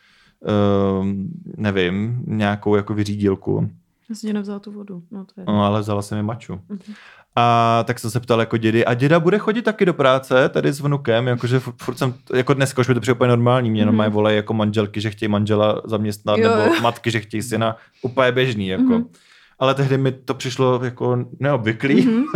um, 1.01 1.29
nevím, 1.57 2.23
nějakou 2.27 2.77
jako 2.77 2.95
vyřídilku, 2.95 3.71
Já 4.11 4.15
jsem 4.17 4.33
nevzala 4.33 4.59
tu 4.59 4.73
vodu. 4.73 5.03
No, 5.11 5.25
to 5.25 5.41
je. 5.41 5.45
no, 5.49 5.65
ale 5.65 5.81
vzala 5.81 6.03
jsem 6.03 6.19
mi 6.19 6.23
maču. 6.25 6.61
Mhm. 6.69 6.79
A 7.37 7.85
tak 7.87 7.99
jsem 7.99 8.11
se 8.11 8.21
ptal 8.21 8.41
jako 8.41 8.57
dědy, 8.57 8.85
a 8.85 8.95
děda 8.95 9.21
bude 9.21 9.39
chodit 9.39 9.63
taky 9.63 9.85
do 9.85 9.95
práce 9.95 10.49
tady 10.49 10.73
s 10.73 10.81
vnukem, 10.81 11.27
jakože 11.27 11.61
furt, 11.61 11.75
furt 11.83 11.99
jsem, 11.99 12.15
jako 12.35 12.55
dneska 12.55 12.81
už 12.81 12.89
mi 12.89 12.95
to 12.95 13.01
přijde 13.01 13.13
úplně 13.15 13.29
normální, 13.29 13.71
mě 13.71 13.85
normálně 13.87 14.11
volají 14.11 14.37
jako 14.37 14.55
manželky, 14.55 15.01
že 15.01 15.11
chtějí 15.11 15.29
manžela 15.29 15.83
zaměstnat, 15.85 16.39
Jo, 16.39 16.49
nebo 16.57 16.75
jo. 16.75 16.81
matky, 16.83 17.11
že 17.11 17.21
chtějí 17.21 17.43
syna, 17.43 17.77
úplně 18.03 18.33
běžný, 18.33 18.69
jako. 18.69 18.83
Mhm. 18.83 19.05
Ale 19.59 19.75
tehdy 19.75 19.99
mi 19.99 20.13
to 20.13 20.35
přišlo 20.35 20.81
jako 20.85 21.25
neobvyklý. 21.41 22.09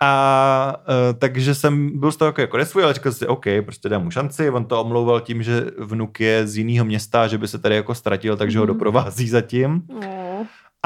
A 0.00 0.76
uh, 0.88 1.18
takže 1.18 1.54
jsem 1.54 1.98
byl 2.00 2.12
z 2.12 2.16
toho 2.16 2.26
jako, 2.28 2.40
jako 2.40 2.56
nesvůj, 2.56 2.84
ale 2.84 2.94
říkal 2.94 3.12
si, 3.12 3.26
OK, 3.26 3.44
prostě 3.64 3.88
dám 3.88 4.04
mu 4.04 4.10
šanci. 4.10 4.50
On 4.50 4.64
to 4.64 4.80
omlouval 4.80 5.20
tím, 5.20 5.42
že 5.42 5.64
vnuk 5.78 6.20
je 6.20 6.46
z 6.46 6.56
jiného 6.56 6.84
města, 6.84 7.26
že 7.26 7.38
by 7.38 7.48
se 7.48 7.58
tady 7.58 7.74
jako 7.74 7.94
ztratil, 7.94 8.36
takže 8.36 8.58
ho 8.58 8.64
Mhm. 8.64 8.74
doprovází 8.74 9.28
zatím. 9.28 9.82
No. 10.02 10.35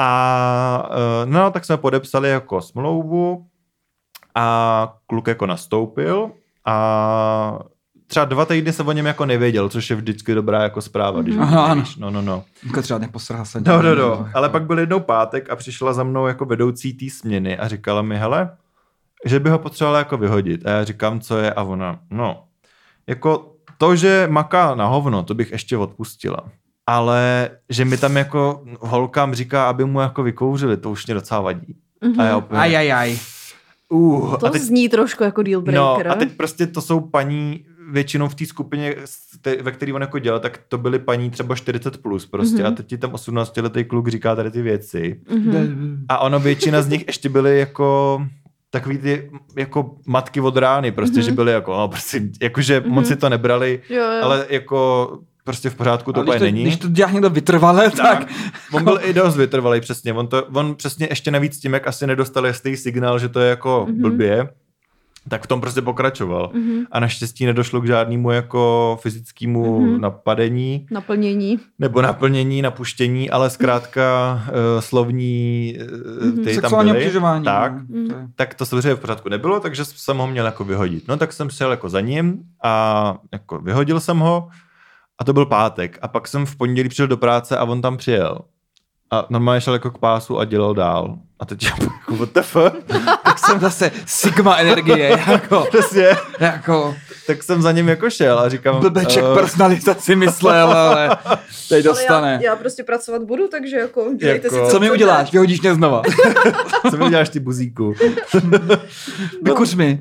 A 0.03 0.89
uh, 0.89 1.31
no, 1.31 1.51
tak 1.51 1.65
jsme 1.65 1.77
podepsali 1.77 2.29
jako 2.29 2.61
smlouvu 2.61 3.45
a 4.35 4.93
kluk 5.07 5.27
jako 5.27 5.45
nastoupil 5.45 6.31
a 6.65 7.59
třeba 8.07 8.25
dva 8.25 8.45
týdny 8.45 8.73
se 8.73 8.83
o 8.83 8.91
něm 8.91 9.05
jako 9.05 9.25
nevěděl, 9.25 9.69
což 9.69 9.89
je 9.89 9.95
vždycky 9.95 10.33
dobrá 10.35 10.63
jako 10.63 10.81
zpráva, 10.81 11.21
když 11.21 11.35
Mhm. 11.35 11.57
ano. 11.57 11.75
nevíš. 11.75 11.95
No, 11.97 12.09
no, 12.11 12.21
no. 12.21 12.43
Jako 12.67 12.81
třeba 12.81 12.99
neposrhal 12.99 13.45
se. 13.45 13.61
No, 13.61 13.81
no, 13.81 13.95
no. 13.95 14.27
Ale 14.33 14.49
pak 14.49 14.63
byl 14.65 14.79
jednou 14.79 14.99
pátek 14.99 15.49
a 15.49 15.55
přišla 15.55 15.93
za 15.93 16.03
mnou 16.03 16.27
jako 16.27 16.45
vedoucí 16.45 16.93
té 16.93 17.05
směny 17.09 17.57
a 17.57 17.67
říkala 17.67 18.01
mi, 18.01 18.17
hele, 18.17 18.57
že 19.25 19.39
by 19.39 19.49
ho 19.49 19.59
potřebovala 19.59 19.99
jako 19.99 20.17
vyhodit. 20.17 20.65
A 20.65 20.69
já 20.69 20.83
říkám, 20.83 21.19
co 21.19 21.37
je 21.37 21.53
a 21.53 21.63
ona, 21.63 21.99
no, 22.09 22.43
jako 23.07 23.53
to, 23.77 23.95
že 23.95 24.27
maká 24.31 24.75
na 24.75 24.85
hovno, 24.87 25.23
to 25.23 25.33
bych 25.33 25.51
ještě 25.51 25.77
odpustila. 25.77 26.37
Ale 26.87 27.49
že 27.69 27.85
mi 27.85 27.97
tam 27.97 28.17
jako 28.17 28.63
holkám 28.79 29.33
říká, 29.33 29.69
aby 29.69 29.85
mu 29.85 29.99
jako 29.99 30.23
vykouřili, 30.23 30.77
to 30.77 30.91
už 30.91 31.05
mě 31.07 31.13
docela 31.13 31.41
vadí. 31.41 31.75
A 32.17 32.23
já 32.23 32.37
úplně, 32.37 32.59
Aj, 32.61 32.77
aj, 32.77 32.93
aj. 32.93 33.17
uh, 33.89 34.37
To 34.37 34.45
a 34.47 34.49
teď, 34.49 34.61
zní 34.61 34.89
trošku 34.89 35.23
jako 35.23 35.43
deal 35.43 35.61
no, 35.61 35.65
breaker. 35.65 36.07
a 36.11 36.15
teď 36.15 36.31
prostě 36.37 36.67
to 36.67 36.81
jsou 36.81 36.99
paní, 36.99 37.65
většinou 37.91 38.27
v 38.27 38.35
té 38.35 38.45
skupině, 38.45 38.95
ve 39.61 39.71
které 39.71 39.93
on 39.93 40.01
jako 40.01 40.19
dělal, 40.19 40.39
tak 40.39 40.59
to 40.67 40.77
byly 40.77 40.99
paní 40.99 41.29
třeba 41.29 41.55
40 41.55 41.97
plus 41.97 42.25
prostě 42.25 42.57
Mhm. 42.57 42.65
a 42.65 42.71
teď 42.71 42.87
ti 42.87 42.97
tam 42.97 43.13
18 43.13 43.61
letý 43.61 43.83
kluk 43.83 44.07
říká 44.07 44.35
tady 44.35 44.51
ty 44.51 44.61
věci. 44.61 45.21
Mhm. 45.35 46.05
A 46.09 46.19
ono 46.19 46.39
většina 46.39 46.81
z 46.81 46.87
nich 46.87 47.03
ještě 47.07 47.29
byly 47.29 47.59
jako 47.59 48.21
takový 48.69 48.97
ty 48.97 49.31
jako 49.57 49.95
matky 50.07 50.41
od 50.41 50.57
rány, 50.57 50.91
prostě, 50.91 51.13
Mhm. 51.13 51.21
mm-hmm. 51.21 51.25
že 51.25 51.31
byly 51.35 51.51
jako, 51.51 51.77
no, 51.77 51.87
prostě, 51.87 52.21
jakože 52.41 52.79
mm-hmm. 52.81 52.89
moc 52.89 53.07
si 53.07 53.15
to 53.15 53.29
nebrali, 53.29 53.81
Jo, 53.89 53.97
jo. 54.03 54.19
ale 54.23 54.45
jako 54.49 55.09
prostě 55.51 55.69
v 55.69 55.75
pořádku 55.75 56.13
to 56.13 56.21
úplně 56.21 56.39
to, 56.39 56.45
není. 56.45 56.61
když 56.63 56.77
to 56.77 56.87
dělá 56.87 57.11
někdo 57.11 57.29
vytrvalé, 57.29 57.91
tak... 57.91 58.19
tak, 58.19 58.27
on 58.73 58.83
byl 58.83 58.99
i 59.03 59.13
dost 59.13 59.37
vytrvalý 59.37 59.81
přesně, 59.81 60.13
on, 60.13 60.27
to, 60.27 60.45
on 60.45 60.75
přesně 60.75 61.07
ještě 61.09 61.31
navíc 61.31 61.59
tím, 61.59 61.73
jak 61.73 61.87
asi 61.87 62.07
nedostal 62.07 62.47
jistý 62.47 62.77
signál, 62.77 63.19
že 63.19 63.29
to 63.29 63.39
je 63.39 63.49
jako 63.49 63.85
Mhm. 63.89 63.95
mm-hmm. 63.97 64.01
blbě, 64.01 64.49
tak 65.29 65.43
v 65.43 65.47
tom 65.47 65.61
prostě 65.61 65.81
pokračoval. 65.81 66.51
Mhm. 66.53 66.83
A 66.91 66.99
naštěstí 66.99 67.45
nedošlo 67.45 67.81
k 67.81 67.87
žádnému 67.87 68.31
jako 68.31 68.97
fyzickému 69.01 69.79
Mhm. 69.79 69.89
mm-hmm. 69.89 69.99
napadení 69.99 70.85
Naplnění. 70.91 71.59
nebo 71.79 72.01
naplnění, 72.01 72.61
napuštění, 72.61 73.29
ale 73.29 73.49
zkrátka 73.49 74.33
uh, 74.47 74.81
slovní 74.81 75.75
uh, 76.37 76.43
ty 76.43 76.61
tam 76.61 76.71
byly. 76.85 76.91
obtěžování. 76.97 77.45
Tak, 77.45 77.73
to 78.09 78.15
je- 78.17 78.27
tak 78.35 78.53
to 78.55 78.65
samozřejmě 78.65 78.95
v 78.95 78.99
pořádku 78.99 79.29
nebylo, 79.29 79.59
takže 79.59 79.85
jsem 79.85 80.17
ho 80.17 80.27
měl 80.27 80.45
jako 80.45 80.63
vyhodit. 80.63 81.07
No 81.07 81.17
tak 81.17 81.33
jsem 81.33 81.49
šel 81.49 81.71
jako 81.71 81.89
za 81.89 82.01
ním 82.01 82.39
a 82.63 83.15
jako 83.31 83.59
vyhodil 83.59 83.99
jsem 83.99 84.19
ho 84.19 84.49
a 85.21 85.23
to 85.23 85.33
byl 85.33 85.45
pátek. 85.45 85.99
A 86.01 86.07
pak 86.07 86.27
jsem 86.27 86.45
v 86.45 86.55
pondělí 86.55 86.89
přišel 86.89 87.07
do 87.07 87.17
práce 87.17 87.57
a 87.57 87.63
on 87.63 87.81
tam 87.81 87.97
přijel. 87.97 88.37
A 89.11 89.25
normálně 89.29 89.61
šel 89.61 89.73
jako 89.73 89.91
k 89.91 89.97
pásu 89.97 90.39
a 90.39 90.45
dělal 90.45 90.73
dál. 90.73 91.15
A 91.39 91.45
teď 91.45 91.63
jako 91.81 92.15
what 92.15 92.33
the 92.33 92.41
fuck? 92.41 92.75
Tak 93.23 93.39
jsem 93.39 93.59
zase 93.59 93.91
sigma 94.05 94.55
energie, 94.57 95.19
jako, 95.27 95.65
Přesně. 95.69 96.07
jako 96.39 96.95
Tak 97.27 97.43
jsem 97.43 97.61
za 97.61 97.71
ním 97.71 97.89
jako 97.89 98.09
šel 98.09 98.39
a 98.39 98.49
říkám... 98.49 98.79
blbeček 98.79 99.23
eh, 99.31 99.33
personalizaci 99.33 100.15
myslel, 100.15 100.71
ale 100.77 101.17
teď 101.69 101.85
dostane. 101.85 102.39
já, 102.43 102.51
já 102.51 102.55
prostě 102.55 102.83
pracovat 102.83 103.23
budu, 103.23 103.47
takže 103.47 103.77
jako 103.77 104.13
dělejte 104.19 104.49
si, 104.49 104.55
Co 104.71 104.79
mi 104.79 104.91
uděláš? 104.91 105.31
Vyhodíš 105.31 105.61
mě 105.61 105.73
znova. 105.75 106.01
Co 106.91 106.97
mi 106.97 107.09
děláš 107.09 107.29
ty 107.29 107.39
buzíku? 107.39 107.93
Vykuř 109.43 109.73
mi. 109.75 109.99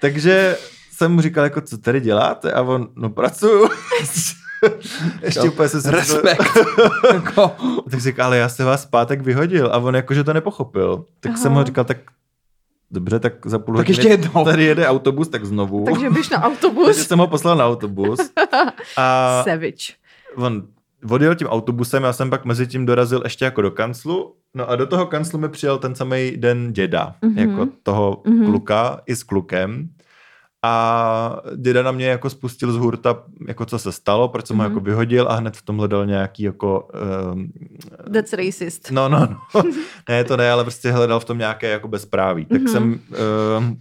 Takže 0.00 0.56
jsem 0.96 1.12
mu 1.12 1.20
říkal, 1.20 1.44
jako, 1.44 1.60
co 1.60 1.78
tady 1.78 2.00
děláte? 2.00 2.52
A 2.52 2.62
on, 2.62 2.88
no 2.96 3.10
pracuju. 3.10 3.68
Ještě 5.22 5.40
úplně 5.40 5.68
se 5.68 5.90
Respekt. 5.90 6.42
jako, 7.14 7.50
Tak 7.90 8.00
říká, 8.00 8.24
ale 8.24 8.36
já 8.38 8.48
se 8.48 8.64
vás 8.64 8.86
pátek 8.86 9.20
vyhodil. 9.20 9.66
A 9.72 9.78
on 9.78 9.94
jako, 9.96 10.14
že 10.14 10.24
to 10.24 10.32
nepochopil. 10.32 11.04
Tak 11.20 11.32
Aha. 11.32 11.40
jsem 11.42 11.52
mu 11.52 11.62
říkal, 11.62 11.84
tak 11.84 11.96
dobře, 12.90 13.18
tak 13.20 13.46
za 13.46 13.58
půl 13.58 13.76
Tak 13.76 13.86
hodiny 13.86 13.98
ještě 13.98 14.08
jednou. 14.08 14.44
Tady 14.44 14.64
jede 14.64 14.86
autobus, 14.88 15.28
tak 15.28 15.44
znovu. 15.44 15.84
Takže 15.84 16.10
běž 16.10 16.28
na 16.30 16.38
Takže 16.40 16.56
autobus. 16.56 17.06
jsem 17.06 17.18
ho 17.18 17.26
poslal 17.26 17.56
na 17.56 17.66
autobus. 17.66 18.20
A 18.96 19.42
Savage. 19.44 19.92
on 20.36 20.62
odjel 21.10 21.34
tím 21.34 21.46
autobusem, 21.48 22.02
já 22.02 22.12
jsem 22.12 22.30
pak 22.30 22.44
mezi 22.44 22.66
tím 22.66 22.86
dorazil 22.86 23.20
ještě 23.24 23.44
jako 23.44 23.62
do 23.62 23.70
kanclu. 23.70 24.34
No 24.54 24.70
a 24.70 24.76
do 24.76 24.86
toho 24.86 25.06
kanclu 25.06 25.38
mi 25.38 25.48
přijel 25.48 25.78
ten 25.78 25.94
samý 25.94 26.30
den 26.36 26.72
děda, 26.72 27.14
Mhm. 27.22 27.34
mm-hmm. 27.34 27.50
jako 27.50 27.68
toho 27.82 28.22
Mhm. 28.26 28.36
mm-hmm. 28.42 28.46
kluka 28.46 29.00
i 29.06 29.16
s 29.16 29.22
klukem. 29.22 29.88
A 30.64 31.40
děda 31.56 31.82
na 31.82 31.92
mě 31.92 32.06
jako 32.06 32.30
spustil 32.30 32.72
z 32.72 32.76
hurta, 32.76 33.22
jako 33.48 33.64
co 33.66 33.78
se 33.78 33.92
stalo, 33.92 34.28
proč 34.28 34.46
jsem 34.46 34.56
mm-hmm. 34.56 34.60
ho 34.62 34.68
Mhm. 34.68 34.72
jako 34.76 34.84
vyhodil 34.84 35.28
a 35.28 35.34
hned 35.34 35.56
v 35.56 35.62
tom 35.62 35.78
hledal 35.78 36.06
nějaký 36.06 36.42
jako... 36.42 36.88
Um, 37.32 37.52
That's 38.12 38.32
racist. 38.32 38.90
no, 38.90 39.08
no, 39.08 39.18
no. 39.54 39.62
ne, 40.08 40.24
to 40.24 40.36
ne, 40.36 40.50
ale 40.50 40.64
prostě 40.64 40.90
hledal 40.90 41.20
v 41.20 41.24
tom 41.24 41.38
nějaké 41.38 41.70
jako 41.70 41.88
bezpráví. 41.88 42.44
Tak 42.44 42.60
Mhm. 42.60 42.66
mm-hmm. 42.66 42.72
jsem, 42.72 43.00
um, 43.58 43.76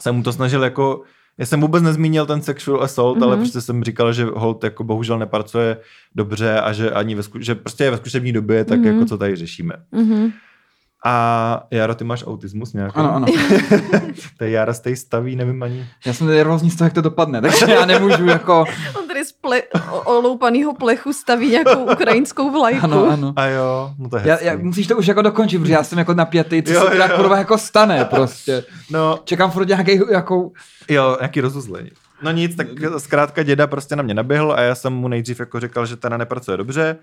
jsem 0.00 0.14
mu 0.14 0.22
to 0.22 0.32
snažil 0.32 0.64
jako 0.64 1.02
já 1.38 1.46
jsem 1.46 1.60
vůbec 1.60 1.82
nezmínil 1.82 2.26
ten 2.26 2.42
sexual 2.42 2.82
assault, 2.82 3.18
mm-hmm. 3.18 3.22
ale 3.24 3.36
Mhm. 3.36 3.44
prostě 3.44 3.60
jsem 3.60 3.84
říkal, 3.84 4.12
že 4.12 4.24
Holt 4.24 4.64
jako 4.64 4.84
bohužel 4.84 5.18
nepracuje 5.18 5.76
dobře 6.14 6.60
a 6.60 6.72
že 6.72 6.90
ani 6.90 7.14
ve, 7.14 7.22
zku- 7.22 7.38
že 7.40 7.54
prostě 7.54 7.84
je 7.84 7.90
ve 7.90 7.96
zkušební 7.96 8.32
době, 8.32 8.64
tak 8.64 8.78
Mhm. 8.78 8.88
mm-hmm. 8.88 8.94
jako 8.94 9.04
co 9.08 9.18
tady 9.18 9.36
řešíme. 9.36 9.74
Mhm. 9.92 10.32
A 11.04 11.66
Jaro, 11.70 11.94
ty 11.94 12.04
máš 12.04 12.26
autismus 12.26 12.72
nějaký? 12.72 12.96
ano, 12.96 13.14
ano. 13.14 13.26
To 14.38 14.44
je 14.44 14.50
Jara 14.50 14.72
stej 14.74 14.96
staví, 14.96 15.36
nevím 15.36 15.62
ani. 15.62 15.86
Já 16.06 16.12
jsem 16.12 16.26
nervózní 16.26 16.70
z 16.70 16.76
toho, 16.76 16.86
jak 16.86 16.92
to 16.92 17.00
dopadne, 17.00 17.40
takže 17.40 17.72
já 17.72 17.86
nemůžu 17.86 18.26
jako... 18.26 18.64
On 18.98 19.08
tady 19.08 19.24
z 19.24 19.32
ple, 19.32 19.62
oloupanýho 20.04 20.74
plechu 20.74 21.12
staví 21.12 21.50
nějakou 21.50 21.92
ukrajinskou 21.92 22.50
vlajku. 22.50 22.84
Ano, 22.84 23.08
ano. 23.10 23.32
A 23.36 23.46
jo, 23.46 23.90
no 23.98 24.08
to 24.08 24.16
je 24.16 24.22
Já, 24.26 24.38
já, 24.40 24.56
musíš 24.56 24.86
to 24.86 24.96
už 24.96 25.06
jako 25.06 25.22
dokončit, 25.22 25.58
protože 25.58 25.72
já 25.72 25.82
jsem 25.84 25.98
jako 25.98 26.14
napětý, 26.14 26.62
co 26.62 26.72
Jo, 26.72 26.80
se 26.80 26.90
teda 26.90 27.06
jo. 27.06 27.16
kurva 27.16 27.38
jako 27.38 27.58
stane 27.58 28.04
prostě. 28.10 28.64
No, 28.90 29.18
Čekám 29.24 29.50
furt 29.50 29.68
nějaký 29.68 30.00
jako... 30.10 30.50
jo, 30.88 31.16
nějaký 31.20 31.40
rozuzlení. 31.40 31.90
No 32.22 32.30
nic, 32.30 32.56
tak 32.56 32.66
zkrátka 32.98 33.42
děda 33.42 33.66
prostě 33.66 33.96
na 33.96 34.02
mě 34.02 34.14
naběhl 34.14 34.52
a 34.52 34.60
já 34.60 34.74
jsem 34.74 34.92
mu 34.92 35.08
nejdřív 35.08 35.40
jako 35.40 35.60
říkal, 35.60 35.86
že 35.86 35.96
teda 35.96 36.16
nepracuje 36.16 36.56
dobře. 36.56 36.96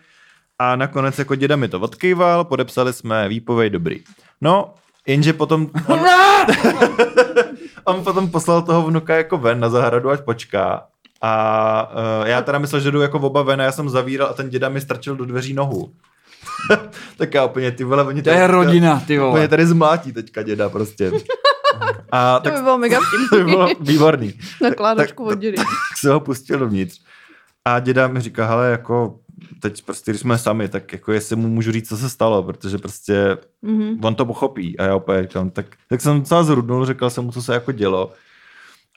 A 0.60 0.76
nakonec 0.76 1.20
jako 1.20 1.36
děda 1.36 1.56
mi 1.56 1.68
to 1.68 1.80
odkýval, 1.80 2.44
podepsali 2.44 2.94
jsme 2.94 3.30
výpověď 3.30 3.74
dobrý. 3.74 4.04
No, 4.42 4.74
jenže 5.08 5.34
potom 5.34 5.70
on, 5.88 6.00
on 7.86 8.04
potom 8.04 8.30
poslal 8.30 8.62
toho 8.62 8.82
vnuka 8.88 9.16
jako 9.16 9.38
ven 9.38 9.60
na 9.60 9.70
zahradu, 9.70 10.10
ať 10.10 10.22
počká. 10.22 10.84
A 11.22 11.92
uh, 12.22 12.28
já 12.28 12.42
teda 12.42 12.60
myslel, 12.60 12.82
že 12.82 12.92
jdu 12.92 13.02
jako 13.02 13.20
oba 13.20 13.42
ven 13.42 13.62
a 13.62 13.64
já 13.64 13.72
jsem 13.72 13.90
zavíral 13.90 14.28
a 14.30 14.34
ten 14.34 14.50
děda 14.50 14.70
mi 14.70 14.82
strčil 14.82 15.16
do 15.16 15.26
dveří 15.26 15.54
nohu. 15.54 15.94
tak 17.18 17.34
já 17.34 17.46
úplně, 17.46 17.72
ty 17.72 17.84
vole, 17.84 18.04
oni 18.04 18.22
To 18.22 18.30
je 18.30 18.48
rodina, 18.48 19.00
ty 19.08 19.20
Úplně 19.20 19.32
vole. 19.32 19.48
tady 19.48 19.66
zmlátí 19.66 20.14
teďka 20.14 20.42
děda 20.44 20.70
prostě. 20.70 21.12
A 22.12 22.40
To 22.40 22.44
tak 22.44 22.54
by 22.54 22.62
bylo 22.62 22.78
mega 22.78 22.98
to 23.00 23.04
vtipný. 23.06 23.52
bylo 23.52 23.68
výborný. 23.80 24.34
Nakládačku 24.62 25.24
tak- 25.26 25.32
od 25.38 25.40
dědy. 25.40 25.58
Tak 25.58 25.68
se 25.98 26.12
ho 26.12 26.20
pustil 26.20 26.60
dovnitř. 26.60 27.00
A 27.66 27.80
děda 27.80 28.08
mi 28.08 28.22
říká, 28.22 28.46
hele, 28.48 28.72
jako 28.72 29.20
teď 29.60 29.82
prostě, 29.86 30.12
když 30.12 30.22
jsme 30.22 30.38
sami, 30.38 30.70
tak 30.70 30.94
jako 30.94 31.12
jestli 31.12 31.36
mu 31.36 31.48
můžu 31.48 31.72
říct, 31.72 31.90
co 31.90 31.98
se 31.98 32.10
stalo, 32.10 32.44
protože 32.44 32.78
prostě 32.78 33.38
Mhm. 33.62 34.00
on 34.06 34.16
to 34.16 34.26
pochopí. 34.26 34.80
A 34.80 34.84
já 34.84 34.96
opět 34.96 35.22
říkám, 35.22 35.50
tak, 35.50 35.66
tak 35.90 36.02
jsem 36.02 36.20
docela 36.20 36.44
zrudnul, 36.44 36.86
říkal 36.86 37.10
jsem 37.10 37.26
mu, 37.26 37.32
co 37.32 37.42
se 37.42 37.54
jako 37.54 37.72
dělo. 37.72 38.12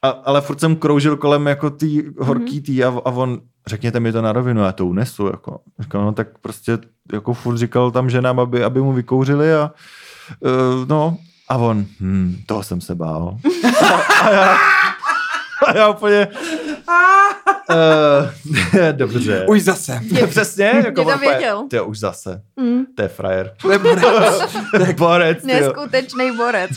A, 0.03 0.09
ale 0.09 0.41
furt 0.41 0.61
jsem 0.61 0.77
kroužil 0.77 1.17
kolem 1.17 1.47
jako 1.47 1.71
tý 1.71 2.03
horký 2.19 2.61
tý 2.61 2.85
a, 2.85 2.89
a 2.89 3.11
on, 3.11 3.41
řekněte 3.67 4.01
mi 4.01 4.13
to 4.13 4.23
na 4.23 4.33
rovinu, 4.33 4.61
já 4.63 4.73
to 4.73 4.87
unesu. 4.87 5.27
Jako. 5.27 5.61
Říkal, 5.79 6.05
no 6.05 6.13
tak 6.13 6.39
prostě 6.39 6.79
jako 7.13 7.35
furt 7.35 7.57
říkal 7.57 7.91
tam 7.91 8.11
ženám, 8.11 8.41
aby, 8.41 8.65
aby 8.65 8.81
mu 8.81 8.93
vykouřili 8.93 9.55
a 9.55 9.71
uh, 10.41 10.89
no, 10.89 11.17
a 11.49 11.57
on, 11.57 11.87
hm, 12.01 12.37
toho 12.47 12.63
jsem 12.63 12.81
se 12.81 12.95
bál. 12.95 13.37
a, 13.83 13.97
a 14.23 14.31
já 14.31 14.57
úplně, 15.91 16.29
uh, 17.71 18.83
dobře. 18.93 19.47
Už 19.49 19.63
zase. 19.63 20.01
Přesně, 20.29 20.65
jako 20.65 21.03
úplně, 21.03 21.17
věděl. 21.17 21.67
Ty 21.71 21.81
už 21.81 21.99
zase, 21.99 22.43
Mm. 22.57 22.85
to 22.97 23.03
je 23.03 23.09
frajer. 23.09 23.53
To 23.63 23.73
je 23.73 23.79
borec. 23.79 24.57
To 24.77 24.83
je 24.83 24.93
borec. 24.95 25.45
Neskutečný 25.45 26.37
borec. 26.37 26.71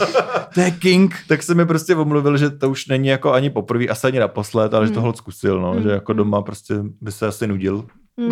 To 0.53 0.61
je 0.61 0.71
king. 0.71 1.15
tak 1.27 1.43
se 1.43 1.55
mi 1.55 1.65
prostě 1.65 1.95
omluvil, 1.95 2.37
že 2.37 2.49
to 2.49 2.69
už 2.69 2.87
není 2.87 3.07
jako 3.07 3.33
ani 3.33 3.49
poprvé, 3.49 3.85
asi 3.87 4.07
ani 4.07 4.19
naposled, 4.19 4.73
ale 4.73 4.87
že 4.87 4.93
to 4.93 5.01
hold 5.01 5.17
zkusil, 5.17 5.61
no, 5.61 5.71
Hmm. 5.71 5.83
že 5.83 5.89
jako 5.89 6.13
doma 6.13 6.41
prostě 6.41 6.75
by 7.01 7.11
se 7.11 7.27
asi 7.27 7.47
nudil. 7.47 7.85
Mm. 8.17 8.29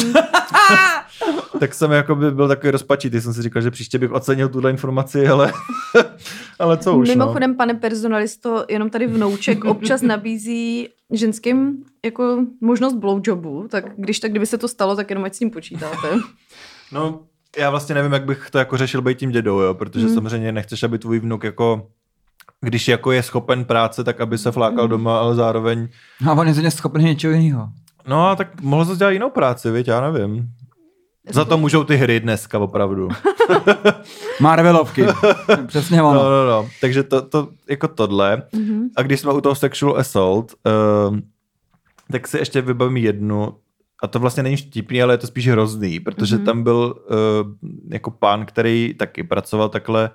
Tak 1.59 1.73
jsem 1.73 1.91
jako 1.91 2.15
by 2.15 2.31
byl 2.31 2.47
takový 2.47 2.71
rozpačitý. 2.71 3.21
Jsem 3.21 3.33
si 3.33 3.41
říkal, 3.41 3.61
že 3.61 3.71
příště 3.71 3.99
bych 3.99 4.11
ocenil 4.11 4.49
tuhle 4.49 4.71
informaci, 4.71 5.27
ale, 5.27 5.53
ale 6.59 6.77
co 6.77 6.97
už. 6.97 7.09
Mimochodem, 7.09 7.51
no. 7.51 7.57
pane 7.57 7.73
personalisto, 7.73 8.65
jenom 8.69 8.89
tady 8.89 9.07
vnouček 9.07 9.65
občas 9.65 10.01
nabízí 10.01 10.89
ženským 11.11 11.83
jako 12.05 12.45
možnost 12.61 12.93
blowjobu, 12.93 13.67
tak 13.69 13.85
když 13.97 14.19
tak, 14.19 14.31
kdyby 14.31 14.45
se 14.45 14.57
to 14.57 14.67
stalo, 14.67 14.95
tak 14.95 15.09
jenom 15.09 15.23
ať 15.23 15.33
s 15.33 15.39
tím 15.39 15.51
počítáte. 15.51 16.07
No, 16.91 17.19
já 17.57 17.69
vlastně 17.69 17.95
nevím, 17.95 18.13
jak 18.13 18.25
bych 18.25 18.49
to 18.49 18.57
jako 18.57 18.77
řešil 18.77 19.01
být 19.01 19.17
tím 19.17 19.31
dědou, 19.31 19.59
jo, 19.59 19.73
protože 19.73 20.05
Hmm. 20.05 20.15
samozřejmě 20.15 20.51
nechceš, 20.51 20.83
aby 20.83 20.99
tvůj 20.99 21.19
vnuk 21.19 21.43
jako 21.43 21.87
když 22.61 22.87
jako 22.87 23.11
je 23.11 23.23
schopen 23.23 23.65
práce, 23.65 24.03
tak 24.03 24.21
aby 24.21 24.37
se 24.37 24.51
flákal 24.51 24.87
doma, 24.87 25.19
ale 25.19 25.35
zároveň 25.35 25.87
No 26.21 26.31
a 26.31 26.35
on 26.35 26.47
je 26.47 26.71
schopný 26.71 27.03
něčeho 27.03 27.33
jiného. 27.33 27.69
No 28.07 28.27
a 28.27 28.35
tak 28.35 28.61
mohl 28.61 28.85
jsi 28.85 28.95
dělat 28.95 29.11
jinou 29.11 29.29
práci, 29.29 29.71
viď? 29.71 29.87
Já 29.87 30.11
nevím. 30.11 30.47
Za 31.29 31.45
to 31.45 31.57
můžou 31.57 31.83
ty 31.83 31.95
hry 31.95 32.19
dneska 32.19 32.59
opravdu. 32.59 33.09
Marvelovky. 34.39 35.05
Přesně 35.67 35.97
No, 35.97 36.09
ono. 36.09 36.23
no, 36.23 36.47
no. 36.47 36.69
Takže 36.81 37.03
to, 37.03 37.21
to 37.21 37.47
jako 37.69 37.87
tohle. 37.87 38.43
Mhm. 38.55 38.89
A 38.95 39.01
když 39.01 39.19
jsme 39.19 39.33
u 39.33 39.41
toho 39.41 39.55
sexual 39.55 39.97
assault, 39.97 40.53
uh, 41.09 41.17
tak 42.11 42.27
si 42.27 42.37
ještě 42.37 42.61
vybavím 42.61 42.97
jednu, 42.97 43.53
a 44.03 44.07
to 44.07 44.19
vlastně 44.19 44.43
není 44.43 44.57
vtipný, 44.57 45.03
ale 45.03 45.13
je 45.13 45.17
to 45.17 45.27
spíš 45.27 45.47
hrozný, 45.47 45.99
protože 45.99 46.35
Mhm. 46.35 46.45
tam 46.45 46.63
byl 46.63 46.95
uh, 47.09 47.71
jako 47.89 48.11
pán, 48.11 48.45
který 48.45 48.93
taky 48.99 49.23
pracoval 49.23 49.69
takhle 49.69 50.09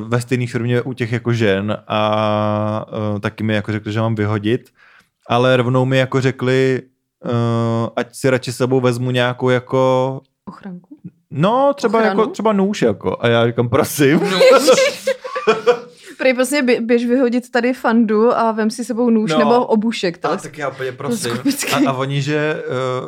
uh, 0.00 0.08
ve 0.08 0.20
stejné 0.20 0.46
firmě 0.46 0.82
u 0.82 0.92
těch 0.92 1.12
jako 1.12 1.32
žen 1.32 1.76
a 1.88 2.86
uh, 3.12 3.18
taky 3.20 3.44
mi 3.44 3.54
jako 3.54 3.72
řekli, 3.72 3.92
že 3.92 4.00
mám 4.00 4.14
vyhodit, 4.14 4.70
ale 5.28 5.56
rovnou 5.56 5.84
mi 5.84 5.98
jako 5.98 6.20
řekli, 6.20 6.82
uh, 7.24 7.88
ať 7.96 8.14
si 8.14 8.30
radši 8.30 8.52
s 8.52 8.56
sebou 8.56 8.80
vezmu 8.80 9.10
nějakou 9.10 9.48
jako 9.50 10.20
Ochranku? 10.44 10.98
No, 11.30 11.72
třeba 11.76 11.98
Ochranu? 11.98 12.20
jako 12.20 12.30
třeba 12.30 12.52
nůž 12.52 12.82
jako. 12.82 13.16
A 13.20 13.28
já 13.28 13.46
říkám, 13.46 13.68
prosím. 13.68 14.20
Prej 16.18 16.34
prostě 16.34 16.62
bě- 16.62 16.86
běž 16.86 17.06
vyhodit 17.06 17.50
tady 17.50 17.72
fandu 17.74 18.32
a 18.38 18.52
vem 18.52 18.70
si 18.70 18.84
sebou 18.84 19.10
nůž 19.10 19.30
No. 19.32 19.38
nebo 19.38 19.64
obušek. 19.66 20.18
To. 20.18 20.30
A 20.30 20.36
tak 20.36 20.58
já 20.58 20.68
úplně 20.68 20.92
prosím. 20.92 21.32
A, 21.72 21.90
a 21.90 21.92
oni, 21.92 22.22
že, 22.22 22.62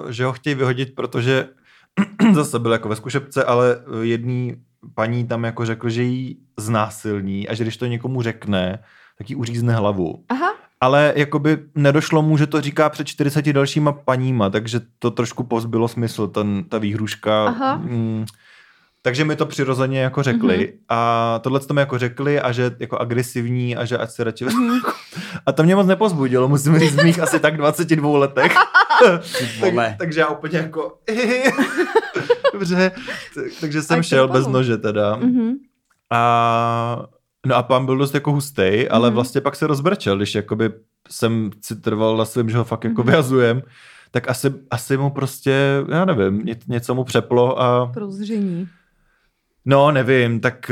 uh, 0.05 0.11
že 0.11 0.25
ho 0.25 0.33
chtějí 0.33 0.55
vyhodit, 0.55 0.95
protože 0.95 1.49
zase 2.35 2.59
byl 2.59 2.73
jako 2.73 2.89
ve 2.89 2.97
zkušebce, 2.97 3.45
ale 3.45 3.77
jedný 4.03 4.57
paní 4.95 5.27
tam 5.27 5.45
jako 5.45 5.67
řekl, 5.67 5.89
že 5.89 6.03
jí 6.03 6.39
znásilní 6.59 7.49
a 7.49 7.55
že 7.55 7.65
když 7.65 7.77
to 7.77 7.87
někomu 7.87 8.23
řekne, 8.23 8.79
tak 9.19 9.31
jí 9.31 9.37
uřízne 9.37 9.75
hlavu. 9.75 10.25
Aha, 10.29 10.55
Ale 10.81 11.13
jakoby 11.17 11.59
nedošlo 11.75 12.23
mu, 12.23 12.37
že 12.37 12.47
to 12.47 12.61
říká 12.61 12.89
před 12.89 13.07
40 13.07 13.53
dalšíma 13.53 13.93
paníma, 13.93 14.51
takže 14.51 14.81
to 14.99 15.11
trošku 15.11 15.45
pozbylo 15.45 15.89
smysl, 15.89 16.27
ten, 16.27 16.65
ta 16.65 16.79
výhruška. 16.79 17.45
Aha. 17.47 17.77
Mm, 17.77 18.25
takže 19.03 19.25
mi 19.25 19.37
to 19.37 19.47
přirozeně 19.47 20.01
jako 20.01 20.23
řekli. 20.23 20.57
Mhm. 20.59 20.67
A 20.89 21.39
tohle 21.43 21.61
to 21.61 21.75
mi 21.75 21.81
jako 21.81 21.99
řekli 21.99 22.41
a 22.41 22.53
že 22.53 22.77
jako 22.79 22.99
agresivní 22.99 23.77
a 23.77 23.85
že 23.85 23.99
ať 23.99 24.11
se 24.11 24.25
radši... 24.25 24.45
Mhm. 24.45 24.81
a 25.47 25.53
to 25.53 25.63
mě 25.63 25.75
moc 25.77 25.87
nepozbudilo, 25.87 26.49
musím 26.49 26.79
říct 26.79 26.95
v 26.97 27.05
mých 27.05 27.21
asi 27.21 27.41
tak 27.41 27.57
22 27.57 28.19
letech. 28.19 28.55
tak, 29.61 29.75
takže 29.99 30.21
já 30.21 30.27
úplně 30.29 30.59
jako... 30.59 30.99
Dobře, 32.53 32.91
t- 33.35 33.41
takže 33.61 33.83
jsem 33.83 34.03
šel 34.03 34.29
bez 34.29 34.47
nože 34.47 34.77
teda. 34.77 35.17
mhm. 35.17 35.53
A, 36.13 37.07
no 37.47 37.55
a 37.55 37.63
pán 37.63 37.87
byl 37.87 37.97
dost 37.97 38.15
jako 38.15 38.33
hustej, 38.33 38.89
ale 38.91 39.09
Mhm. 39.09 39.15
vlastně 39.15 39.41
pak 39.41 39.57
se 39.57 39.67
rozbrčel, 39.67 40.17
když 40.17 40.35
jakoby 40.35 40.71
jsem 41.11 41.51
si 41.63 41.77
trval 41.77 42.17
na 42.17 42.25
svém, 42.25 42.51
že 42.51 42.59
ho 42.59 42.65
fakt 42.65 42.85
jako 42.85 43.03
Mhm. 43.03 43.11
vyhazujem, 43.11 43.63
tak 44.11 44.29
asi, 44.31 44.53
asi 44.71 44.97
mu 44.97 45.11
prostě, 45.11 45.85
já 45.91 46.05
nevím, 46.05 46.39
ně, 46.45 46.57
něco 46.69 46.95
mu 46.95 47.05
přeplo 47.05 47.61
a 47.61 47.87
prozření. 47.87 48.69
no 49.65 49.91
nevím, 49.91 50.41
tak 50.41 50.71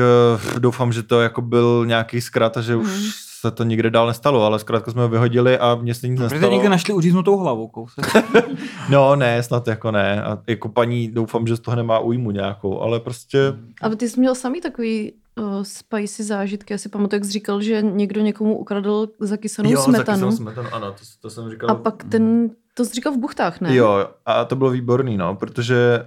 uh, 0.54 0.58
doufám, 0.60 0.92
že 0.92 1.02
to 1.02 1.20
jako 1.20 1.42
byl 1.42 1.84
nějaký 1.86 2.20
zkrat 2.20 2.56
a 2.56 2.60
že 2.60 2.76
už 2.76 2.86
Mhm. 2.88 3.02
se 3.40 3.50
to 3.50 3.64
nikde 3.64 3.90
dál 3.90 4.06
nestalo, 4.06 4.42
ale 4.44 4.58
zkrátka 4.58 4.90
jsme 4.90 5.02
ho 5.02 5.08
vyhodili 5.08 5.58
a 5.58 5.74
mě 5.74 5.94
se 5.94 6.08
nic 6.08 6.20
Protože 6.20 6.34
nestalo. 6.34 6.52
někde 6.52 6.68
našli 6.68 6.94
uříznutou 6.94 7.36
hlavu, 7.38 7.68
kousek. 7.68 8.06
No 8.88 9.16
ne, 9.16 9.42
snad 9.42 9.68
jako 9.68 9.90
ne. 9.90 10.22
A 10.22 10.38
jako 10.46 10.68
paní 10.68 11.08
doufám, 11.08 11.46
že 11.46 11.56
z 11.56 11.60
toho 11.60 11.76
nemá 11.76 11.98
újmu 11.98 12.30
nějakou, 12.30 12.80
ale 12.80 13.00
prostě... 13.00 13.38
Ale 13.80 13.96
ty 13.96 14.08
jsi 14.08 14.20
měl 14.20 14.34
samý 14.34 14.60
takový 14.60 15.12
uh, 15.40 15.62
spicy 15.62 16.22
zážitky. 16.22 16.74
Já 16.74 16.78
si 16.78 16.88
pamatuju, 16.88 17.16
jak 17.16 17.24
jsi 17.24 17.30
říkal, 17.32 17.62
že 17.62 17.82
někdo 17.82 18.20
někomu 18.20 18.58
ukradl 18.58 19.08
zakysanou 19.20 19.76
smetanu. 19.76 20.18
jsem 20.18 20.32
smetanu, 20.32 20.68
ano, 20.72 20.92
to, 20.92 20.98
to 21.20 21.30
jsem 21.30 21.50
říkal. 21.50 21.70
A 21.70 21.74
pak 21.74 22.04
ten, 22.04 22.50
to 22.74 22.84
jsi 22.84 22.94
říkal 22.94 23.12
v 23.12 23.18
buchtách, 23.18 23.60
ne? 23.60 23.74
Jo, 23.74 24.08
a 24.26 24.44
to 24.44 24.56
bylo 24.56 24.70
výborný, 24.70 25.16
no, 25.16 25.34
protože 25.34 26.06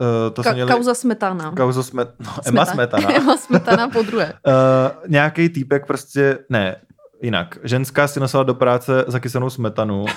uh, 0.00 0.34
to 0.34 0.42
Ka- 0.42 0.54
měli... 0.54 0.72
kauza 0.72 0.94
smetana. 0.94 1.52
Kauzu 1.56 1.82
smet... 1.82 2.14
no, 2.18 2.32
Emma 2.44 2.66
Smetana. 2.66 3.12
Emma 3.16 3.36
smetana 3.36 3.88
po 3.88 4.02
druhé. 4.02 4.32
uh, 4.46 4.52
nějaký 5.08 5.48
týpek 5.48 5.86
prostě, 5.86 6.38
ne, 6.48 6.76
jinak. 7.22 7.58
Ženská 7.62 8.08
si 8.08 8.20
nosila 8.20 8.42
do 8.42 8.54
práce 8.54 9.04
zakysanou 9.08 9.50
smetanu 9.50 10.02
uh, 10.02 10.08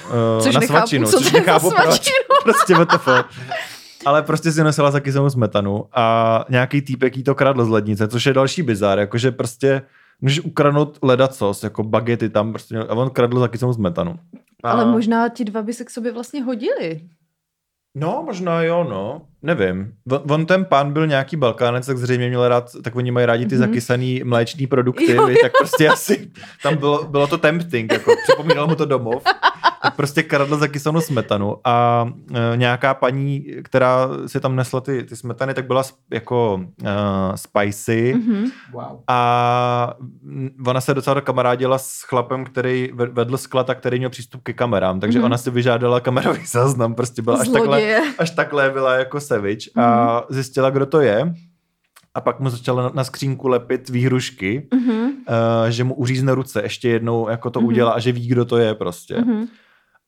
Což 0.42 0.54
na 0.54 0.60
nechápu, 0.60 0.80
svačinu, 0.80 1.08
co 1.08 1.18
což 1.18 1.32
nechápu 1.32 1.70
proč. 1.70 1.84
svačinu. 1.84 2.16
prostě 2.44 2.76
WTF. 2.76 3.08
Ale 4.06 4.24
prostě 4.24 4.52
si 4.52 4.64
nosila 4.64 4.92
zakysanou 4.92 5.30
smetanu 5.30 5.86
a 5.94 6.46
nějaký 6.50 6.82
týpek 6.82 7.18
jí 7.18 7.24
to 7.24 7.36
kradl 7.36 7.66
z 7.66 7.70
lednice, 7.70 8.08
což 8.08 8.26
je 8.26 8.34
další 8.34 8.64
bizár, 8.64 9.00
jakože 9.00 9.32
prostě 9.32 9.82
můžeš 10.22 10.40
ukradnout 10.40 11.00
ledacos, 11.02 11.64
jako 11.64 11.84
bagety 11.84 12.30
tam 12.30 12.52
prostě, 12.52 12.78
a 12.78 12.94
on 12.94 13.10
kradl 13.10 13.40
zakysanou 13.40 13.74
smetanu. 13.74 14.20
A... 14.64 14.72
Ale 14.72 14.86
možná 14.86 15.30
ti 15.30 15.46
dva 15.46 15.62
by 15.62 15.74
se 15.74 15.84
k 15.84 15.90
sobě 15.90 16.12
vlastně 16.12 16.44
hodili. 16.44 17.02
No, 17.96 18.24
možná 18.26 18.62
jo, 18.62 18.84
no. 18.90 19.22
Nevím. 19.46 19.92
On, 20.12 20.22
on 20.32 20.46
ten 20.46 20.66
pán 20.66 20.94
byl 20.94 21.08
nějaký 21.08 21.36
Balkánec, 21.36 21.86
tak 21.86 21.98
zřejmě 21.98 22.28
měl 22.28 22.48
rád, 22.48 22.72
tak 22.84 22.96
oni 22.96 23.12
mají 23.12 23.26
rádi 23.26 23.46
ty 23.46 23.56
Mhm. 23.56 23.64
mm-hmm. 23.64 23.68
zakysaný 23.68 24.22
mléčný 24.26 24.68
produkty, 24.68 25.12
Jo, 25.12 25.28
jo, 25.28 25.36
tak 25.42 25.52
prostě 25.60 25.90
asi 25.90 26.32
tam 26.64 26.78
bylo, 26.78 27.04
bylo 27.04 27.28
to 27.28 27.38
tempting, 27.38 27.94
jako 27.94 28.12
připomínalo 28.28 28.68
mu 28.68 28.76
to 28.76 28.86
domov. 28.86 29.24
Tak 29.84 29.96
prostě 29.96 30.24
kradl 30.24 30.58
zakysanou 30.58 31.02
smetanu 31.02 31.58
a 31.64 32.08
e, 32.54 32.58
nějaká 32.58 32.94
paní, 32.94 33.46
která 33.64 34.10
si 34.28 34.40
tam 34.40 34.56
nesla 34.56 34.82
ty, 34.82 35.04
ty 35.04 35.16
smetany, 35.16 35.54
tak 35.54 35.68
byla 35.68 35.82
sp- 35.82 35.96
jako 36.14 36.56
uh, 36.82 36.88
spicy 37.36 38.14
Mhm. 38.14 38.46
Wow. 38.74 39.00
a 39.08 39.94
ona 40.68 40.82
se 40.82 40.94
docela 40.94 41.22
kamarádila 41.22 41.78
s 41.78 42.02
chlapem, 42.02 42.46
který 42.46 42.90
ve- 42.94 43.06
vedl 43.06 43.38
sklad 43.38 43.70
a 43.70 43.76
který 43.76 43.98
měl 43.98 44.10
přístup 44.10 44.44
ke 44.44 44.54
kamerám, 44.54 45.00
takže 45.00 45.20
Mhm. 45.20 45.26
ona 45.26 45.38
si 45.38 45.52
vyžádala 45.52 46.00
kamerový 46.00 46.46
záznam, 46.52 46.94
prostě 46.96 47.22
byla 47.22 47.38
až 47.42 47.48
takhle, 47.48 48.02
až 48.18 48.30
takhle 48.32 48.70
byla 48.70 48.94
jako 48.94 49.20
Savage 49.36 49.70
a 49.76 50.24
zjistila, 50.30 50.70
kdo 50.70 50.86
to 50.86 51.00
je. 51.02 51.34
A 52.16 52.22
pak 52.22 52.40
mu 52.40 52.50
začala 52.50 52.92
na, 52.94 53.04
skřínku 53.04 53.48
lepit 53.48 53.90
výhrušky, 53.90 54.68
Mhm. 54.74 55.00
uh, 55.02 55.12
že 55.70 55.84
mu 55.84 55.94
uřízne 55.94 56.36
ruce, 56.36 56.62
ještě 56.64 56.90
jednou 56.90 57.30
jako 57.30 57.50
to 57.50 57.60
Mhm. 57.60 57.68
udělá 57.68 57.92
a 57.92 58.00
že 58.00 58.12
ví, 58.12 58.28
kdo 58.28 58.46
to 58.46 58.58
je 58.58 58.76
prostě. 58.76 59.16
Mhm. 59.22 59.46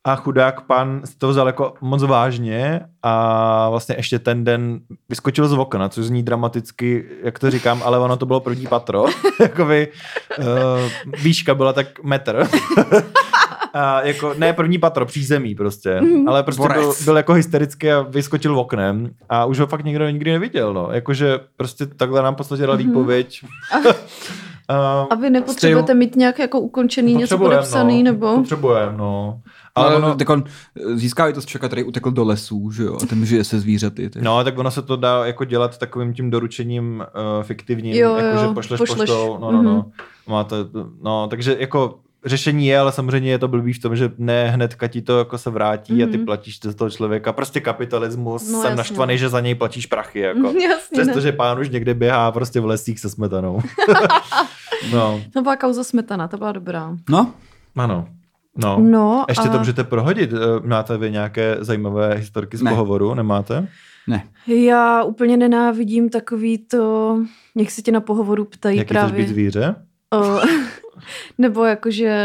A 0.04 0.16
chudák 0.16 0.62
pan 0.62 1.02
si 1.06 1.18
to 1.18 1.30
vzal 1.30 1.48
jako 1.48 1.74
moc 1.82 2.04
vážně 2.04 2.82
a 3.04 3.70
vlastně 3.70 3.96
ještě 3.98 4.20
ten 4.20 4.44
den 4.44 4.80
vyskočil 5.10 5.48
z 5.48 5.54
okna, 5.54 5.90
což 5.90 6.06
zní 6.06 6.24
dramaticky, 6.24 7.06
jak 7.24 7.40
to 7.40 7.52
říkám, 7.52 7.82
ale 7.86 8.00
ono 8.00 8.18
to 8.18 8.26
bylo 8.26 8.40
první 8.40 8.68
patro. 8.68 9.06
Jakoby 9.40 9.88
uh, 10.40 10.46
výška 11.24 11.56
byla 11.56 11.74
tak 11.74 12.04
metr. 12.04 12.48
A 13.78 14.02
jako, 14.02 14.34
ne 14.38 14.54
první 14.54 14.78
patro, 14.78 15.06
přízemí 15.06 15.56
prostě. 15.56 16.02
Ale 16.28 16.44
prostě 16.44 16.62
Borec. 16.62 16.80
byl, 16.80 16.94
byl, 17.06 17.18
jako 17.18 17.34
hysterický 17.34 17.92
a 17.92 18.02
vyskočil 18.02 18.60
oknem 18.60 19.10
a 19.30 19.46
už 19.46 19.60
ho 19.60 19.68
fakt 19.68 19.86
nikdo 19.86 20.10
nikdy 20.10 20.32
neviděl, 20.32 20.74
no. 20.74 20.90
Jakože 20.92 21.40
prostě 21.58 21.86
takhle 21.86 22.22
nám 22.22 22.36
podstatě 22.36 22.66
dal 22.66 22.76
Mhm. 22.78 22.88
výpověď. 22.88 23.42
A 24.70 25.08
A 25.12 25.16
vy 25.16 25.30
nepotřebujete 25.30 25.94
mít 25.94 26.16
nějak 26.16 26.40
jako 26.40 26.60
ukončený 26.60 27.14
něco 27.14 27.22
potřebujem, 27.38 27.52
podepsaný, 27.52 28.04
no. 28.04 28.12
nebo... 28.12 28.36
Potřebujem, 28.38 28.98
no. 28.98 29.40
Ale 29.76 29.88
Ale 29.88 29.96
ono, 29.96 30.16
tak 30.16 30.30
on 30.30 30.44
získá 30.96 31.28
i 31.28 31.34
to 31.34 31.42
z 31.42 31.46
člověka, 31.46 31.68
který 31.68 31.84
utekl 31.84 32.12
do 32.12 32.24
lesů, 32.24 32.72
že 32.72 32.84
jo, 32.84 32.98
a 33.04 33.06
ten 33.06 33.26
žije 33.26 33.44
se 33.44 33.60
zvířaty. 33.60 34.10
Tak. 34.10 34.22
No, 34.24 34.44
tak 34.44 34.58
ono 34.58 34.72
se 34.72 34.82
to 34.82 34.96
dá 34.96 35.26
jako 35.26 35.44
dělat 35.46 35.78
takovým 35.78 36.14
tím 36.14 36.30
doručením 36.30 37.04
uh, 37.40 37.44
fiktivním, 37.44 37.94
Jo, 37.96 38.16
jako 38.16 38.38
jo, 38.38 38.48
že 38.48 38.54
pošleš, 38.54 38.78
pošleš. 38.78 39.10
poštou, 39.10 39.38
no, 39.42 39.52
no, 39.52 39.62
no. 39.64 39.74
Mhm. 39.74 39.92
Máte, 40.28 40.56
no, 41.02 41.28
takže 41.28 41.56
jako 41.60 42.00
řešení 42.26 42.68
je, 42.68 42.80
ale 42.80 42.92
samozřejmě 42.92 43.32
je 43.32 43.40
to 43.40 43.48
blbý 43.48 43.74
v 43.74 43.80
tom, 43.80 43.96
že 43.96 44.12
ne 44.18 44.50
hnedka 44.50 44.88
ti 44.88 45.02
to 45.02 45.20
jako 45.20 45.38
se 45.38 45.50
vrátí 45.50 45.94
mm-hmm. 45.94 46.08
a 46.08 46.12
ty 46.12 46.18
Mhm. 46.18 46.26
platíš 46.26 46.60
za 46.64 46.74
toho 46.74 46.90
člověka. 46.90 47.34
Prostě 47.34 47.60
kapitalismus, 47.62 48.42
No, 48.44 48.48
jsem 48.62 48.62
jasně. 48.70 48.76
naštvaný, 48.76 49.18
že 49.18 49.30
za 49.30 49.40
něj 49.40 49.56
platíš 49.56 49.86
prachy, 49.86 50.20
jako. 50.20 50.48
Jasně, 50.62 50.98
ne. 50.98 51.04
Přestože 51.04 51.32
pán 51.32 51.60
už 51.60 51.70
někde 51.70 51.94
běhá 51.94 52.32
prostě 52.32 52.60
v 52.60 52.66
lesích 52.66 53.00
se 53.00 53.10
smetanou. 53.10 53.62
no, 54.94 55.22
To 55.34 55.42
byla 55.42 55.56
kauza 55.56 55.84
smetana, 55.84 56.28
to 56.28 56.38
byla 56.38 56.52
dobrá. 56.52 56.98
No, 57.10 57.34
ano. 57.76 58.08
No. 58.60 58.78
No 58.80 59.26
Ještě 59.30 59.50
a 59.50 59.52
to 59.52 59.58
můžete 59.60 59.84
prohodit. 59.84 60.34
Eh, 60.34 60.68
Máte 60.68 60.98
vy 60.98 61.12
nějaké 61.12 61.58
zajímavé 61.60 62.14
historky 62.14 62.58
z 62.58 62.62
Ne. 62.62 62.72
pohovoru? 62.72 63.14
Nemáte? 63.14 63.68
ne. 64.08 64.24
já 64.48 65.04
úplně 65.04 65.38
nenávidím 65.38 66.10
takový 66.10 66.58
to, 66.58 67.18
jak 67.56 67.72
se 67.72 67.82
tě 67.82 67.92
na 67.92 68.02
pohovoru 68.02 68.46
ptají 68.46 68.78
Jaký 68.78 68.88
právě. 68.88 69.18
být 69.26 69.30
zvíře? 69.30 69.76
O, 70.14 70.42
Nebo 71.38 71.66
jakože, 71.66 72.16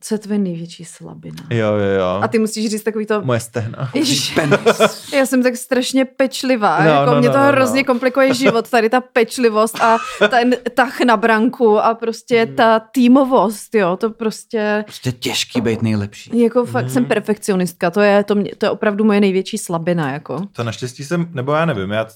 co 0.00 0.14
je 0.14 0.18
tvoje 0.18 0.38
největší 0.38 0.84
slabina? 0.84 1.42
Jo, 1.50 1.66
jo, 1.74 1.98
jo. 2.00 2.20
A 2.22 2.28
ty 2.28 2.38
musíš 2.38 2.70
říct 2.70 2.82
takový 2.82 3.06
to... 3.06 3.22
Moje 3.22 3.40
stehna. 3.40 3.90
Ježiš, 3.94 4.34
Penis. 4.34 5.12
já 5.14 5.26
jsem 5.26 5.42
tak 5.42 5.56
strašně 5.56 6.04
pečlivá, 6.04 6.78
No, 6.78 6.84
no, 6.84 6.90
jako 6.90 7.10
no, 7.14 7.18
mě 7.18 7.28
no, 7.28 7.34
to 7.34 7.38
no, 7.40 7.44
no. 7.46 7.52
hrozně 7.52 7.84
komplikuje 7.84 8.34
život, 8.34 8.70
tady 8.70 8.90
ta 8.90 9.00
pečlivost 9.00 9.80
a 9.80 9.98
ten 10.30 10.56
tah 10.74 11.00
na 11.00 11.16
branku 11.16 11.78
a 11.78 11.94
prostě 11.94 12.44
Hmm. 12.44 12.56
ta 12.56 12.80
týmovost, 12.80 13.74
jo, 13.74 13.96
to 13.96 14.10
prostě, 14.10 14.82
Prostě 14.86 15.12
těžký 15.12 15.60
být 15.60 15.82
nejlepší. 15.82 16.40
jako 16.42 16.64
fakt 16.64 16.84
Mhm. 16.84 16.92
jsem 16.92 17.04
perfekcionistka, 17.04 17.90
to 17.90 18.00
je, 18.00 18.24
to, 18.24 18.34
mě, 18.34 18.50
to 18.58 18.66
je 18.66 18.70
opravdu 18.70 19.04
moje 19.04 19.20
největší 19.20 19.58
slabina, 19.58 20.12
jako. 20.12 20.40
To 20.52 20.64
naštěstí 20.64 21.04
jsem, 21.04 21.28
nebo 21.32 21.52
já 21.52 21.64
nevím, 21.64 21.90
já 21.90 22.06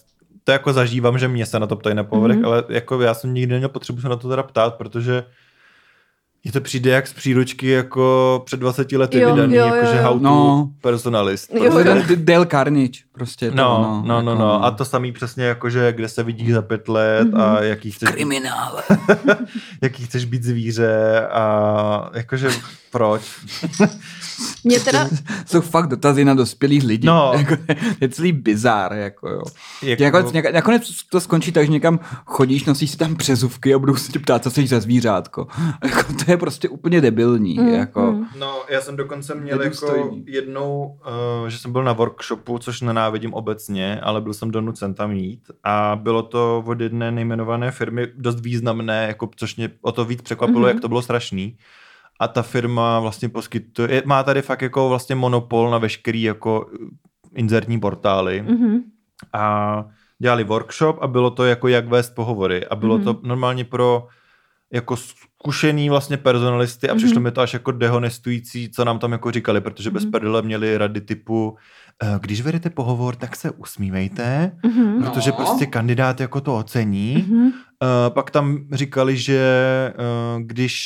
to 0.44 0.52
jako 0.52 0.72
zažívám, 0.72 1.18
že 1.18 1.28
mě 1.28 1.46
se 1.46 1.60
na 1.60 1.66
to 1.66 1.76
ptají 1.76 1.96
na 1.96 2.02
Mhm. 2.02 2.10
mm-hmm. 2.42 2.46
ale 2.46 2.64
jako 2.68 3.00
já 3.00 3.14
jsem 3.14 3.34
nikdy 3.34 3.52
neměl 3.52 3.68
potřebu 3.68 4.00
se 4.00 4.08
na 4.08 4.16
to 4.16 4.28
teda 4.28 4.42
ptát, 4.42 4.74
protože 4.74 5.24
je 6.44 6.52
to 6.52 6.60
přijde 6.60 6.90
jak 6.90 7.06
z 7.06 7.12
příručky 7.12 7.68
jako 7.68 8.42
před 8.46 8.60
20 8.60 8.92
lety 8.92 9.18
Jo, 9.20 9.34
vydaný, 9.34 9.54
jo, 9.54 9.66
jo, 9.68 9.74
jakože 9.74 10.00
how 10.00 10.14
to 10.18 10.24
No. 10.24 10.70
personalist. 10.80 11.50
Jo, 11.54 11.60
Prostě. 11.70 11.88
jo. 11.88 12.02
ten 12.08 12.24
Dale 12.24 12.46
Carnage, 12.46 13.00
prostě. 13.14 13.50
to, 13.50 13.56
No, 13.56 14.02
no, 14.06 14.22
no, 14.22 14.30
jako, 14.30 14.42
no. 14.42 14.64
A 14.64 14.70
to 14.70 14.84
samý 14.84 15.12
přesně 15.12 15.44
jakože, 15.44 15.92
kde 15.92 16.08
se 16.08 16.22
vidí 16.22 16.52
za 16.52 16.62
pět 16.62 16.88
let 16.88 17.24
Mhm. 17.32 17.40
a 17.40 17.60
jaký 17.62 17.90
chceš, 17.90 18.10
Kriminál. 18.10 18.80
jaký 19.82 20.04
chceš 20.04 20.24
být 20.24 20.44
zvíře 20.44 21.26
a 21.32 22.10
jakože 22.14 22.50
proč. 22.90 23.22
Mě 24.64 24.80
teda, 24.80 25.08
Jsou 25.46 25.60
fakt 25.60 25.86
dotazy 25.88 26.24
na 26.24 26.34
dospělých 26.34 26.84
lidí. 26.84 27.06
No. 27.06 27.32
Jako, 27.38 27.56
je 28.00 28.08
celý 28.08 28.32
bizár, 28.32 28.92
jako 28.92 29.28
jo. 29.28 29.42
Jako, 29.82 30.02
Nakonec, 30.04 30.32
něk- 30.32 30.52
nakonec 30.52 30.82
to 31.10 31.20
skončí 31.20 31.52
tak, 31.52 31.66
že 31.66 31.72
někam 31.72 32.00
chodíš, 32.26 32.64
nosíš 32.64 32.90
si 32.90 32.96
tam 32.96 33.16
přezuvky 33.16 33.74
a 33.74 33.78
budou 33.78 33.96
se 33.96 34.12
tě 34.12 34.18
ptát, 34.18 34.42
co 34.42 34.50
jsi 34.50 34.66
za 34.66 34.80
zvířátko. 34.80 35.46
Jako, 35.84 36.12
to 36.24 36.30
je 36.30 36.36
prostě 36.36 36.68
úplně 36.68 37.00
debilní. 37.00 37.54
Mm, 37.58 37.68
jako. 37.68 38.00
mm. 38.12 38.23
No, 38.38 38.62
já 38.68 38.80
jsem 38.80 38.96
dokonce 38.96 39.34
měl 39.34 39.62
jako 39.62 40.16
jednou, 40.26 40.98
uh, 41.42 41.48
že 41.48 41.58
jsem 41.58 41.72
byl 41.72 41.84
na 41.84 41.92
workshopu, 41.92 42.58
což 42.58 42.80
nenávidím 42.80 43.34
obecně, 43.34 44.00
ale 44.00 44.20
byl 44.20 44.34
jsem 44.34 44.50
donucen 44.50 44.94
tam 44.94 45.12
jít 45.12 45.50
a 45.64 45.96
bylo 46.02 46.22
to 46.22 46.64
od 46.66 46.80
jedné 46.80 47.10
nejmenované 47.12 47.70
firmy, 47.70 48.06
dost 48.16 48.40
významné, 48.40 49.04
jako, 49.08 49.30
což 49.36 49.56
mě 49.56 49.70
o 49.82 49.92
to 49.92 50.04
víc 50.04 50.22
překvapilo, 50.22 50.58
Mhm. 50.58 50.66
mm-hmm. 50.68 50.74
jak 50.74 50.80
to 50.80 50.88
bylo 50.88 51.02
strašný. 51.02 51.56
A 52.20 52.28
ta 52.28 52.42
firma 52.42 53.00
vlastně 53.00 53.28
poskytuje, 53.28 53.94
je- 53.94 54.02
má 54.06 54.22
tady 54.22 54.42
fakt 54.42 54.62
jako 54.62 54.88
vlastně 54.88 55.14
monopol 55.14 55.70
na 55.70 55.78
veškerý 55.78 56.22
jako 56.22 56.60
uh, 56.66 56.88
inzertní 57.34 57.80
portály 57.80 58.42
mhm, 58.42 58.78
a 59.32 59.84
dělali 60.18 60.44
workshop 60.44 60.98
a 61.00 61.06
bylo 61.06 61.30
to 61.30 61.44
jako 61.44 61.68
jak 61.68 61.88
vést 61.88 62.10
pohovory 62.14 62.66
a 62.66 62.74
bylo 62.76 62.94
Mhm. 62.96 63.04
to 63.04 63.20
normálně 63.22 63.64
pro 63.64 64.06
jako 64.72 64.96
zkušený 65.48 65.88
vlastně 65.90 66.16
personalisty 66.16 66.88
a 66.88 66.94
Mhm. 66.94 66.98
přišlo 67.02 67.20
mi 67.20 67.30
to 67.30 67.40
až 67.40 67.52
jako 67.52 67.72
dehonestující, 67.72 68.70
co 68.70 68.84
nám 68.84 68.98
tam 68.98 69.12
jako 69.12 69.30
říkali, 69.30 69.60
protože 69.60 69.90
bez 69.90 70.02
Mhm. 70.04 70.12
prdele 70.12 70.42
měli 70.42 70.78
rady 70.78 71.00
typu 71.00 71.56
eh, 72.02 72.18
když 72.20 72.40
vedete 72.42 72.70
pohovor, 72.70 73.16
tak 73.16 73.36
se 73.36 73.50
usmívejte, 73.50 74.52
mhm, 74.66 75.00
No. 75.00 75.10
protože 75.10 75.32
prostě 75.32 75.66
kandidát 75.66 76.20
jako 76.20 76.40
to 76.40 76.56
ocení. 76.58 77.24
mhm, 77.28 77.50
Eh, 77.82 78.10
pak 78.10 78.30
tam 78.30 78.58
říkali, 78.72 79.16
že 79.16 79.38
eh, 79.92 80.42
když, 80.42 80.82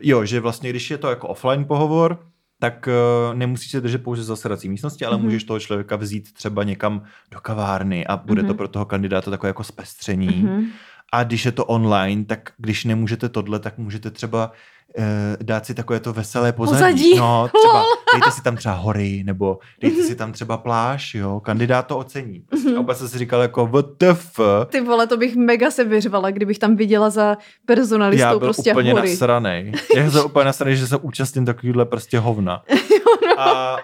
jo, 0.00 0.24
že 0.24 0.40
vlastně 0.40 0.70
když 0.70 0.90
je 0.90 0.98
to 0.98 1.10
jako 1.10 1.28
offline 1.28 1.64
pohovor, 1.64 2.18
tak 2.62 2.88
uh, 2.88 3.34
nemusíš 3.38 3.70
se 3.70 3.80
držet 3.80 4.02
pouze 4.04 4.22
zasedací 4.24 4.68
místnosti, 4.68 5.04
ale 5.04 5.16
Mhm. 5.16 5.20
mm-hmm. 5.22 5.24
můžeš 5.28 5.44
toho 5.44 5.60
člověka 5.60 5.96
vzít 5.96 6.32
třeba 6.32 6.64
někam 6.64 7.02
do 7.30 7.40
kavárny 7.40 8.06
a 8.06 8.16
bude 8.16 8.42
mm-hmm. 8.42 8.46
to 8.46 8.52
Mhm. 8.52 8.56
pro 8.56 8.68
toho 8.68 8.84
kandidáta 8.84 9.30
takové 9.30 9.48
jako 9.48 9.64
zpestření. 9.64 10.26
mhm. 10.44 10.64
A 11.12 11.24
když 11.24 11.44
je 11.44 11.52
to 11.52 11.64
online, 11.64 12.24
tak 12.24 12.50
když 12.58 12.84
nemůžete 12.84 13.28
tohle, 13.28 13.58
tak 13.58 13.78
můžete 13.78 14.10
třeba 14.10 14.52
eh, 14.98 15.36
dát 15.42 15.66
si 15.66 15.74
takové 15.74 16.00
to 16.00 16.12
veselé 16.12 16.52
pozadí. 16.52 16.80
Pozadí. 16.80 17.16
No, 17.16 17.48
třeba 17.62 17.84
dejte 18.14 18.30
si 18.30 18.42
tam 18.42 18.56
třeba 18.56 18.74
hory, 18.74 19.22
nebo 19.26 19.58
dejte 19.80 20.02
si 20.02 20.14
tam 20.14 20.32
třeba 20.32 20.56
pláž, 20.56 21.14
jo, 21.14 21.40
kandidát 21.40 21.86
to 21.86 21.98
ocení. 21.98 22.44
Mhm. 22.54 22.76
A 22.76 22.80
oba 22.80 22.94
jsem 22.94 23.08
si 23.08 23.18
říkal 23.18 23.42
jako 23.42 23.66
WTF, 23.66 24.40
Ty 24.66 24.80
vole, 24.80 25.06
to 25.06 25.16
bych 25.16 25.36
mega 25.36 25.70
se 25.70 25.84
vyřvala, 25.84 26.30
kdybych 26.30 26.58
tam 26.58 26.76
viděla 26.76 27.10
za 27.10 27.36
personalistou 27.66 28.22
já 28.22 28.30
byl 28.30 28.40
prostě 28.40 28.72
úplně 28.72 28.92
hory. 28.92 29.10
nasranej. 29.10 29.72
Já 29.96 30.10
jsem 30.10 30.24
úplně 30.24 30.44
nasranej, 30.44 30.76
že 30.76 30.86
se 30.86 30.96
účastním 30.96 31.44
takovýhle 31.46 31.84
prostě 31.84 32.18
hovna. 32.18 32.62
A 33.38 33.76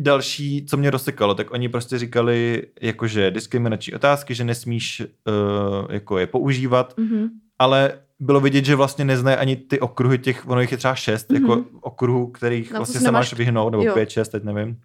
další, 0.00 0.66
co 0.66 0.76
mě 0.76 0.90
rozsekalo, 0.90 1.34
tak 1.34 1.50
oni 1.50 1.68
prostě 1.68 1.98
říkali, 1.98 2.62
jakože 2.80 3.30
diskriminační 3.30 3.94
otázky, 3.94 4.34
že 4.34 4.44
nesmíš 4.44 5.00
uh, 5.00 5.92
jako 5.92 6.18
je 6.18 6.26
používat, 6.26 6.94
Mhm. 6.98 7.28
ale 7.58 7.92
bylo 8.20 8.40
vidět, 8.40 8.64
že 8.64 8.74
vlastně 8.76 9.04
neznají 9.04 9.36
ani 9.36 9.56
ty 9.56 9.80
okruhy 9.80 10.18
těch, 10.18 10.48
ono 10.48 10.60
jich 10.60 10.72
je 10.72 10.78
třeba 10.78 10.94
šest, 10.94 11.30
Mhm. 11.30 11.42
mm-hmm. 11.44 11.50
jako 11.58 11.64
okruhů, 11.80 12.26
kterých 12.26 12.70
Na 12.70 12.74
to 12.74 12.78
vlastně 12.78 13.00
se 13.00 13.10
máš 13.10 13.32
vyhnout, 13.34 13.70
nebo 13.70 13.82
jo. 13.82 13.94
pět, 13.94 14.10
šest, 14.10 14.28
teď 14.28 14.44
nevím. 14.44 14.80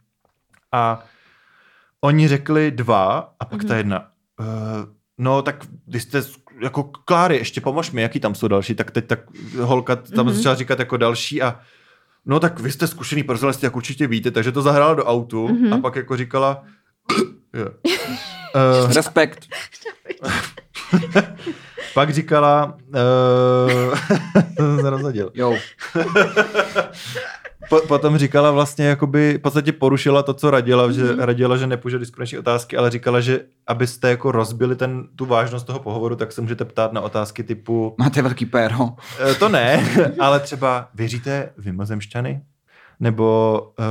A 0.71 1.03
oni 2.01 2.27
řekli 2.27 2.71
dva 2.71 3.33
a 3.39 3.45
pak 3.45 3.59
Mhm. 3.59 3.67
ta 3.67 3.77
jedna, 3.77 4.07
uh, 4.39 4.45
no 5.17 5.41
tak 5.41 5.65
vy 5.87 5.99
jste 5.99 6.21
jako 6.61 6.83
Kláry, 6.83 7.37
ještě 7.37 7.61
pomož 7.61 7.91
mi, 7.91 8.01
jaký 8.01 8.19
tam 8.19 8.35
jsou 8.35 8.47
další, 8.47 8.75
tak 8.75 8.91
teď 8.91 9.05
tak 9.07 9.19
holka 9.59 9.95
tam 9.95 10.25
Mhm. 10.25 10.35
začala 10.35 10.55
říkat 10.55 10.79
jako 10.79 10.97
další 10.97 11.41
a 11.41 11.59
no 12.25 12.39
tak 12.39 12.59
vy 12.59 12.71
jste 12.71 12.87
zkušený 12.87 13.23
personalist, 13.23 13.63
jak 13.63 13.75
určitě 13.75 14.07
víte, 14.07 14.31
takže 14.31 14.51
to 14.51 14.61
zahrála 14.61 14.93
do 14.93 15.05
autu 15.05 15.47
Mhm. 15.47 15.73
a 15.73 15.77
pak 15.77 15.95
jako 15.95 16.17
říkala, 16.17 16.63
jo. 17.53 17.67
Uh, 18.85 18.91
Respekt. 18.93 19.43
pak 21.93 22.13
říkala, 22.13 22.77
uh, 22.87 23.97
jsem 24.55 24.81
se 24.81 24.89
rozhodil. 24.89 25.31
Jo. 25.33 25.57
Po, 27.69 27.79
potom 27.87 28.17
říkala 28.17 28.51
vlastně, 28.51 28.85
jakoby 28.85 29.35
v 29.37 29.41
podstatě 29.41 29.71
porušila 29.71 30.23
to, 30.23 30.33
co 30.33 30.51
radila, 30.51 30.91
že 30.91 31.03
Mhm. 31.03 31.19
radila, 31.19 31.57
že 31.57 31.67
nepůjde 31.67 31.99
diskriminační 31.99 32.37
otázky, 32.37 32.77
ale 32.77 32.91
říkala, 32.91 33.19
že 33.21 33.41
abyste 33.67 34.09
jako 34.09 34.31
rozbili 34.31 34.75
ten, 34.75 35.07
tu 35.15 35.25
vážnost 35.25 35.63
toho 35.63 35.79
pohovoru, 35.79 36.15
tak 36.15 36.31
se 36.31 36.41
můžete 36.41 36.65
ptát 36.65 36.93
na 36.93 37.01
otázky 37.01 37.43
typu, 37.43 37.95
Máte 37.97 38.21
velký 38.21 38.45
péro. 38.45 38.89
e, 39.31 39.33
to 39.35 39.49
ne, 39.49 39.83
ale 40.19 40.39
třeba 40.39 40.89
věříte 40.93 41.49
v 41.57 41.65
mimozemšťany? 41.65 42.41
Nebo 42.99 43.61
uh, 43.79 43.85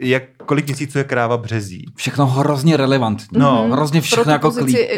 jak, 0.00 0.22
kolik 0.46 0.66
měsíců 0.66 0.98
je 0.98 1.04
kráva 1.04 1.36
březí? 1.36 1.84
Všechno 1.96 2.26
hrozně 2.26 2.76
relevantní. 2.76 3.38
No, 3.40 3.68
hrozně 3.72 4.00
Pro 4.00 4.06
všechno 4.06 4.32
jako 4.32 4.52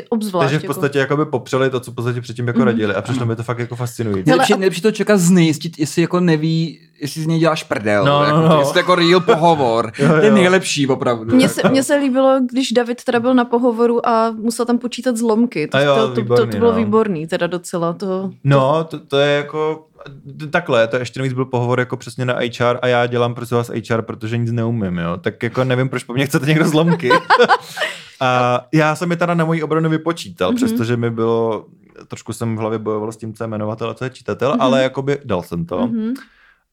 obzvlášť. 0.09 0.45
Takže 0.45 0.59
v 0.59 0.63
jako. 0.63 0.75
podstatě 0.75 0.99
jakoby 0.99 1.25
popřeli 1.27 1.71
to, 1.71 1.81
co 1.81 1.91
v 1.91 1.95
podstatě 1.95 2.21
předtím 2.21 2.47
jako 2.47 2.59
Mhm. 2.59 2.67
radili 2.67 2.95
a 2.95 3.03
přišlo 3.03 3.27
mi 3.27 3.37
to 3.37 3.43
fakt 3.43 3.59
jako 3.59 3.77
fascinující. 3.77 4.31
Nejlepší, 4.31 4.53
a- 4.53 4.57
nejlepší 4.57 4.81
to 4.81 4.93
člověka 4.93 5.17
znejistit, 5.17 5.79
jestli 5.79 6.03
jako 6.03 6.21
neví, 6.21 6.81
jestli 7.01 7.23
z 7.23 7.27
něj 7.27 7.39
děláš 7.39 7.63
prdel. 7.63 8.05
No, 8.05 8.25
jako, 8.25 8.37
no, 8.37 8.49
no. 8.49 8.59
Jestli 8.59 8.73
to 8.73 8.79
jako 8.79 8.95
real 8.95 9.21
pohovor. 9.21 9.93
Jo, 9.99 10.09
To 10.09 10.15
je 10.17 10.29
jo. 10.29 10.35
nejlepší 10.35 10.87
opravdu. 10.87 11.35
Mně 11.35 11.49
se, 11.49 11.69
mně 11.69 11.83
se 11.83 11.95
líbilo, 11.95 12.41
když 12.51 12.73
David 12.73 13.05
teda 13.05 13.21
byl 13.21 13.35
na 13.35 13.45
pohovoru 13.45 14.09
a 14.09 14.31
musel 14.31 14.67
tam 14.67 14.79
počítat 14.79 15.17
zlomky. 15.17 15.67
To, 15.69 15.77
A 15.77 15.81
jo, 15.81 15.95
to, 15.97 16.09
to, 16.09 16.15
to, 16.15 16.21
výborný, 16.21 16.51
to 16.53 16.59
bylo 16.59 16.73
no. 16.73 16.79
výborný, 16.79 17.27
teda 17.27 17.47
docela. 17.47 17.93
To, 17.93 18.31
No, 18.45 18.85
to, 18.85 18.99
to 19.01 19.19
je 19.19 19.37
jako 19.37 19.87
takhle, 20.51 20.87
to 20.89 20.97
ještě 20.97 21.21
navíc 21.21 21.33
byl 21.33 21.45
pohovor 21.45 21.81
jako 21.81 21.97
přesně 21.97 22.25
na 22.25 22.35
HR 22.35 22.79
a 22.83 22.87
já 22.87 23.07
dělám 23.07 23.35
pro 23.35 23.47
vás 23.51 23.71
HR, 23.91 24.03
protože 24.03 24.39
nic 24.39 24.53
neumím, 24.53 24.99
jo. 24.99 25.17
Tak 25.17 25.43
jako 25.43 25.65
nevím, 25.65 25.89
proč 25.89 26.05
po 26.05 26.13
mně 26.13 26.27
chcete 26.27 26.47
někdo 26.47 26.69
zlomky. 26.69 27.11
a 28.21 28.61
já 28.75 28.97
jsem 28.97 29.11
je 29.11 29.17
teda 29.17 29.35
na 29.35 29.45
mojí 29.45 29.63
obranu 29.63 29.91
vypočítal, 29.91 30.49
Mhm. 30.51 30.57
mm-hmm. 30.57 30.65
přestože 30.67 30.97
mi 30.97 31.11
bylo, 31.11 31.67
trošku 32.09 32.33
jsem 32.33 32.57
v 32.57 32.59
hlavě 32.59 32.79
bojoval 32.79 33.13
s 33.13 33.17
tím, 33.17 33.35
co 33.35 33.45
je 33.45 33.49
jmenovatel 33.49 33.91
a 33.91 33.95
co 33.95 34.05
je 34.05 34.11
čítatel, 34.11 34.49
Mhm. 34.51 34.59
mm-hmm. 34.59 34.65
ale 34.65 34.83
jakoby 34.83 35.19
dal 35.25 35.43
jsem 35.43 35.65
to. 35.67 35.79
Mm-hmm. 35.79 36.05
mhm. 36.07 36.15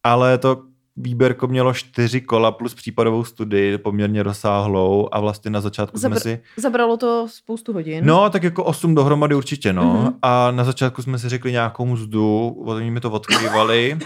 Ale 0.04 0.38
to 0.38 0.62
výběrko 0.96 1.48
mělo 1.48 1.74
čtyři 1.74 2.22
kola 2.22 2.52
plus 2.52 2.74
případovou 2.74 3.24
studii, 3.24 3.78
poměrně 3.78 4.24
rozsáhlou 4.24 5.10
a 5.12 5.20
vlastně 5.20 5.52
na 5.52 5.62
začátku 5.62 5.98
jsme 5.98 6.10
Zabr- 6.10 6.22
si... 6.22 6.39
Zabralo 6.58 6.98
to 6.98 7.28
spoustu 7.30 7.74
hodin. 7.74 8.06
No, 8.06 8.30
tak 8.30 8.44
jako 8.44 8.64
osm 8.64 8.96
dohromady 8.96 9.36
určitě, 9.36 9.74
no. 9.74 9.84
Mhm. 9.84 10.06
Mm-hmm. 10.06 10.14
A 10.22 10.52
na 10.52 10.64
začátku 10.64 11.02
jsme 11.02 11.20
si 11.20 11.30
řekli 11.30 11.52
nějakou 11.52 11.86
mzdu, 11.86 12.48
oni 12.66 12.91
mi 12.91 13.00
to 13.00 13.12
odkrývali 13.12 13.98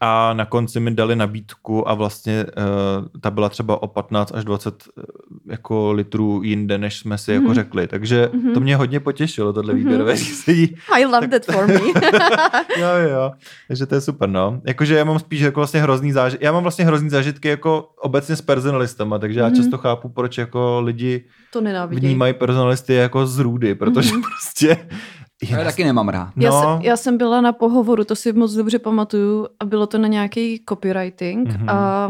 a 0.00 0.32
na 0.32 0.44
konci 0.44 0.80
mi 0.80 0.90
dali 0.90 1.16
nabídku 1.16 1.88
a 1.88 1.94
vlastně 1.94 2.44
uh, 2.44 3.20
ta 3.20 3.30
byla 3.30 3.48
třeba 3.48 3.82
o 3.82 3.86
15 3.86 4.32
až 4.34 4.44
20 4.44 4.84
uh, 4.96 5.04
jako 5.50 5.92
litrů 5.92 6.40
jinde, 6.44 6.78
než 6.78 6.98
jsme 6.98 7.18
si 7.18 7.30
mm-hmm. 7.30 7.34
jako 7.34 7.44
Mhm. 7.46 7.54
řekli. 7.54 7.86
Takže 7.86 8.30
Mhm. 8.32 8.42
mm-hmm. 8.42 8.54
to 8.54 8.60
mě 8.60 8.76
hodně 8.76 9.00
potěšilo, 9.00 9.52
tohle 9.52 9.72
Mhm. 9.74 9.82
výběrové 9.82 10.16
řízení. 10.16 10.68
I 10.92 11.04
love 11.04 11.28
that 11.28 11.44
for 11.44 11.66
me. 11.66 11.74
jo, 12.78 12.88
jo. 13.10 13.32
Takže 13.68 13.86
to 13.86 13.94
je 13.94 14.00
super, 14.00 14.28
no. 14.28 14.60
Jakože 14.66 14.94
já 14.96 15.04
mám 15.04 15.18
spíš 15.18 15.40
jako 15.40 15.60
vlastně 15.60 15.80
hrozný 15.80 16.12
zážitky, 16.12 16.44
já 16.44 16.52
mám 16.52 16.62
vlastně 16.62 16.84
hrozný 16.84 17.10
zážitky 17.10 17.48
jako 17.48 17.88
obecně 18.00 18.36
s 18.36 18.40
personalistama, 18.42 19.18
takže 19.18 19.40
já 19.40 19.46
Mhm. 19.46 19.56
často 19.56 19.78
chápu, 19.78 20.08
proč 20.08 20.38
jako 20.38 20.80
lidi 20.84 21.24
to 21.52 21.60
vnímají 21.86 22.34
personalisty 22.34 22.94
jako 22.94 23.26
zrůdy, 23.26 23.74
protože 23.74 24.12
Mhm. 24.12 24.22
prostě... 24.38 24.76
Já 25.42 25.64
taky 25.64 25.84
nemám 25.84 26.08
rád. 26.08 26.32
Já, 26.36 26.50
No, 26.50 26.60
jsem, 26.60 26.82
já 26.86 26.96
jsem 26.96 27.16
byla 27.18 27.40
na 27.40 27.52
pohovoru, 27.52 28.04
to 28.04 28.16
si 28.16 28.32
moc 28.32 28.52
dobře 28.54 28.78
pamatuju, 28.78 29.46
a 29.60 29.64
bylo 29.64 29.86
to 29.86 29.98
na 29.98 30.08
nějaký 30.08 30.62
copywriting 30.68 31.48
Mhm. 31.48 31.68
a 31.70 32.08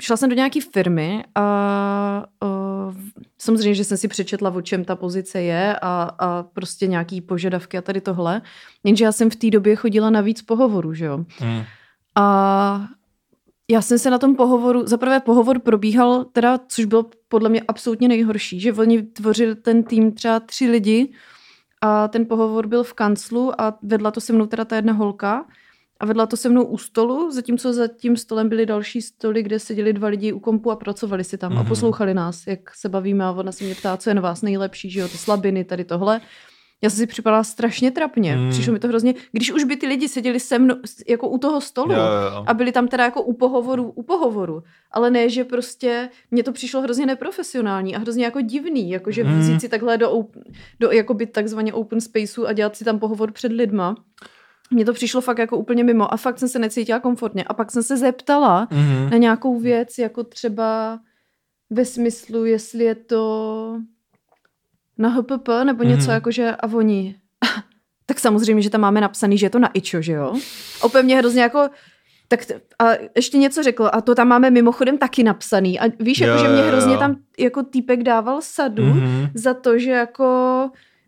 šla 0.00 0.16
jsem 0.16 0.30
do 0.30 0.36
nějaké 0.36 0.60
firmy 0.72 1.24
a 1.34 2.24
uh, 2.42 2.94
samozřejmě, 3.38 3.74
že 3.74 3.84
jsem 3.84 3.96
si 3.98 4.08
přečetla, 4.08 4.50
o 4.50 4.60
čem 4.62 4.84
ta 4.84 4.96
pozice 4.96 5.42
je 5.42 5.76
a, 5.82 6.10
a 6.18 6.42
prostě 6.42 6.86
nějaký 6.86 7.20
požadavky 7.20 7.78
a 7.78 7.82
tady 7.82 8.00
tohle. 8.00 8.42
Jenže 8.84 9.04
já 9.04 9.12
jsem 9.12 9.30
v 9.30 9.36
té 9.36 9.50
době 9.50 9.76
chodila 9.76 10.10
na 10.10 10.20
víc 10.20 10.42
pohovorů, 10.42 10.94
že 10.94 11.04
jo. 11.04 11.24
Hmm. 11.38 11.62
A 12.14 12.86
já 13.70 13.82
jsem 13.82 13.98
se 13.98 14.10
na 14.10 14.18
tom 14.18 14.36
pohovoru, 14.36 14.86
zaprvé 14.86 15.20
pohovor 15.20 15.58
probíhal 15.58 16.24
teda, 16.24 16.58
což 16.68 16.84
bylo 16.84 17.06
podle 17.28 17.48
mě 17.48 17.62
absolutně 17.68 18.08
nejhorší, 18.08 18.60
že 18.60 18.72
oni 18.72 19.02
tvořili 19.02 19.54
ten 19.54 19.82
tým 19.82 20.12
třeba 20.12 20.40
tři 20.40 20.70
lidi 20.70 21.12
a 21.86 22.08
ten 22.08 22.26
pohovor 22.26 22.66
byl 22.66 22.84
v 22.84 22.92
kanclu 22.92 23.60
a 23.60 23.78
vedla 23.82 24.10
to 24.10 24.20
se 24.20 24.32
mnou 24.32 24.46
teda 24.46 24.64
ta 24.64 24.76
jedna 24.76 24.92
holka 24.92 25.44
a 26.00 26.06
vedla 26.06 26.26
to 26.26 26.36
se 26.36 26.48
mnou 26.48 26.64
u 26.64 26.78
stolu, 26.78 27.30
zatímco 27.32 27.72
za 27.72 27.88
tím 27.88 28.16
stolem 28.16 28.48
byly 28.48 28.66
další 28.66 29.02
stoly, 29.02 29.42
kde 29.42 29.58
seděli 29.58 29.92
dva 29.92 30.08
lidi 30.08 30.32
u 30.32 30.40
kompu 30.40 30.70
a 30.70 30.76
pracovali 30.76 31.24
si 31.24 31.38
tam 31.38 31.52
mm-hmm. 31.52 31.58
a 31.58 31.60
Mhm. 31.60 31.68
poslouchali 31.68 32.14
nás, 32.14 32.46
jak 32.46 32.74
se 32.74 32.88
bavíme 32.88 33.24
a 33.24 33.30
ona 33.30 33.52
se 33.52 33.64
mě 33.64 33.74
ptá, 33.74 33.96
co 33.96 34.10
je 34.10 34.14
na 34.14 34.20
vás 34.20 34.42
nejlepší, 34.42 34.90
že 34.90 35.00
jo, 35.00 35.08
ty 35.08 35.18
slabiny, 35.18 35.64
tady 35.64 35.84
tohle. 35.84 36.20
Já 36.84 36.90
jsem 36.90 36.96
si 36.98 37.06
připadala 37.06 37.44
strašně 37.44 37.90
trapně. 37.90 38.36
Mm. 38.36 38.42
Mm. 38.44 38.50
Přišlo 38.50 38.72
mi 38.72 38.78
to 38.78 38.88
hrozně, 38.88 39.14
když 39.32 39.52
už 39.52 39.64
by 39.64 39.76
ty 39.76 39.86
lidi 39.86 40.08
seděli 40.08 40.40
se 40.40 40.58
mnou, 40.58 40.74
jako 41.08 41.28
u 41.28 41.38
toho 41.38 41.60
stolu 41.60 41.92
Jo, 41.92 41.98
jo, 41.98 42.44
a 42.46 42.54
byli 42.54 42.72
tam 42.72 42.88
teda 42.88 43.04
jako 43.04 43.22
u 43.22 43.32
pohovoru, 43.32 43.90
u 43.90 44.02
pohovoru, 44.02 44.62
ale 44.90 45.10
ne, 45.10 45.28
že 45.28 45.44
prostě 45.44 46.08
mně 46.30 46.42
to 46.42 46.52
přišlo 46.52 46.80
hrozně 46.80 47.06
neprofesionální 47.06 47.96
a 47.96 47.98
hrozně 47.98 48.24
jako 48.24 48.40
divný, 48.40 48.90
jakože 48.90 49.24
Mm. 49.24 49.30
mm. 49.34 49.40
vzít 49.40 49.60
si 49.60 49.68
takhle 49.68 49.98
do, 49.98 50.24
do 50.80 50.90
jakoby 50.90 51.26
takzvaně 51.26 51.72
open 51.72 52.00
spaceu 52.00 52.46
a 52.46 52.52
dělat 52.52 52.76
si 52.76 52.84
tam 52.84 52.98
pohovor 52.98 53.32
před 53.32 53.52
lidma. 53.52 53.94
Mně 54.70 54.84
to 54.84 54.92
přišlo 54.92 55.20
fakt 55.20 55.38
jako 55.38 55.56
úplně 55.58 55.84
mimo 55.84 56.12
a 56.12 56.16
fakt 56.16 56.38
jsem 56.38 56.48
se 56.48 56.58
necítila 56.58 57.00
komfortně. 57.00 57.44
A 57.44 57.54
pak 57.54 57.70
jsem 57.72 57.82
se 57.82 57.96
zeptala 57.96 58.68
Mhm. 58.70 59.10
na 59.10 59.16
nějakou 59.16 59.58
věc, 59.60 59.98
jako 59.98 60.24
třeba 60.24 60.98
ve 61.70 61.84
smyslu, 61.84 62.44
jestli 62.44 62.84
je 62.84 62.94
to 62.94 63.78
na 64.98 65.08
HPP 65.08 65.48
nebo 65.64 65.84
něco 65.84 66.02
Mhm. 66.02 66.10
jako, 66.10 66.30
že 66.30 66.50
a 66.56 66.66
oni. 66.66 67.14
tak 68.06 68.20
samozřejmě, 68.20 68.62
že 68.62 68.70
tam 68.70 68.80
máme 68.80 69.00
napsaný, 69.00 69.38
že 69.38 69.46
je 69.46 69.50
to 69.50 69.58
na 69.58 69.68
ičo, 69.74 70.02
že 70.02 70.12
jo? 70.12 70.34
Úplně 70.86 71.02
mě 71.02 71.16
hrozně 71.16 71.42
jako 71.42 71.68
tak 72.28 72.40
a 72.78 72.84
ještě 73.16 73.38
něco 73.38 73.62
řekl 73.62 73.90
a 73.92 74.00
to 74.00 74.14
tam 74.14 74.28
máme 74.28 74.50
mimochodem 74.50 74.98
taky 74.98 75.22
napsaný. 75.22 75.80
A 75.80 75.84
víš, 76.00 76.20
Jo, 76.20 76.26
jako, 76.28 76.38
že 76.42 76.48
mě 76.48 76.58
jo, 76.60 76.64
jo. 76.64 76.70
hrozně 76.72 76.96
tam 76.98 77.16
jako 77.38 77.62
týpek 77.62 78.02
dával 78.02 78.38
sadu 78.42 78.84
Mhm. 78.84 79.28
za 79.34 79.54
to, 79.54 79.78
že 79.78 79.90
jako 79.90 80.24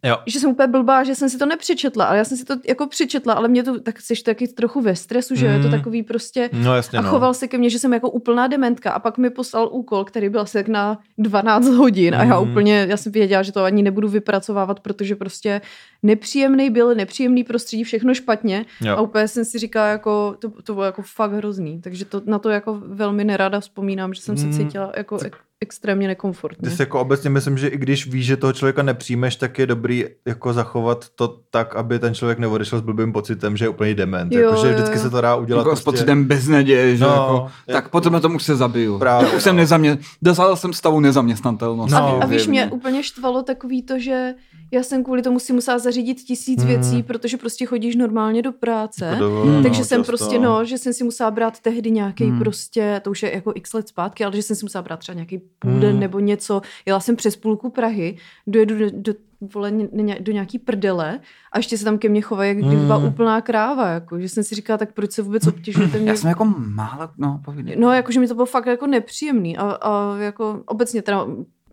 Jo. 0.05 0.17
že 0.27 0.41
jsem 0.41 0.51
úplně 0.51 0.67
blbá, 0.69 1.05
že 1.05 1.15
jsem 1.15 1.29
si 1.31 1.39
to 1.39 1.47
nepřečetla, 1.47 2.05
ale 2.05 2.19
já 2.19 2.25
jsem 2.25 2.37
si 2.37 2.45
to 2.45 2.55
jako 2.69 2.87
přečetla, 2.87 3.35
ale 3.35 3.49
mě 3.49 3.63
to, 3.63 3.81
tak 3.81 4.01
jsi 4.01 4.15
taky 4.25 4.49
trochu 4.49 4.81
ve 4.81 4.97
stresu, 4.97 5.35
že 5.35 5.47
jo, 5.47 5.53
je 5.53 5.59
to 5.59 5.67
Mm. 5.69 5.71
takový 5.71 6.03
prostě, 6.03 6.51
No 6.53 6.75
jasně, 6.77 6.99
a 6.99 7.03
no. 7.03 7.11
choval 7.11 7.35
se 7.35 7.49
ke 7.49 7.59
mně, 7.59 7.71
že 7.71 7.79
jsem 7.79 7.93
jako 7.93 8.11
úplná 8.11 8.47
dementka 8.47 8.91
a 8.93 8.99
pak 8.99 9.19
mi 9.19 9.31
poslal 9.31 9.69
úkol, 9.73 10.05
který 10.05 10.29
byl 10.29 10.41
asi 10.41 10.53
tak 10.53 10.69
na 10.69 10.99
12 11.19 11.69
hodin 11.69 12.15
a 12.15 12.25
já 12.25 12.41
Mm. 12.41 12.51
úplně, 12.51 12.87
já 12.91 12.97
jsem 12.97 13.13
věděla, 13.13 13.43
že 13.43 13.53
to 13.53 13.63
ani 13.65 13.83
nebudu 13.83 14.09
vypracovávat, 14.09 14.81
protože 14.81 15.17
prostě 15.17 15.61
nepříjemný 16.03 16.71
byl, 16.71 16.95
nepříjemný 16.95 17.45
prostředí, 17.45 17.85
všechno 17.85 18.15
špatně 18.15 18.65
Jo. 18.81 18.97
a 18.97 19.01
úplně 19.01 19.29
jsem 19.29 19.45
si 19.45 19.59
říkala, 19.59 19.87
jako, 19.89 20.37
to, 20.39 20.51
to 20.63 20.75
bylo 20.75 20.85
jako 20.87 21.03
fakt 21.03 21.33
hrozný, 21.33 21.81
takže 21.81 22.05
to, 22.05 22.23
na 22.25 22.39
to 22.39 22.51
jako 22.51 22.81
velmi 22.87 23.25
nerada 23.25 23.61
vzpomínám, 23.61 24.15
že 24.15 24.21
jsem 24.21 24.37
se 24.37 24.47
Mm. 24.47 24.53
cítila 24.53 24.93
jako 24.97 25.19
ek, 25.25 25.37
extrémně 25.61 26.09
nekomfortně. 26.09 26.71
Ty 26.71 26.77
jako 26.83 27.01
obecně 27.01 27.31
myslím, 27.31 27.59
že 27.59 27.69
i 27.69 27.79
když 27.79 28.07
víš, 28.07 28.27
že 28.27 28.37
toho 28.37 28.53
člověka 28.53 28.83
nepřijmeš, 28.83 29.37
tak 29.37 29.59
je 29.59 29.67
dobrý 29.67 30.05
jako 30.27 30.53
zachovat 30.53 31.09
to 31.15 31.39
tak, 31.51 31.77
aby 31.77 31.99
ten 31.99 32.15
člověk 32.15 32.39
neodešel 32.39 32.79
s 32.79 32.83
blbým 32.83 33.13
pocitem, 33.13 33.57
že 33.57 33.65
je 33.65 33.69
úplně 33.69 33.95
dement. 33.95 34.33
Jo, 34.33 34.41
jako, 34.51 34.67
že 34.67 34.73
vždycky 34.75 34.97
jo. 34.97 35.03
se 35.03 35.11
to 35.11 35.21
dá 35.21 35.37
udělat. 35.37 35.63
prostě- 35.63 35.71
Jako 35.81 35.81
s 35.81 35.85
pocitem 35.85 36.25
beznaděje, 36.25 36.97
že 36.97 37.05
No, 37.05 37.11
jako, 37.11 37.47
je- 37.69 37.73
tak 37.75 37.89
potom 37.89 38.13
na 38.13 38.21
tom 38.21 38.35
už 38.35 38.43
se 38.43 38.57
zabiju. 38.57 38.99
Právě, 38.99 39.31
už 39.31 39.43
jsem 39.43 39.57
no. 39.57 39.63
nezamě... 39.63 39.99
Dosáhl 40.23 40.57
jsem 40.57 40.73
stavu 40.73 41.01
nezaměstnatelnosti. 41.01 41.95
No, 41.95 42.07
a, 42.09 42.15
ví- 42.17 42.23
a 42.23 42.27
víš, 42.27 42.47
mě 42.47 42.67
úplně 42.71 43.03
štvalo 43.03 43.43
takový 43.43 43.83
to, 43.83 43.99
že 43.99 44.35
já 44.73 44.83
jsem 44.83 45.05
kvůli 45.05 45.23
tomu 45.23 45.39
si 45.39 45.53
musela 45.53 45.79
zařídit 45.79 46.15
tisíc 46.15 46.59
Hmm. 46.63 46.69
věcí, 46.69 47.03
protože 47.03 47.37
prostě 47.37 47.67
chodíš 47.67 47.97
normálně 47.97 48.43
do 48.43 48.53
práce. 48.53 49.05
Jako 49.07 49.19
dovolenou, 49.21 49.63
takže 49.63 49.85
jsem 49.85 50.01
často. 50.01 50.11
prostě, 50.17 50.39
no, 50.39 50.65
že 50.65 50.79
jsem 50.79 50.93
si 50.93 51.05
musela 51.05 51.31
brát 51.31 51.61
tehdy 51.61 51.91
nějaký 51.91 52.25
Hmm. 52.25 52.39
prostě, 52.39 53.01
to 53.05 53.11
už 53.11 53.23
je 53.23 53.35
jako 53.35 53.53
x 53.55 53.73
let 53.73 53.89
zpátky, 53.89 54.25
ale 54.25 54.37
že 54.37 54.43
jsem 54.43 54.57
si 54.57 54.65
musela 54.65 54.83
brát 54.83 54.97
třeba 55.01 55.15
nějaký 55.15 55.39
půl 55.59 55.71
Hmm. 55.71 55.81
den 55.81 56.01
nebo 56.01 56.21
něco. 56.21 56.63
Jela 56.87 57.01
jsem 57.01 57.17
přes 57.17 57.37
půlku 57.37 57.71
Prahy, 57.71 58.17
dojedu 58.47 58.79
do, 58.79 58.87
do, 58.93 59.15
vole, 59.55 59.73
do 60.21 60.33
nějaký 60.33 60.59
prdele 60.59 61.21
a 61.53 61.59
ještě 61.59 61.79
se 61.79 61.85
tam 61.85 61.99
ke 61.99 62.09
mně 62.09 62.21
chovají, 62.21 62.49
jak 62.51 62.59
kdyby 62.59 62.77
byla 62.77 62.97
Hmm. 62.97 63.09
úplná 63.09 63.41
kráva, 63.41 63.89
jako, 63.89 64.21
že 64.21 64.29
jsem 64.29 64.45
si 64.45 64.55
říkala, 64.55 64.77
tak 64.79 64.93
proč 64.93 65.13
se 65.13 65.23
vůbec 65.23 65.47
obtěžujete 65.47 65.99
mě? 65.99 66.11
Já 66.11 66.17
jsem 66.17 66.29
jako 66.29 66.45
málo, 66.57 67.09
no, 67.19 67.41
povídej. 67.45 67.77
No, 67.79 67.93
jakože 67.93 68.21
mi 68.21 68.29
to 68.29 68.35
bylo 68.35 68.47
fakt 68.47 68.67
jako 68.67 68.87
nepříjemný 68.87 69.57
a, 69.57 69.63
a 69.71 70.17
jako 70.19 70.63
obecně 70.67 71.03
teda 71.03 71.27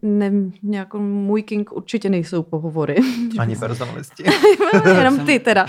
ne, 0.04 0.32
jako 0.72 1.00
můj 1.00 1.44
king 1.44 1.72
určitě 1.72 2.10
nejsou 2.10 2.44
pohovory. 2.44 2.96
Ani 3.40 3.56
personalisti. 3.56 4.24
Jenom 4.98 5.20
ty 5.20 5.40
teda. 5.40 5.66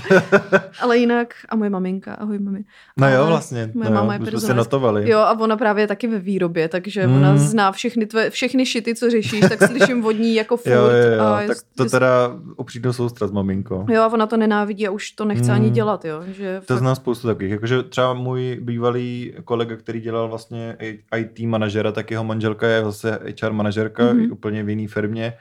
Ale 0.81 0.99
jinak, 0.99 1.35
a 1.49 1.57
moje 1.57 1.71
maminka, 1.71 2.15
ahoj 2.15 2.39
mami. 2.39 2.65
No 2.97 3.11
jo, 3.11 3.27
vlastně. 3.27 3.71
Moje 3.75 3.91
no 3.91 3.95
máma 3.95 4.07
jo, 4.07 4.13
je 4.13 4.19
jsme 4.19 4.27
se 4.27 4.31
personalist. 4.31 4.57
notovali. 4.73 5.11
Jo, 5.11 5.19
a 5.19 5.41
ona 5.41 5.57
právě 5.57 5.83
je 5.83 5.87
taky 5.89 6.07
ve 6.07 6.19
výrobě, 6.19 6.69
takže 6.69 7.03
Hmm. 7.07 7.17
ona 7.17 7.37
zná 7.37 7.73
všechny 7.73 8.07
tvé, 8.07 8.31
všechny 8.31 8.67
šity, 8.67 8.95
co 8.95 9.11
řešíš, 9.11 9.41
tak 9.49 9.63
slyším 9.69 10.05
od 10.05 10.11
ní 10.13 10.35
jako 10.35 10.57
furt. 10.65 10.73
Jo, 10.73 10.81
jo, 10.85 11.15
jo. 11.17 11.23
A 11.25 11.43
tak 11.47 11.57
to 11.77 11.83
jest- 11.83 11.91
teda 11.93 12.31
upřímnou 12.57 12.93
soustrast, 12.93 13.33
maminko. 13.35 13.87
Jo, 13.91 14.01
a 14.03 14.13
ona 14.13 14.27
to 14.27 14.37
nenávidí 14.37 14.89
a 14.89 14.91
už 14.91 15.11
to 15.11 15.25
nechce 15.25 15.53
Hmm. 15.53 15.55
ani 15.63 15.71
dělat, 15.71 16.05
jo. 16.05 16.23
Že 16.27 16.61
To 16.67 16.75
fakt- 16.75 16.79
znám 16.79 16.95
spoustu 16.97 17.27
takových. 17.29 17.51
Jakože 17.53 17.83
třeba 17.83 18.15
můj 18.15 18.59
bývalý 18.61 19.33
kolega, 19.45 19.77
který 19.77 20.01
dělal 20.01 20.29
vlastně 20.29 20.77
IT 21.17 21.47
manažera, 21.47 21.93
tak 21.93 22.11
jeho 22.11 22.25
manželka 22.25 22.67
je 22.67 22.85
zase 22.85 23.19
HR 23.43 23.53
manažerka 23.53 24.05
Mhm. 24.05 24.24
Mm-hmm. 24.29 24.33
úplně 24.33 24.63
v 24.63 24.69
jiné 24.69 24.89
firmě. 24.89 25.33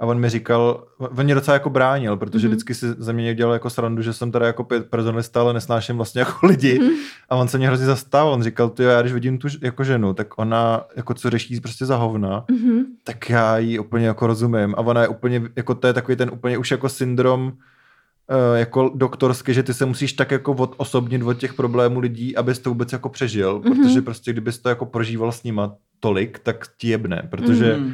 A 0.00 0.06
on 0.06 0.18
mi 0.20 0.28
říkal, 0.30 0.84
on 0.98 1.24
mě 1.24 1.34
docela 1.34 1.54
jako 1.54 1.70
bránil, 1.70 2.16
protože 2.16 2.46
Mhm. 2.48 2.52
vždycky 2.54 2.74
si 2.74 2.86
ze 2.98 3.12
mě 3.12 3.34
dělal 3.34 3.52
jako 3.52 3.70
srandu, 3.70 4.02
že 4.02 4.12
jsem 4.12 4.32
teda 4.32 4.46
jako 4.46 4.62
pe- 4.62 4.82
personalista, 4.82 5.40
ale 5.40 5.52
nesnáším 5.54 5.96
vlastně 5.96 6.18
jako 6.20 6.46
lidi. 6.46 6.78
Mhm. 6.78 6.90
A 7.28 7.36
on 7.36 7.48
se 7.48 7.58
mě 7.58 7.66
hrozně 7.66 7.86
zastával. 7.86 8.32
On 8.32 8.42
říkal, 8.42 8.68
ty 8.70 8.82
já 8.82 9.00
když 9.00 9.12
vidím 9.12 9.38
tu 9.38 9.48
jako 9.62 9.84
ženu, 9.84 10.14
tak 10.14 10.38
ona 10.38 10.80
jako 10.96 11.14
co 11.14 11.30
řeší 11.30 11.60
prostě 11.60 11.86
za 11.86 11.96
hovna, 11.96 12.44
Mhm. 12.50 12.84
tak 13.04 13.30
já 13.30 13.58
jí 13.58 13.78
úplně 13.78 14.06
jako 14.06 14.26
rozumím. 14.26 14.74
A 14.74 14.78
ona 14.78 15.02
je 15.02 15.08
úplně, 15.08 15.42
jako 15.56 15.74
to 15.74 15.86
je 15.86 15.92
takový 15.92 16.16
ten 16.16 16.30
úplně 16.32 16.58
už 16.58 16.70
jako 16.70 16.88
syndrom 16.88 17.52
eh, 18.30 18.58
jako 18.58 18.90
doktorský, 18.94 19.54
že 19.54 19.62
ty 19.62 19.74
se 19.74 19.86
musíš 19.86 20.12
tak 20.12 20.30
jako 20.30 20.52
odosobnit 20.52 21.22
od 21.22 21.34
těch 21.38 21.54
problémů 21.54 22.00
lidí, 22.00 22.36
abys 22.36 22.58
to 22.58 22.70
vůbec 22.70 22.92
jako 22.92 23.08
přežil, 23.08 23.62
Mhm. 23.64 23.76
protože 23.82 24.02
prostě 24.02 24.32
kdybys 24.32 24.58
to 24.58 24.68
jako 24.68 24.86
prožíval 24.86 25.32
s 25.32 25.42
nima 25.42 25.74
tolik, 26.00 26.38
tak 26.38 26.66
ti 26.78 26.88
jebne, 26.88 27.28
protože 27.30 27.76
Mm. 27.76 27.92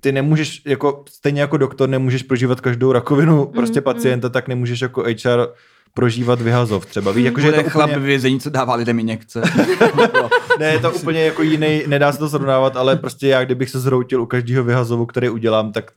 Ty 0.00 0.12
nemůžeš, 0.12 0.62
jako 0.64 1.04
stejně 1.08 1.40
jako 1.40 1.56
doktor 1.56 1.88
nemůžeš 1.88 2.22
prožívat 2.22 2.60
každou 2.60 2.92
rakovinu 2.92 3.46
prostě 3.46 3.80
Mhm, 3.80 3.84
pacienta, 3.84 4.28
tak 4.28 4.48
nemůžeš 4.48 4.80
jako 4.80 5.02
HR 5.02 5.46
prožívat 5.94 6.40
vyhazov 6.40 6.86
třeba. 6.86 7.12
Víš, 7.12 7.24
jakože 7.24 7.46
je 7.46 7.52
Bude 7.52 7.64
to 7.64 7.70
chlap 7.70 7.90
úplně, 7.90 8.00
ve 8.00 8.06
vězení, 8.06 8.40
co 8.40 8.50
dává 8.50 8.74
lidem 8.74 8.98
injekce. 8.98 9.42
ne, 10.58 10.66
je 10.66 10.78
to 10.78 10.92
úplně 10.92 11.24
jako 11.24 11.42
jiný, 11.42 11.82
nedá 11.86 12.12
se 12.12 12.18
to 12.18 12.28
srovnávat, 12.28 12.76
ale 12.76 12.96
prostě 12.96 13.28
já, 13.28 13.44
kdybych 13.44 13.70
se 13.70 13.80
zhroutil 13.80 14.22
u 14.22 14.26
každého 14.26 14.64
vyhazovu, 14.64 15.06
který 15.06 15.28
udělám, 15.28 15.72
tak 15.72 15.90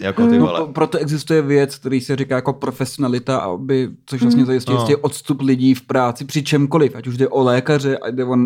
jako 0.00 0.26
ty 0.26 0.38
No, 0.38 0.46
vole. 0.46 0.60
proto 0.72 0.98
existuje 0.98 1.42
věc, 1.42 1.76
který 1.76 2.00
se 2.00 2.16
říká 2.16 2.34
jako 2.34 2.52
profesionalita, 2.52 3.38
aby, 3.38 3.88
což 4.06 4.22
vlastně 4.22 4.44
zajistí 4.44 4.72
No. 4.72 4.86
no. 4.90 4.96
odstup 5.00 5.40
lidí 5.40 5.74
v 5.74 5.82
práci 5.82 6.24
při 6.24 6.42
čemkoliv, 6.42 6.96
ať 6.96 7.06
už 7.06 7.16
jde 7.16 7.28
o 7.28 7.42
lékaře, 7.42 7.98
ať 7.98 8.14
jde 8.14 8.24
o 8.24 8.36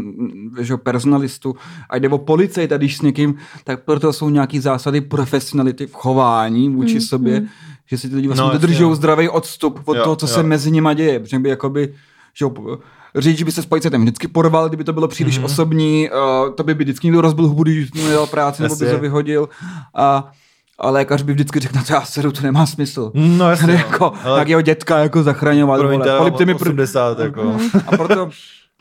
že, 0.61 0.73
jo, 0.73 0.79
personalistu, 0.79 1.57
ať 1.91 2.03
jde 2.03 2.09
o 2.09 2.19
policajta, 2.19 2.77
když 2.77 2.97
s 2.97 3.03
někým, 3.03 3.35
tak 3.65 3.85
proto 3.85 4.13
jsou 4.13 4.31
nějaký 4.31 4.61
zásady 4.61 5.01
profesionality 5.01 5.87
v 5.87 5.93
chování 5.95 6.69
vůči 6.75 6.95
Mm, 6.95 7.01
sobě, 7.01 7.41
mm. 7.41 7.47
že 7.87 7.99
si 7.99 8.09
ty 8.09 8.17
lidi 8.17 8.29
vlastně 8.29 8.41
No, 8.43 8.47
no, 8.49 8.53
jasně, 8.53 8.61
dodržou 8.67 8.89
jo. 8.89 8.95
zdravý 8.95 9.29
odstup 9.29 9.81
od 9.85 9.97
Jo, 9.97 10.03
toho, 10.05 10.17
co 10.17 10.27
jo. 10.27 10.33
se 10.35 10.43
mezi 10.43 10.71
nimi 10.71 10.89
děje, 10.95 11.21
protože 11.21 11.39
by 11.39 11.49
jakoby, 11.49 11.95
že 12.35 12.45
jo, 12.45 12.79
řidič 13.15 13.43
by 13.43 13.53
se 13.53 13.63
s 13.63 13.67
policajtem 13.67 14.03
vždycky 14.03 14.29
porval, 14.29 14.69
kdyby 14.69 14.85
to 14.85 14.93
bylo 14.93 15.09
příliš 15.09 15.37
Mhm. 15.39 15.43
mm-hmm. 15.47 15.53
osobní, 15.53 16.11
uh, 16.11 16.55
to 16.55 16.63
by 16.65 16.75
by 16.75 16.85
vždycky 16.85 17.07
někdo 17.07 17.21
rozbil 17.21 17.47
hubu, 17.49 17.63
když 17.63 17.93
mu 17.93 18.05
nedal 18.05 18.27
práci, 18.27 18.63
nebo 18.63 18.77
by 18.77 18.87
to 18.91 18.99
vyhodil. 18.99 19.49
A, 19.95 20.33
a 20.79 20.91
lékař 20.91 21.23
by 21.23 21.33
vždycky 21.33 21.61
řekl, 21.61 21.77
na 21.77 21.85
to 21.85 21.93
já 21.93 22.01
sedu, 22.01 22.33
to 22.33 22.43
nemá 22.43 22.67
smysl. 22.67 23.11
No 23.15 23.51
jasně, 23.51 23.67
Tady 23.67 23.79
no. 23.79 23.85
jako, 23.87 24.13
Ale 24.25 24.39
jak 24.39 24.49
jeho 24.49 24.61
dětka 24.63 24.99
jako 24.99 25.23
zachraňovat. 25.23 25.81
promiňte, 25.81 26.19
vole, 26.19 26.31
mi 26.45 26.55
pr- 26.55 26.71
80, 26.71 27.19
jako. 27.19 27.57
a 27.87 27.97
proto, 27.97 28.29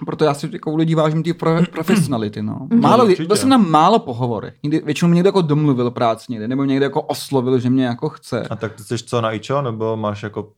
proto 0.06 0.26
já 0.26 0.34
si 0.34 0.50
jako 0.54 0.72
u 0.72 0.76
lidí 0.76 0.96
vážím 0.96 1.24
ty 1.24 1.34
pro, 1.34 1.56
profesionality. 1.72 2.42
No. 2.42 2.68
Mhm. 2.72 2.82
Málo, 2.82 3.04
určitě. 3.06 3.24
byl 3.28 3.36
jsem 3.36 3.50
na 3.50 3.58
málo 3.58 4.00
pohovorech. 4.00 4.54
Někdy, 4.64 4.82
většinou 4.86 5.10
mě 5.10 5.16
někdo 5.16 5.28
jako 5.28 5.42
domluvil 5.42 5.92
práci 5.92 6.26
někde, 6.30 6.48
nebo 6.48 6.64
mě 6.64 6.72
někdo 6.72 6.84
jako 6.86 7.02
oslovil, 7.02 7.60
že 7.60 7.70
mě 7.70 7.86
jako 7.86 8.10
chce. 8.10 8.48
A 8.50 8.56
tak 8.56 8.74
ty 8.74 8.84
jsi 8.84 8.98
co 8.98 9.22
na 9.22 9.32
ičo, 9.32 9.62
nebo 9.62 9.98
máš 9.98 10.24
jako 10.24 10.50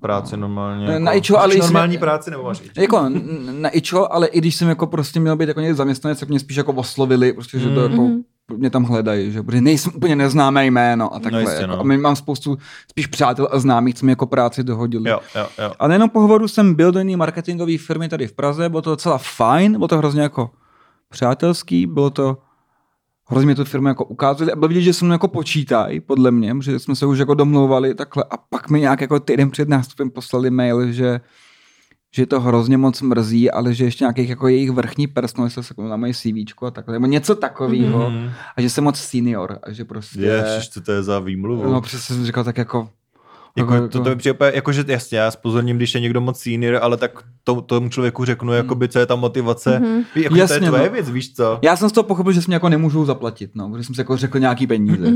práci 0.00 0.36
normálně? 0.36 0.86
Na 0.86 0.92
jako, 1.12 1.18
ičo, 1.18 1.38
ale 1.38 1.46
máš 1.48 1.54
jsme- 1.54 1.64
normální 1.64 1.98
práci, 1.98 2.30
nebo 2.30 2.42
máš 2.42 2.60
ičo? 2.60 2.80
Jako 2.80 3.10
na 3.52 3.68
ičo, 3.68 4.12
ale 4.12 4.26
i 4.26 4.38
když 4.38 4.54
jsem 4.56 4.68
jako 4.68 4.86
prostě 4.86 5.20
měl 5.20 5.36
být 5.36 5.48
jako 5.48 5.60
někde 5.60 5.74
zaměstnanec, 5.74 6.20
tak 6.20 6.28
mě 6.28 6.38
spíš 6.40 6.56
jako 6.56 6.72
oslovili, 6.72 7.32
prostě, 7.32 7.58
že 7.58 7.68
to 7.70 7.80
Mhm. 7.80 7.90
jako 7.90 8.08
mě 8.56 8.70
tam 8.70 8.84
hledají, 8.84 9.32
že 9.32 9.42
protože 9.42 9.60
nejsem 9.60 9.92
úplně 9.96 10.16
neznámé 10.16 10.66
jméno 10.66 11.14
a 11.14 11.20
takhle. 11.20 11.40
jistě, 11.40 11.62
jako, 11.62 11.66
no. 11.66 11.80
A 11.80 11.82
my 11.82 11.98
mám 11.98 12.16
spoustu 12.16 12.58
spíš 12.90 13.06
přátel 13.06 13.48
a 13.50 13.58
známých, 13.58 13.94
co 13.94 14.06
mi 14.06 14.12
jako 14.12 14.26
práci 14.26 14.64
dohodili. 14.64 15.10
Jo, 15.10 15.20
jo, 15.34 15.46
jo. 15.58 15.72
A 15.78 15.88
nejenom 15.88 16.10
pohovoru 16.10 16.48
jsem 16.48 16.74
byl 16.74 16.92
do 16.92 16.98
jiný 16.98 17.16
marketingové 17.16 17.78
firmy 17.78 18.08
tady 18.08 18.26
v 18.26 18.32
Praze, 18.32 18.68
bylo 18.68 18.82
to 18.82 18.90
docela 18.90 19.18
fajn, 19.18 19.72
bylo 19.72 19.88
to 19.88 19.98
hrozně 19.98 20.22
jako 20.22 20.50
přátelský, 21.08 21.86
bylo 21.86 22.10
to 22.10 22.38
hrozně 23.26 23.46
mě 23.46 23.54
tu 23.54 23.64
firmu 23.64 23.88
jako 23.88 24.04
ukázali 24.04 24.52
a 24.52 24.56
bylo 24.56 24.68
vidět, 24.68 24.80
že 24.80 24.92
se 24.92 25.04
mnou 25.04 25.12
jako 25.12 25.28
počítají, 25.28 26.00
podle 26.00 26.30
mě, 26.30 26.54
že 26.62 26.78
jsme 26.78 26.96
se 26.96 27.06
už 27.06 27.18
jako 27.18 27.34
domlouvali 27.34 27.94
takhle 27.94 28.24
a 28.30 28.36
pak 28.36 28.70
mi 28.70 28.80
nějak 28.80 29.00
jako 29.00 29.20
týden 29.20 29.50
před 29.50 29.68
nástupem 29.68 30.10
poslali 30.10 30.50
mail, 30.50 30.92
že 30.92 31.20
že 32.14 32.26
to 32.26 32.40
hrozně 32.40 32.76
moc 32.76 33.02
mrzí, 33.02 33.50
ale 33.50 33.74
že 33.74 33.84
ještě 33.84 34.04
nějakých 34.04 34.28
jako 34.28 34.48
jejich 34.48 34.70
vrchní 34.70 35.06
personalista 35.06 35.62
se 35.62 35.74
na 35.88 35.96
moje 35.96 36.14
CV 36.14 36.64
a 36.66 36.70
takhle, 36.70 36.92
nebo 36.92 37.06
něco 37.06 37.34
takového 37.34 38.10
Mhm. 38.10 38.30
a 38.56 38.60
že 38.60 38.70
jsem 38.70 38.84
moc 38.84 38.98
senior 38.98 39.58
a 39.62 39.72
že 39.72 39.84
prostě... 39.84 40.20
Ježiš, 40.20 40.68
co 40.68 40.80
to 40.80 40.92
je 40.92 41.02
za 41.02 41.18
výmluvu? 41.18 41.72
No 41.72 41.80
přesně 41.80 42.14
jsem 42.16 42.26
říkal 42.26 42.44
tak 42.44 42.58
jako... 42.58 42.88
Jako, 43.56 43.88
to, 43.88 44.04
to 44.04 44.16
přijde 44.16 44.32
úplně, 44.32 44.52
jako, 44.54 44.72
že 44.72 44.84
jasně, 44.88 45.18
já 45.18 45.30
spozorním, 45.30 45.76
když 45.76 45.94
je 45.94 46.00
někdo 46.00 46.20
moc 46.20 46.40
senior, 46.40 46.78
ale 46.82 46.96
tak 46.96 47.10
to, 47.44 47.60
tomu 47.60 47.88
člověku 47.88 48.24
řeknu, 48.24 48.52
jakoby, 48.52 48.88
co 48.88 48.98
je 48.98 49.06
ta 49.06 49.14
motivace. 49.14 49.80
Mm-hmm. 49.82 50.04
Jako, 50.22 50.36
jasně, 50.36 50.58
to 50.58 50.64
je 50.64 50.70
tvoje 50.70 50.86
no. 50.86 50.92
věc, 50.92 51.10
víš 51.10 51.34
co? 51.34 51.58
Já 51.62 51.76
jsem 51.76 51.88
z 51.88 51.92
toho 51.92 52.04
pochopil, 52.04 52.32
že 52.32 52.42
jsem 52.42 52.52
jako 52.52 52.68
nemůžu 52.68 53.04
zaplatit, 53.04 53.50
no, 53.54 53.70
protože 53.70 53.84
jsem 53.84 53.94
si 53.94 54.00
jako 54.00 54.16
řekl 54.16 54.38
nějaký 54.38 54.66
peníze. 54.66 55.12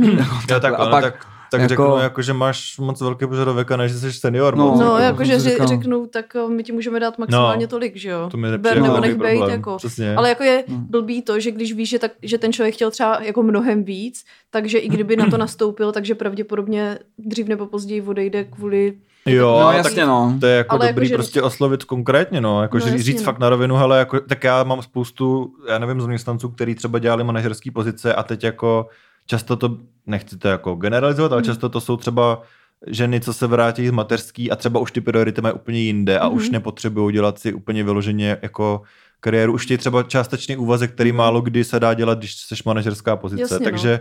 Já 0.51 0.61
tak, 0.61 0.75
a 0.75 0.77
a 0.77 0.91
pak 0.91 1.05
tak, 1.05 1.27
tak 1.51 1.61
jako- 1.61 1.69
řeknu, 1.69 1.97
jako, 1.99 2.23
že 2.23 2.33
máš 2.33 2.79
moc 2.79 3.01
velký 3.01 3.27
požadavek 3.27 3.71
a 3.71 3.77
ne, 3.77 3.89
že 3.89 3.99
jsi 3.99 4.13
senior. 4.13 4.57
No, 4.57 4.67
moc, 4.67 4.81
No, 4.81 4.87
jako, 4.87 5.03
jakože 5.03 5.33
jsem 5.33 5.41
si 5.41 5.45
že 5.45 5.51
říkal. 5.51 5.67
řeknou, 5.67 6.07
tak 6.07 6.35
o, 6.45 6.49
my 6.49 6.63
ti 6.63 6.73
můžeme 6.73 7.01
dát 7.01 7.19
maximálně 7.19 7.67
No, 7.67 7.71
tolik, 7.71 7.97
že 7.97 8.09
jo? 8.09 8.29
to 8.31 8.37
mi 8.37 8.59
Ber 8.59 8.83
nebo 8.83 9.01
nech 9.01 9.17
bejt, 9.17 9.49
jako. 9.49 9.77
přesně. 9.77 10.15
Ale 10.17 10.29
jako 10.29 10.43
je 10.43 10.65
Hmm. 10.69 10.87
blbý 10.91 11.23
to, 11.23 11.41
že 11.41 11.51
když 11.51 11.73
víš, 11.73 11.89
že, 11.89 11.99
tak, 11.99 12.11
že 12.23 12.39
ten 12.39 12.53
člověk 12.53 12.75
chtěl 12.75 12.91
třeba 12.91 13.23
jako 13.23 13.43
mnohem 13.43 13.85
víc, 13.85 14.25
takže 14.51 14.79
i 14.79 14.89
kdyby 14.89 15.17
na 15.17 15.27
to 15.31 15.37
nastoupil, 15.39 15.93
takže 15.93 16.15
pravděpodobně 16.15 16.99
dřív 17.19 17.47
nebo 17.49 17.67
později 17.67 18.03
odejde 18.03 18.45
kvůli... 18.45 18.95
Jo, 19.27 19.59
No 19.61 19.67
tak 19.67 19.77
jasně 19.77 20.07
no. 20.07 20.37
To 20.41 20.47
je 20.47 20.57
jako 20.57 20.75
Ale 20.77 20.87
dobrý 20.89 21.07
jakože- 21.07 21.15
prostě 21.15 21.43
oslovit 21.43 21.85
konkrétně, 21.85 22.41
no, 22.41 22.63
jako 22.63 22.79
No, 22.79 22.85
jasně, 22.87 23.03
říct 23.03 23.21
no. 23.21 23.25
fakt 23.25 23.39
na 23.39 23.49
rovinu, 23.49 23.75
hele, 23.77 23.99
jako, 23.99 24.21
tak 24.21 24.45
já 24.45 24.63
mám 24.65 24.83
spoustu, 24.83 25.53
já 25.69 25.79
nevím, 25.79 26.01
zaměstnanců, 26.01 26.49
kteří 26.49 26.75
třeba 26.75 26.99
dělali 26.99 27.25
manažerské 27.25 27.71
pozice 27.71 28.15
a 28.15 28.23
teď 28.23 28.45
jako 28.45 28.87
často 29.31 29.57
to, 29.57 29.77
nechci 30.07 30.39
to 30.39 30.49
jako 30.49 30.75
generalizovat, 30.75 31.31
Hmm. 31.31 31.37
ale 31.37 31.43
často 31.45 31.69
to 31.69 31.81
jsou 31.81 31.97
třeba 31.97 32.43
ženy, 32.87 33.21
co 33.21 33.33
se 33.33 33.47
vrátí 33.47 33.89
z 33.89 33.91
mateřský 33.91 34.51
a 34.51 34.57
třeba 34.57 34.81
už 34.81 34.93
ty 34.93 35.01
priority 35.01 35.41
mají 35.41 35.55
úplně 35.55 35.81
jinde 35.81 36.19
a 36.19 36.29
už 36.29 36.43
Mhm. 36.45 36.53
nepotřebují 36.53 37.13
dělat 37.13 37.39
si 37.39 37.53
úplně 37.53 37.85
vyloženě 37.85 38.39
jako 38.43 38.83
kariéru. 39.21 39.53
Už 39.53 39.71
je 39.71 39.79
třeba 39.79 40.03
částečný 40.03 40.57
úvazek, 40.57 40.93
který 40.95 41.13
málo 41.13 41.41
kdy 41.41 41.65
se 41.65 41.81
dá 41.81 41.95
dělat, 41.95 42.19
když 42.19 42.35
jsi 42.35 42.55
manažerská 42.67 43.17
pozice. 43.17 43.43
Jasně, 43.43 43.57
no. 43.73 43.99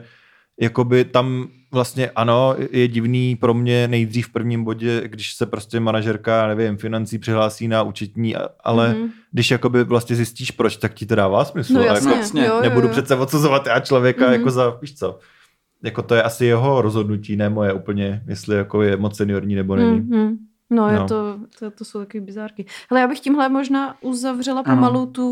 Jakoby 0.59 1.05
tam 1.05 1.47
vlastně 1.71 2.09
ano, 2.09 2.55
je 2.71 2.87
divný 2.87 3.35
pro 3.35 3.53
mě 3.53 3.87
nejdřív 3.87 4.27
v 4.27 4.31
prvním 4.31 4.63
bodě, 4.63 5.01
když 5.05 5.33
se 5.33 5.45
prostě 5.45 5.79
manažerka, 5.79 6.47
nevím, 6.47 6.77
financí 6.77 7.19
přihlásí 7.19 7.67
na 7.67 7.83
účetní, 7.83 8.35
ale 8.63 8.89
Mhm. 8.95 9.09
když 9.31 9.51
jakoby 9.51 9.83
vlastně 9.83 10.15
zjistíš 10.15 10.51
proč, 10.51 10.77
tak 10.77 10.93
ti 10.93 11.05
to 11.05 11.15
dává 11.15 11.45
smysl. 11.45 11.73
No 11.73 11.81
jasně, 11.81 12.09
jako, 12.09 12.19
jasně. 12.19 12.41
jo, 12.45 12.53
jo, 12.55 12.61
nebudu 12.61 12.87
jo. 12.87 12.91
přece 12.91 13.15
odsuzovat 13.15 13.67
já 13.67 13.79
člověka 13.79 14.25
Mhm. 14.25 14.33
jako 14.33 14.51
za, 14.51 14.69
víš 14.81 14.95
co, 14.95 15.19
jako 15.83 16.01
to 16.01 16.15
je 16.15 16.23
asi 16.23 16.45
jeho 16.45 16.81
rozhodnutí, 16.81 17.35
ne 17.35 17.49
moje 17.49 17.73
úplně, 17.73 18.23
jestli 18.27 18.55
jako 18.55 18.81
je 18.81 18.97
moc 18.97 19.17
seniorní 19.17 19.55
nebo 19.55 19.75
není. 19.75 20.01
Mm-hmm. 20.01 20.37
No, 20.69 20.87
je 20.89 20.99
No. 20.99 21.07
To, 21.07 21.39
to, 21.59 21.71
to 21.71 21.85
jsou 21.85 21.99
takové 21.99 22.21
bizárky. 22.23 22.65
Ale 22.89 22.99
já 22.99 23.07
bych 23.07 23.19
tímhle 23.19 23.49
možná 23.49 23.95
uzavřela 24.01 24.61
Ano. 24.65 24.75
pomalu 24.75 25.05
tu 25.05 25.27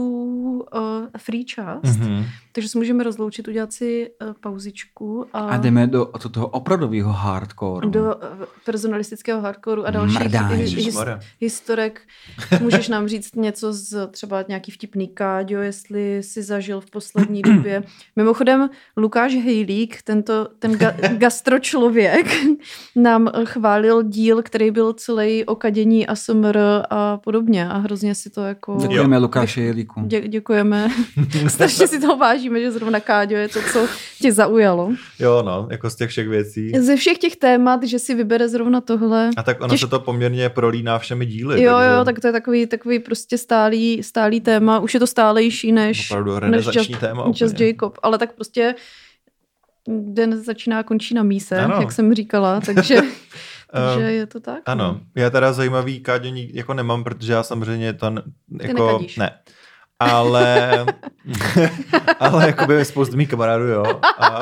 uh, 0.75 0.81
free 1.17 1.45
část, 1.45 1.83
mm-hmm. 1.83 2.09
Mhm. 2.15 2.25
takže 2.51 2.69
se 2.69 2.77
můžeme 2.77 3.03
rozloučit, 3.03 3.47
udělat 3.47 3.73
si 3.73 4.09
uh, 4.27 4.33
pauzičku 4.39 5.25
a, 5.33 5.39
A 5.39 5.57
jdeme 5.57 5.87
do, 5.87 6.11
do 6.23 6.29
toho 6.29 6.47
opravdového 6.47 7.11
hardcore. 7.11 7.87
do 7.89 8.01
uh, 8.01 8.11
personalistického 8.65 9.41
hardcoreu 9.41 9.83
a 9.83 9.91
dalších 9.91 10.19
his, 10.51 10.71
Ježišmarja. 10.73 11.19
historek. 11.41 12.01
Můžeš 12.61 12.87
nám 12.89 13.07
říct 13.07 13.35
něco 13.35 13.73
z 13.73 14.07
třeba 14.11 14.43
nějaký 14.47 14.71
vtipný 14.71 15.07
káďo, 15.07 15.61
jestli 15.61 16.23
si 16.23 16.43
zažil 16.43 16.81
v 16.81 16.91
poslední 16.91 17.41
době. 17.55 17.83
Mimochodem, 18.15 18.69
Lukáš 18.97 19.33
Hejlík, 19.35 20.01
tento, 20.01 20.47
ten 20.59 20.71
ga- 20.71 21.17
gastročlověk, 21.17 22.27
nám 22.95 23.27
chválil 23.45 24.03
díl, 24.03 24.41
který 24.43 24.71
byl 24.71 24.93
celý 24.93 25.24
o 25.45 25.55
kadění 25.55 26.07
a 26.07 26.15
smr 26.15 26.57
a 26.89 27.17
podobně 27.17 27.69
a 27.69 27.77
hrozně 27.77 28.15
si 28.15 28.29
to 28.29 28.41
jako... 28.41 28.77
Děkujeme 28.81 29.17
Lukáši 29.17 29.61
Jelíku. 29.61 30.01
Dě- 30.01 30.27
děkujeme. 30.27 30.89
Strašně 31.47 31.87
si 31.87 31.99
toho 31.99 32.17
vážíme, 32.17 32.59
že 32.59 32.71
zrovna 32.71 32.99
Káďo 32.99 33.35
je 33.35 33.47
to, 33.47 33.59
co 33.73 33.87
tě 34.21 34.31
zaujalo. 34.33 34.91
Jo, 35.19 35.43
no, 35.45 35.67
jako 35.71 35.89
z 35.89 35.95
těch 35.95 36.09
všech 36.09 36.27
věcí. 36.27 36.71
Ze 36.79 36.95
všech 36.95 37.17
těch 37.17 37.35
témat, 37.35 37.83
že 37.83 37.99
si 37.99 38.15
vybere 38.15 38.49
zrovna 38.49 38.81
tohle. 38.81 39.29
A 39.37 39.43
tak 39.43 39.61
ono 39.61 39.73
Těž- 39.73 39.79
se 39.79 39.87
to 39.87 39.99
poměrně 39.99 40.49
prolíná 40.49 40.99
všemi 40.99 41.25
díly. 41.25 41.63
Jo, 41.63 41.73
takže 41.73 41.89
jo, 41.97 42.05
tak 42.05 42.19
to 42.19 42.27
je 42.27 42.33
takový, 42.33 42.67
takový 42.67 42.99
prostě 42.99 43.37
stálý, 43.37 44.03
stálý 44.03 44.41
téma. 44.41 44.79
Už 44.79 44.93
je 44.93 44.99
to 44.99 45.07
stálejší 45.07 45.71
než, 45.71 46.11
Opravdu 46.11 46.39
než 46.39 46.65
just, 46.73 46.99
téma 46.99 47.25
just 47.27 47.53
úplně. 47.53 47.67
Jacob. 47.67 47.97
Ale 48.03 48.17
tak 48.17 48.33
prostě 48.33 48.75
den 49.87 50.43
začíná 50.43 50.79
a 50.79 50.83
končí 50.83 51.13
na 51.13 51.23
míse, 51.23 51.57
Ano. 51.57 51.77
jak 51.79 51.91
jsem 51.91 52.13
říkala, 52.13 52.61
takže, 52.61 52.95
takže 53.75 54.05
Ehm, 54.05 54.13
je 54.13 54.25
to 54.25 54.39
tak. 54.39 54.59
Ano, 54.65 54.83
no. 54.93 54.99
já 55.15 55.29
teda 55.29 55.53
zajímavý 55.53 55.99
káďo 55.99 56.29
nik- 56.29 56.49
jako 56.53 56.73
nemám, 56.73 57.03
protože 57.03 57.33
já 57.33 57.43
samozřejmě 57.43 57.93
to 57.93 58.05
jako, 58.05 58.21
nekadíš. 58.87 59.17
ne. 59.17 59.31
Ale, 59.99 60.85
ale 62.19 62.47
jakoby 62.47 62.85
spoustu 62.85 63.17
mých 63.17 63.29
kamarádů, 63.29 63.65
jo. 63.65 63.83
A, 64.19 64.39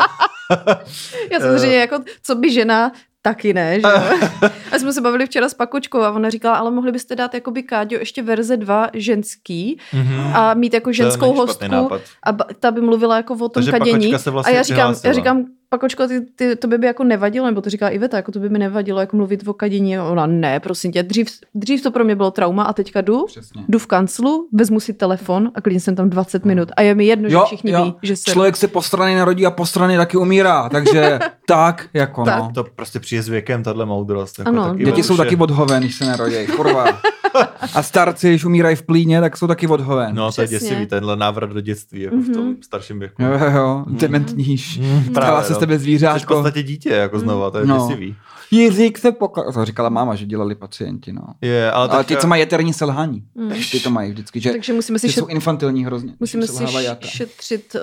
Já 1.31 1.37
Eh. 1.37 1.41
samozřejmě 1.41 1.77
jako, 1.77 1.99
co 2.23 2.35
by 2.35 2.51
žena, 2.51 2.91
taky 3.21 3.53
ne, 3.53 3.75
že? 3.75 3.87
A 4.71 4.79
jsme 4.79 4.93
se 4.93 5.01
bavili 5.01 5.25
včera 5.25 5.49
s 5.49 5.53
Pakočkou 5.53 6.01
a 6.01 6.11
ona 6.11 6.29
říkala, 6.29 6.55
ale 6.57 6.71
mohli 6.71 6.91
byste 6.91 7.15
dát 7.15 7.33
jakoby 7.33 7.63
Káďo 7.63 7.97
ještě 7.97 8.23
verze 8.23 8.57
2 8.57 8.87
ženský 8.93 9.79
Mhm. 9.93 10.35
a 10.35 10.53
mít 10.53 10.73
jako 10.73 10.93
ženskou 10.93 11.33
hostku 11.33 11.67
nápad. 11.71 12.01
a 12.25 12.33
ta 12.59 12.71
by 12.71 12.81
mluvila 12.81 13.17
jako 13.17 13.33
o 13.33 13.37
tom 13.37 13.49
Takže 13.49 13.71
kadění. 13.71 14.11
Vlastně 14.11 14.53
a 14.53 14.55
já 14.55 14.63
říkám, 14.63 14.79
já 14.79 14.93
přihlásila. 14.93 15.45
Říkám, 15.73 16.07
Pakočko, 16.07 16.07
ty, 16.07 16.21
ty, 16.35 16.55
to 16.55 16.67
by 16.67 16.77
by 16.77 16.87
jako 16.87 17.03
nevadilo, 17.03 17.45
nebo 17.45 17.61
to 17.61 17.69
říká 17.69 17.89
Iveta, 17.89 18.17
jako 18.17 18.31
to 18.31 18.39
by 18.39 18.49
mi 18.49 18.59
nevadilo, 18.59 18.99
jako 18.99 19.17
mluvit 19.17 19.47
o 19.47 19.53
kadění. 19.53 19.99
Ona, 19.99 20.25
ne, 20.25 20.59
prosím 20.59 20.91
tě, 20.91 21.03
dřív, 21.03 21.27
dřív 21.55 21.83
to 21.83 21.91
pro 21.91 22.03
mě 22.03 22.15
bylo 22.15 22.31
trauma 22.31 22.63
a 22.63 22.73
teďka 22.73 23.01
jdu, 23.01 23.25
Přesně. 23.25 23.63
jdu 23.69 23.79
v 23.79 23.87
kanclu, 23.87 24.47
vezmu 24.53 24.79
si 24.79 24.93
telefon 24.93 25.51
a 25.55 25.61
klidně 25.61 25.79
jsem 25.79 25.95
tam 25.95 26.09
20 26.09 26.45
minut. 26.45 26.69
A 26.77 26.81
je 26.81 26.95
mi 26.95 27.05
jedno, 27.05 27.29
že 27.29 27.37
všichni 27.45 27.75
ví, 27.75 27.93
že 28.03 28.15
se... 28.15 28.31
Člověk 28.31 28.57
se 28.57 28.67
po 28.67 28.81
straně 28.81 29.17
narodí 29.17 29.45
a 29.45 29.51
po 29.51 29.65
straně 29.65 29.97
taky 29.97 30.17
umírá, 30.17 30.69
takže 30.69 31.19
tak, 31.47 31.89
jako 31.93 32.23
Tak. 32.25 32.39
no. 32.39 32.51
To 32.55 32.63
prostě 32.75 32.99
přijde 32.99 33.23
s 33.23 33.29
věkem, 33.29 33.63
tahle 33.63 33.85
moudrost. 33.85 34.39
Jako 34.39 34.49
Ano. 34.49 34.69
taky 34.69 34.85
Děti 34.85 35.03
jsou 35.03 35.17
taky 35.17 35.35
odhoven, 35.35 35.83
když 35.83 35.95
se 35.95 36.05
narodí, 36.05 36.35
kurva. 36.55 36.85
A 37.73 37.83
starci, 37.83 38.29
když 38.29 38.45
umírají 38.45 38.75
v 38.75 38.81
plíně, 38.81 39.21
tak 39.21 39.37
jsou 39.37 39.47
taky 39.47 39.67
odhoven. 39.67 40.15
No, 40.15 40.31
to 40.31 40.41
je 40.41 40.47
děsivý, 40.47 40.85
tenhle 40.85 41.15
návrat 41.15 41.49
do 41.49 41.61
dětství, 41.61 42.01
jako 42.01 42.15
v 42.17 42.29
tom 42.33 42.55
starším 42.61 42.99
věku. 42.99 43.23
Jo, 43.23 43.29
jo, 43.31 43.51
jo, 43.51 43.85
dementníš. 43.87 44.77
Mm, 44.79 45.03
Stává 45.03 45.43
se 45.43 45.53
no. 45.53 45.59
Z 45.63 45.65
tebe 45.65 45.73
Jsi 45.73 45.77
v 45.79 45.81
zvířátko. 45.83 46.33
podstatě 46.33 46.63
dítě, 46.63 46.89
jako 46.89 47.19
znova, 47.19 47.51
to 47.51 47.57
je 47.57 47.65
No. 47.65 47.87
děsivý. 47.87 48.15
Jiřík 48.51 48.97
se 48.97 49.11
pokazal. 49.11 49.53
To 49.53 49.65
říkala 49.65 49.89
máma, 49.89 50.15
že 50.15 50.25
dělali 50.25 50.55
pacienti, 50.55 51.13
no. 51.13 51.21
Je, 51.41 51.71
ale, 51.71 51.89
Ale 51.89 52.03
ty, 52.03 52.17
co 52.17 52.27
mají 52.27 52.39
jaterní 52.39 52.73
selhání, 52.73 53.23
Mm. 53.35 53.51
ty 53.71 53.79
to 53.79 53.89
mají 53.89 54.11
vždycky, 54.11 54.39
že, 54.39 54.51
Takže 54.51 54.73
musíme 54.73 54.99
si, 54.99 55.07
že 55.07 55.13
šet, 55.13 55.19
jsou 55.19 55.27
infantilní 55.27 55.85
hrozně. 55.85 56.13
musíme 56.19 56.47
si 56.47 56.63
šetřit 57.01 57.75
uh, 57.75 57.81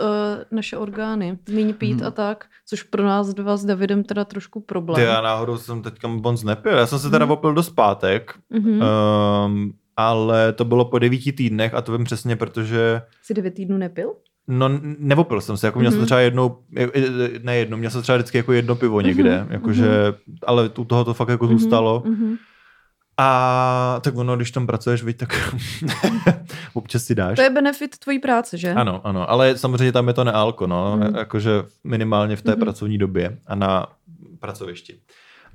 naše 0.51 0.77
orgány, 0.77 1.39
méně 1.55 1.75
pít 1.75 1.95
Mhm. 1.95 2.07
a 2.07 2.11
tak, 2.11 2.45
což 2.69 2.83
pro 2.83 3.03
nás 3.05 3.35
dva 3.35 3.57
s 3.57 3.65
Davidem 3.65 4.05
teda 4.05 4.25
trošku 4.25 4.61
problém. 4.61 4.97
Ty 4.97 5.03
já 5.03 5.21
náhodou 5.21 5.59
jsem 5.59 5.83
teďka 5.83 6.09
moc 6.09 6.43
nepil. 6.45 6.73
Já 6.73 6.87
jsem 6.87 6.99
se 6.99 7.11
teda 7.11 7.25
Mhm. 7.25 7.33
opil 7.33 7.55
do 7.55 7.63
zpátek, 7.63 8.35
Mhm. 8.51 8.81
um, 9.47 9.73
ale 9.97 10.53
to 10.53 10.65
bylo 10.65 10.85
po 10.85 10.99
devíti 10.99 11.33
týdnech 11.33 11.75
a 11.75 11.81
to 11.83 11.93
vím 11.93 12.05
přesně, 12.05 12.37
protože 12.37 13.03
Jsi 13.23 13.35
devět 13.35 13.55
týdnů 13.55 13.79
nepil? 13.79 14.13
No 14.51 14.67
n- 14.67 14.97
neopil 14.99 15.41
jsem 15.41 15.57
se, 15.57 15.67
jako 15.67 15.79
měl 15.79 15.91
jsem 15.91 15.99
Mhm. 16.01 16.07
třeba 16.07 16.21
jednou, 16.21 16.59
ne 17.43 17.57
jednou, 17.57 17.77
měl 17.77 17.91
jsem 17.91 18.03
třeba 18.03 18.17
vždycky 18.19 18.37
jako 18.37 18.53
jedno 18.53 18.77
pivo 18.77 19.01
někde, 19.01 19.39
Mhm, 19.43 19.53
jakože, 19.53 19.89
ale 20.47 20.71
u 20.79 20.85
toho 20.85 21.05
to 21.05 21.15
fakt 21.15 21.29
jako 21.29 21.45
Mhm, 21.47 21.59
zůstalo. 21.59 22.03
mhm. 22.07 22.37
A 23.23 24.01
tak 24.05 24.17
ono, 24.17 24.37
když 24.37 24.51
tam 24.51 24.67
pracuješ, 24.67 25.03
víš, 25.03 25.17
tak 25.19 25.55
občas 26.75 27.03
si 27.05 27.15
dáš. 27.15 27.37
To 27.37 27.43
je 27.43 27.51
benefit 27.51 27.99
tvojí 27.99 28.19
práce, 28.19 28.59
že? 28.59 28.73
Ano, 28.75 29.01
ano, 29.05 29.31
ale 29.31 29.57
samozřejmě 29.59 29.93
tam 29.93 30.09
je 30.09 30.15
to 30.15 30.25
nealko, 30.25 30.67
no, 30.67 30.97
Mhm. 30.97 31.09
mm. 31.11 31.17
jakože 31.17 31.51
minimálně 31.85 32.37
v 32.37 32.43
té 32.43 32.51
Mhm. 32.51 32.61
pracovní 32.61 32.99
době 32.99 33.39
a 33.47 33.55
na 33.55 33.87
pracovišti. 34.41 34.95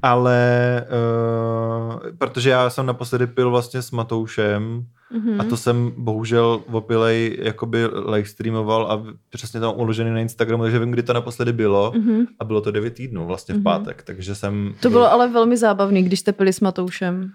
Ale 0.05 0.83
uh, 0.89 1.99
protože 2.17 2.49
já 2.49 2.69
jsem 2.69 2.85
naposledy 2.85 3.27
pil 3.27 3.49
vlastně 3.49 3.81
s 3.81 3.91
Matoušem 3.91 4.85
Mhm. 5.11 5.41
a 5.41 5.43
to 5.43 5.57
jsem 5.57 5.91
bohužel 5.97 6.61
opilej 6.71 7.37
jakoby 7.41 7.85
live 7.85 8.25
streamoval 8.27 8.91
a 8.91 9.03
přesně 9.29 9.59
tam 9.59 9.73
uložený 9.77 10.11
na 10.11 10.19
Instagramu, 10.19 10.63
takže 10.63 10.79
vím, 10.79 10.91
kdy 10.91 11.03
to 11.03 11.13
naposledy 11.13 11.53
bylo 11.53 11.93
Mhm. 11.95 12.25
a 12.39 12.43
bylo 12.45 12.61
to 12.61 12.71
9 12.71 12.93
týdnů 12.93 13.25
vlastně 13.25 13.53
v 13.53 13.57
Mhm. 13.57 13.63
pátek, 13.63 14.03
takže 14.03 14.35
jsem... 14.35 14.73
To 14.81 14.89
bylo 14.89 15.11
ale 15.11 15.27
velmi 15.27 15.57
zábavný, 15.57 16.03
když 16.03 16.19
jste 16.19 16.33
pili 16.33 16.53
s 16.53 16.59
Matoušem. 16.59 17.31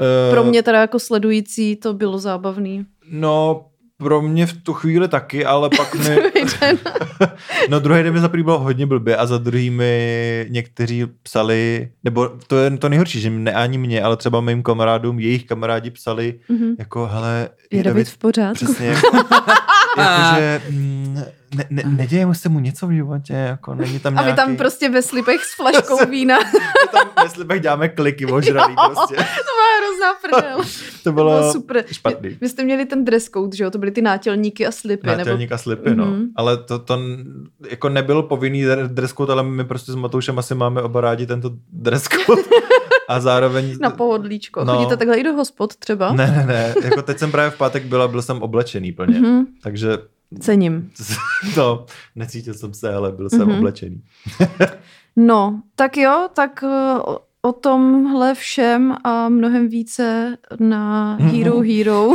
uh, 0.00 0.30
Pro 0.30 0.44
mě 0.44 0.62
teda 0.62 0.80
jako 0.80 0.98
sledující 0.98 1.76
to 1.76 1.94
bylo 1.94 2.18
zábavný. 2.18 2.86
No, 3.10 3.64
pro 4.00 4.22
mě 4.22 4.46
v 4.46 4.52
tu 4.62 4.72
chvíli 4.72 5.08
taky, 5.08 5.44
ale 5.44 5.70
pak 5.76 5.94
mi... 5.94 6.04
Den. 6.60 6.78
No 7.68 7.80
druhý 7.80 8.02
den 8.02 8.12
mi 8.14 8.20
za 8.20 8.28
prvý 8.28 8.42
bylo 8.42 8.58
hodně 8.58 8.86
blbě 8.86 9.16
a 9.16 9.26
za 9.26 9.38
druhý 9.38 9.70
mi 9.70 10.46
někteří 10.48 11.06
psali, 11.22 11.88
nebo 12.04 12.28
to 12.46 12.58
je 12.58 12.70
to 12.70 12.88
nejhorší, 12.88 13.20
že 13.20 13.30
ne 13.30 13.52
ani 13.52 13.78
mě, 13.78 14.02
ale 14.02 14.16
třeba 14.16 14.40
mým 14.40 14.62
kamarádům, 14.62 15.18
jejich 15.18 15.46
kamarádi 15.46 15.90
psali, 15.90 16.34
Mhm. 16.48 16.74
jako 16.78 17.06
hele, 17.06 17.48
Je 17.70 17.82
David 17.82 18.08
v 18.08 18.18
pořádku? 18.18 18.54
přesně, 18.64 18.86
jako, 18.86 19.16
jakože 19.98 20.62
mm, 20.70 21.22
ne, 21.54 21.64
ne, 21.70 21.82
neděje 21.86 22.26
se 22.32 22.48
mu 22.48 22.60
něco 22.60 22.86
v 22.86 22.90
životě, 22.90 23.32
jako 23.32 23.74
není 23.74 23.98
tam 23.98 24.18
A 24.18 24.22
nějaký... 24.22 24.30
vy 24.30 24.36
tam 24.46 24.56
prostě 24.56 24.88
ve 24.88 25.02
slipech 25.02 25.44
s 25.44 25.56
flaškou 25.56 26.06
vína. 26.10 26.38
My 26.38 26.88
tam 26.92 27.24
ve 27.24 27.30
slibech 27.30 27.60
děláme 27.60 27.88
kliky 27.88 28.26
ožralý 28.26 28.74
prostě. 28.94 29.14
to 29.16 29.22
byla 29.56 29.70
hrozná 29.80 30.14
prdel. 30.22 30.58
To 30.58 30.64
To 31.04 31.12
bylo, 31.12 31.30
bylo 31.38 31.52
super. 31.52 31.84
špatný. 31.92 32.28
Vy, 32.28 32.36
vy 32.40 32.48
jste 32.48 32.64
měli 32.64 32.84
ten 32.84 33.04
dress 33.04 33.28
code, 33.28 33.56
že 33.56 33.64
jo? 33.64 33.70
To 33.70 33.78
byly 33.78 33.90
ty 33.90 34.02
nátělníky 34.02 34.66
a 34.66 34.72
slipy. 34.72 35.06
Nebo... 35.06 35.18
Nátělník 35.18 35.52
a 35.52 35.58
slipy, 35.58 35.94
no. 35.94 36.04
Mhm. 36.06 36.26
Ale 36.36 36.56
to, 36.56 36.78
to 36.78 36.98
jako 37.70 37.88
nebyl 37.88 38.22
povinný 38.22 38.64
dre- 38.64 38.86
dress 38.88 39.12
code, 39.12 39.32
ale 39.32 39.42
my 39.42 39.64
prostě 39.64 39.92
s 39.92 39.94
Matoušem 39.94 40.38
asi 40.38 40.54
máme 40.54 40.82
oba 40.82 41.00
rádi 41.00 41.26
tento 41.26 41.50
dress 41.72 42.02
code. 42.08 42.42
A 43.08 43.20
zároveň... 43.20 43.76
Na 43.80 43.90
pohodlíčko. 43.90 44.64
No. 44.64 44.76
Chodíte 44.76 44.96
takhle 44.96 45.16
i 45.16 45.22
do 45.22 45.32
hospod 45.32 45.76
třeba? 45.76 46.12
Ne, 46.12 46.26
ne, 46.26 46.46
ne. 46.46 46.74
Jako 46.84 47.02
teď 47.02 47.18
jsem 47.18 47.30
právě 47.32 47.50
v 47.50 47.58
pátek 47.58 47.84
byl 47.84 48.02
a 48.02 48.08
byl 48.08 48.22
jsem 48.22 48.42
oblečený 48.42 48.92
plně. 48.92 49.20
Mhm. 49.20 49.46
Takže 49.62 49.98
Cením. 50.40 50.90
to 51.54 51.86
necítil 52.16 52.54
jsem 52.54 52.74
se, 52.74 52.94
ale 52.94 53.12
byl 53.12 53.30
jsem 53.30 53.40
Mhm. 53.48 53.56
oblečený. 53.58 54.02
No, 55.16 55.60
tak 55.74 55.96
jo, 55.96 56.28
tak 56.34 56.64
eh, 56.64 56.98
o, 57.42 57.52
tomhle 57.52 58.34
všem 58.34 58.94
a 59.04 59.28
mnohem 59.28 59.68
více 59.68 60.36
na 60.60 61.14
Hero 61.20 61.60
Hero 61.60 62.10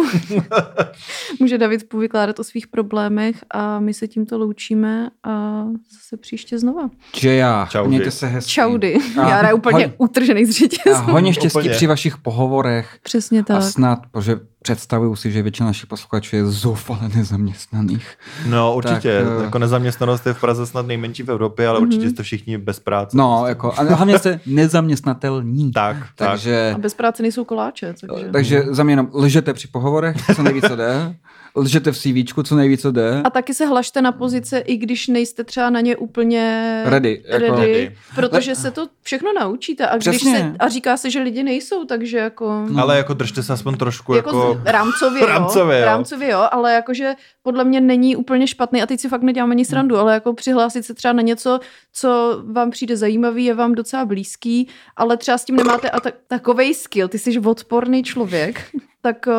může 1.40 1.58
David 1.58 1.90
povykládat 1.90 2.40
o 2.40 2.44
svých 2.44 2.68
problémech 2.68 3.44
a 3.54 3.80
my 3.80 3.94
se 3.94 4.08
tímto 4.08 4.38
loučíme 4.38 5.10
a 5.24 5.64
zase 5.94 6.18
příště 6.18 6.60
znova. 6.60 6.90
Že 7.18 7.34
já. 7.36 7.68
Čaudy. 7.72 7.90
Mějte 7.90 8.12
se 8.12 8.28
hezky. 8.28 8.52
Čaudy. 8.52 8.98
A 9.22 9.30
Já 9.30 9.36
hraju 9.36 9.58
úplně 9.58 9.88
hoj- 9.88 9.94
utržený 9.98 10.46
z 10.46 10.52
řetězu. 10.52 10.96
A 10.96 10.98
hodně 11.00 11.34
štěstí 11.34 11.60
Úplně. 11.60 11.74
při 11.76 11.88
vašich 11.88 12.18
pohovorech. 12.18 13.00
Přesně 13.04 13.40
A 13.40 13.44
tak. 13.44 13.64
snad, 13.64 14.00
protože 14.12 14.36
představuju 14.70 15.16
si, 15.16 15.32
že 15.32 15.42
většina 15.42 15.68
našich 15.68 15.86
posluchačů 15.88 16.36
je 16.36 16.46
zoufale 16.46 17.00
nezaměstnaných. 17.16 18.18
No 18.50 18.76
určitě, 18.76 19.22
Tak, 19.24 19.34
eh, 19.40 19.44
jako 19.44 19.60
nezaměstnanost 19.60 20.26
je 20.28 20.34
v 20.34 20.42
Praze 20.42 20.66
snad 20.66 20.88
nejmenší 20.88 21.24
v 21.24 21.30
Evropě, 21.32 21.68
ale 21.68 21.80
Mhm. 21.80 21.88
určitě 21.88 22.10
jste 22.10 22.24
všichni 22.24 22.58
bez 22.58 22.80
práce. 22.80 23.18
No, 23.18 23.44
jako, 23.48 23.74
a 23.78 23.84
hlavně 23.84 24.20
jste 24.20 24.40
nezaměstnatelní. 24.46 25.72
Tak, 25.72 25.98
tak. 26.16 26.30
Takže, 26.30 26.72
A 26.76 26.78
bez 26.78 26.94
práce 26.94 27.24
nejsou 27.24 27.44
koláče, 27.46 27.94
takže... 28.02 28.30
takže 28.32 28.64
za 28.70 28.84
mě 28.84 28.92
jenom 28.92 29.10
lžete 29.14 29.54
při 29.54 29.68
pohovorech, 29.68 30.16
co 30.36 30.44
nejvíc 30.44 30.68
co 30.68 30.76
jde. 30.76 31.16
Lžete 31.58 31.92
v 31.92 31.98
CVčku, 31.98 32.44
co 32.44 32.56
nejvíc 32.56 32.82
co 32.82 32.92
jde. 32.92 33.22
A 33.24 33.30
taky 33.30 33.54
se 33.54 33.66
hlašte 33.66 34.02
na 34.02 34.12
pozice, 34.12 34.60
i 34.60 34.78
když 34.78 35.08
nejste 35.08 35.44
třeba 35.44 35.70
na 35.70 35.82
ně 35.82 35.96
úplně 35.98 36.82
Ready, 36.86 37.24
jako- 37.26 37.46
ready 37.56 37.62
Ready. 37.74 37.96
protože 38.16 38.56
se 38.56 38.72
to 38.72 38.88
všechno 39.02 39.34
naučíte. 39.40 39.88
A, 39.88 39.98
když 39.98 40.22
se, 40.22 40.54
a 40.60 40.68
říká 40.70 40.98
se, 40.98 41.10
že 41.10 41.20
lidi 41.20 41.44
nejsou, 41.44 41.86
takže 41.86 42.18
jako... 42.18 42.66
Ale 42.80 42.98
jako 42.98 43.14
držte 43.14 43.44
se 43.44 43.54
aspoň 43.54 43.78
trošku 43.78 44.14
jako, 44.14 44.30
jako... 44.30 44.62
z- 44.66 44.72
rámcově, 44.72 45.22
jo, 45.22 45.28
Rámcově, 45.28 45.80
jo. 45.80 45.86
rámcově 45.86 46.30
jo, 46.30 46.48
ale 46.52 46.74
jakože 46.74 47.14
podle 47.44 47.64
mě 47.64 47.82
není 47.82 48.16
úplně 48.16 48.48
špatný 48.48 48.82
a 48.82 48.86
teď 48.86 49.00
si 49.00 49.10
fakt 49.10 49.22
nedělám 49.22 49.52
ani 49.52 49.66
srandu, 49.66 49.98
ale 49.98 50.14
jako 50.14 50.34
přihlásit 50.34 50.84
se 50.86 50.94
třeba 50.94 51.14
na 51.14 51.22
něco, 51.22 51.60
co 51.94 52.42
vám 52.52 52.72
přijde 52.72 52.98
zajímavý, 52.98 53.46
je 53.46 53.54
vám 53.54 53.76
docela 53.76 54.06
blízký, 54.06 54.68
ale 54.98 55.18
třeba 55.18 55.38
s 55.38 55.46
tím 55.46 55.56
nemáte 55.56 55.90
a 55.90 56.00
ta, 56.00 56.10
takovej 56.28 56.74
skill, 56.74 57.08
ty 57.08 57.20
jsi 57.20 57.40
odporný 57.40 58.04
člověk, 58.04 58.62
tak, 59.06 59.28
uh, 59.28 59.34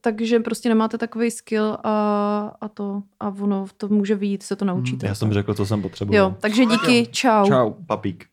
takže 0.00 0.40
prostě 0.40 0.68
nemáte 0.68 0.98
takový 0.98 1.30
skill 1.30 1.76
a, 1.84 2.56
a 2.60 2.68
to 2.68 3.02
a 3.20 3.28
ono 3.28 3.66
to 3.76 3.88
může 3.88 4.14
vyjít, 4.14 4.42
se 4.42 4.56
to 4.56 4.64
naučíte. 4.64 5.06
Já 5.06 5.14
jsem 5.14 5.32
řekl, 5.32 5.54
co 5.54 5.66
jsem 5.66 5.82
potřeboval. 5.82 6.30
Jo, 6.30 6.36
takže 6.40 6.64
díky, 6.66 7.06
čau. 7.06 7.46
Čau. 7.46 7.72
Papík. 7.86 8.26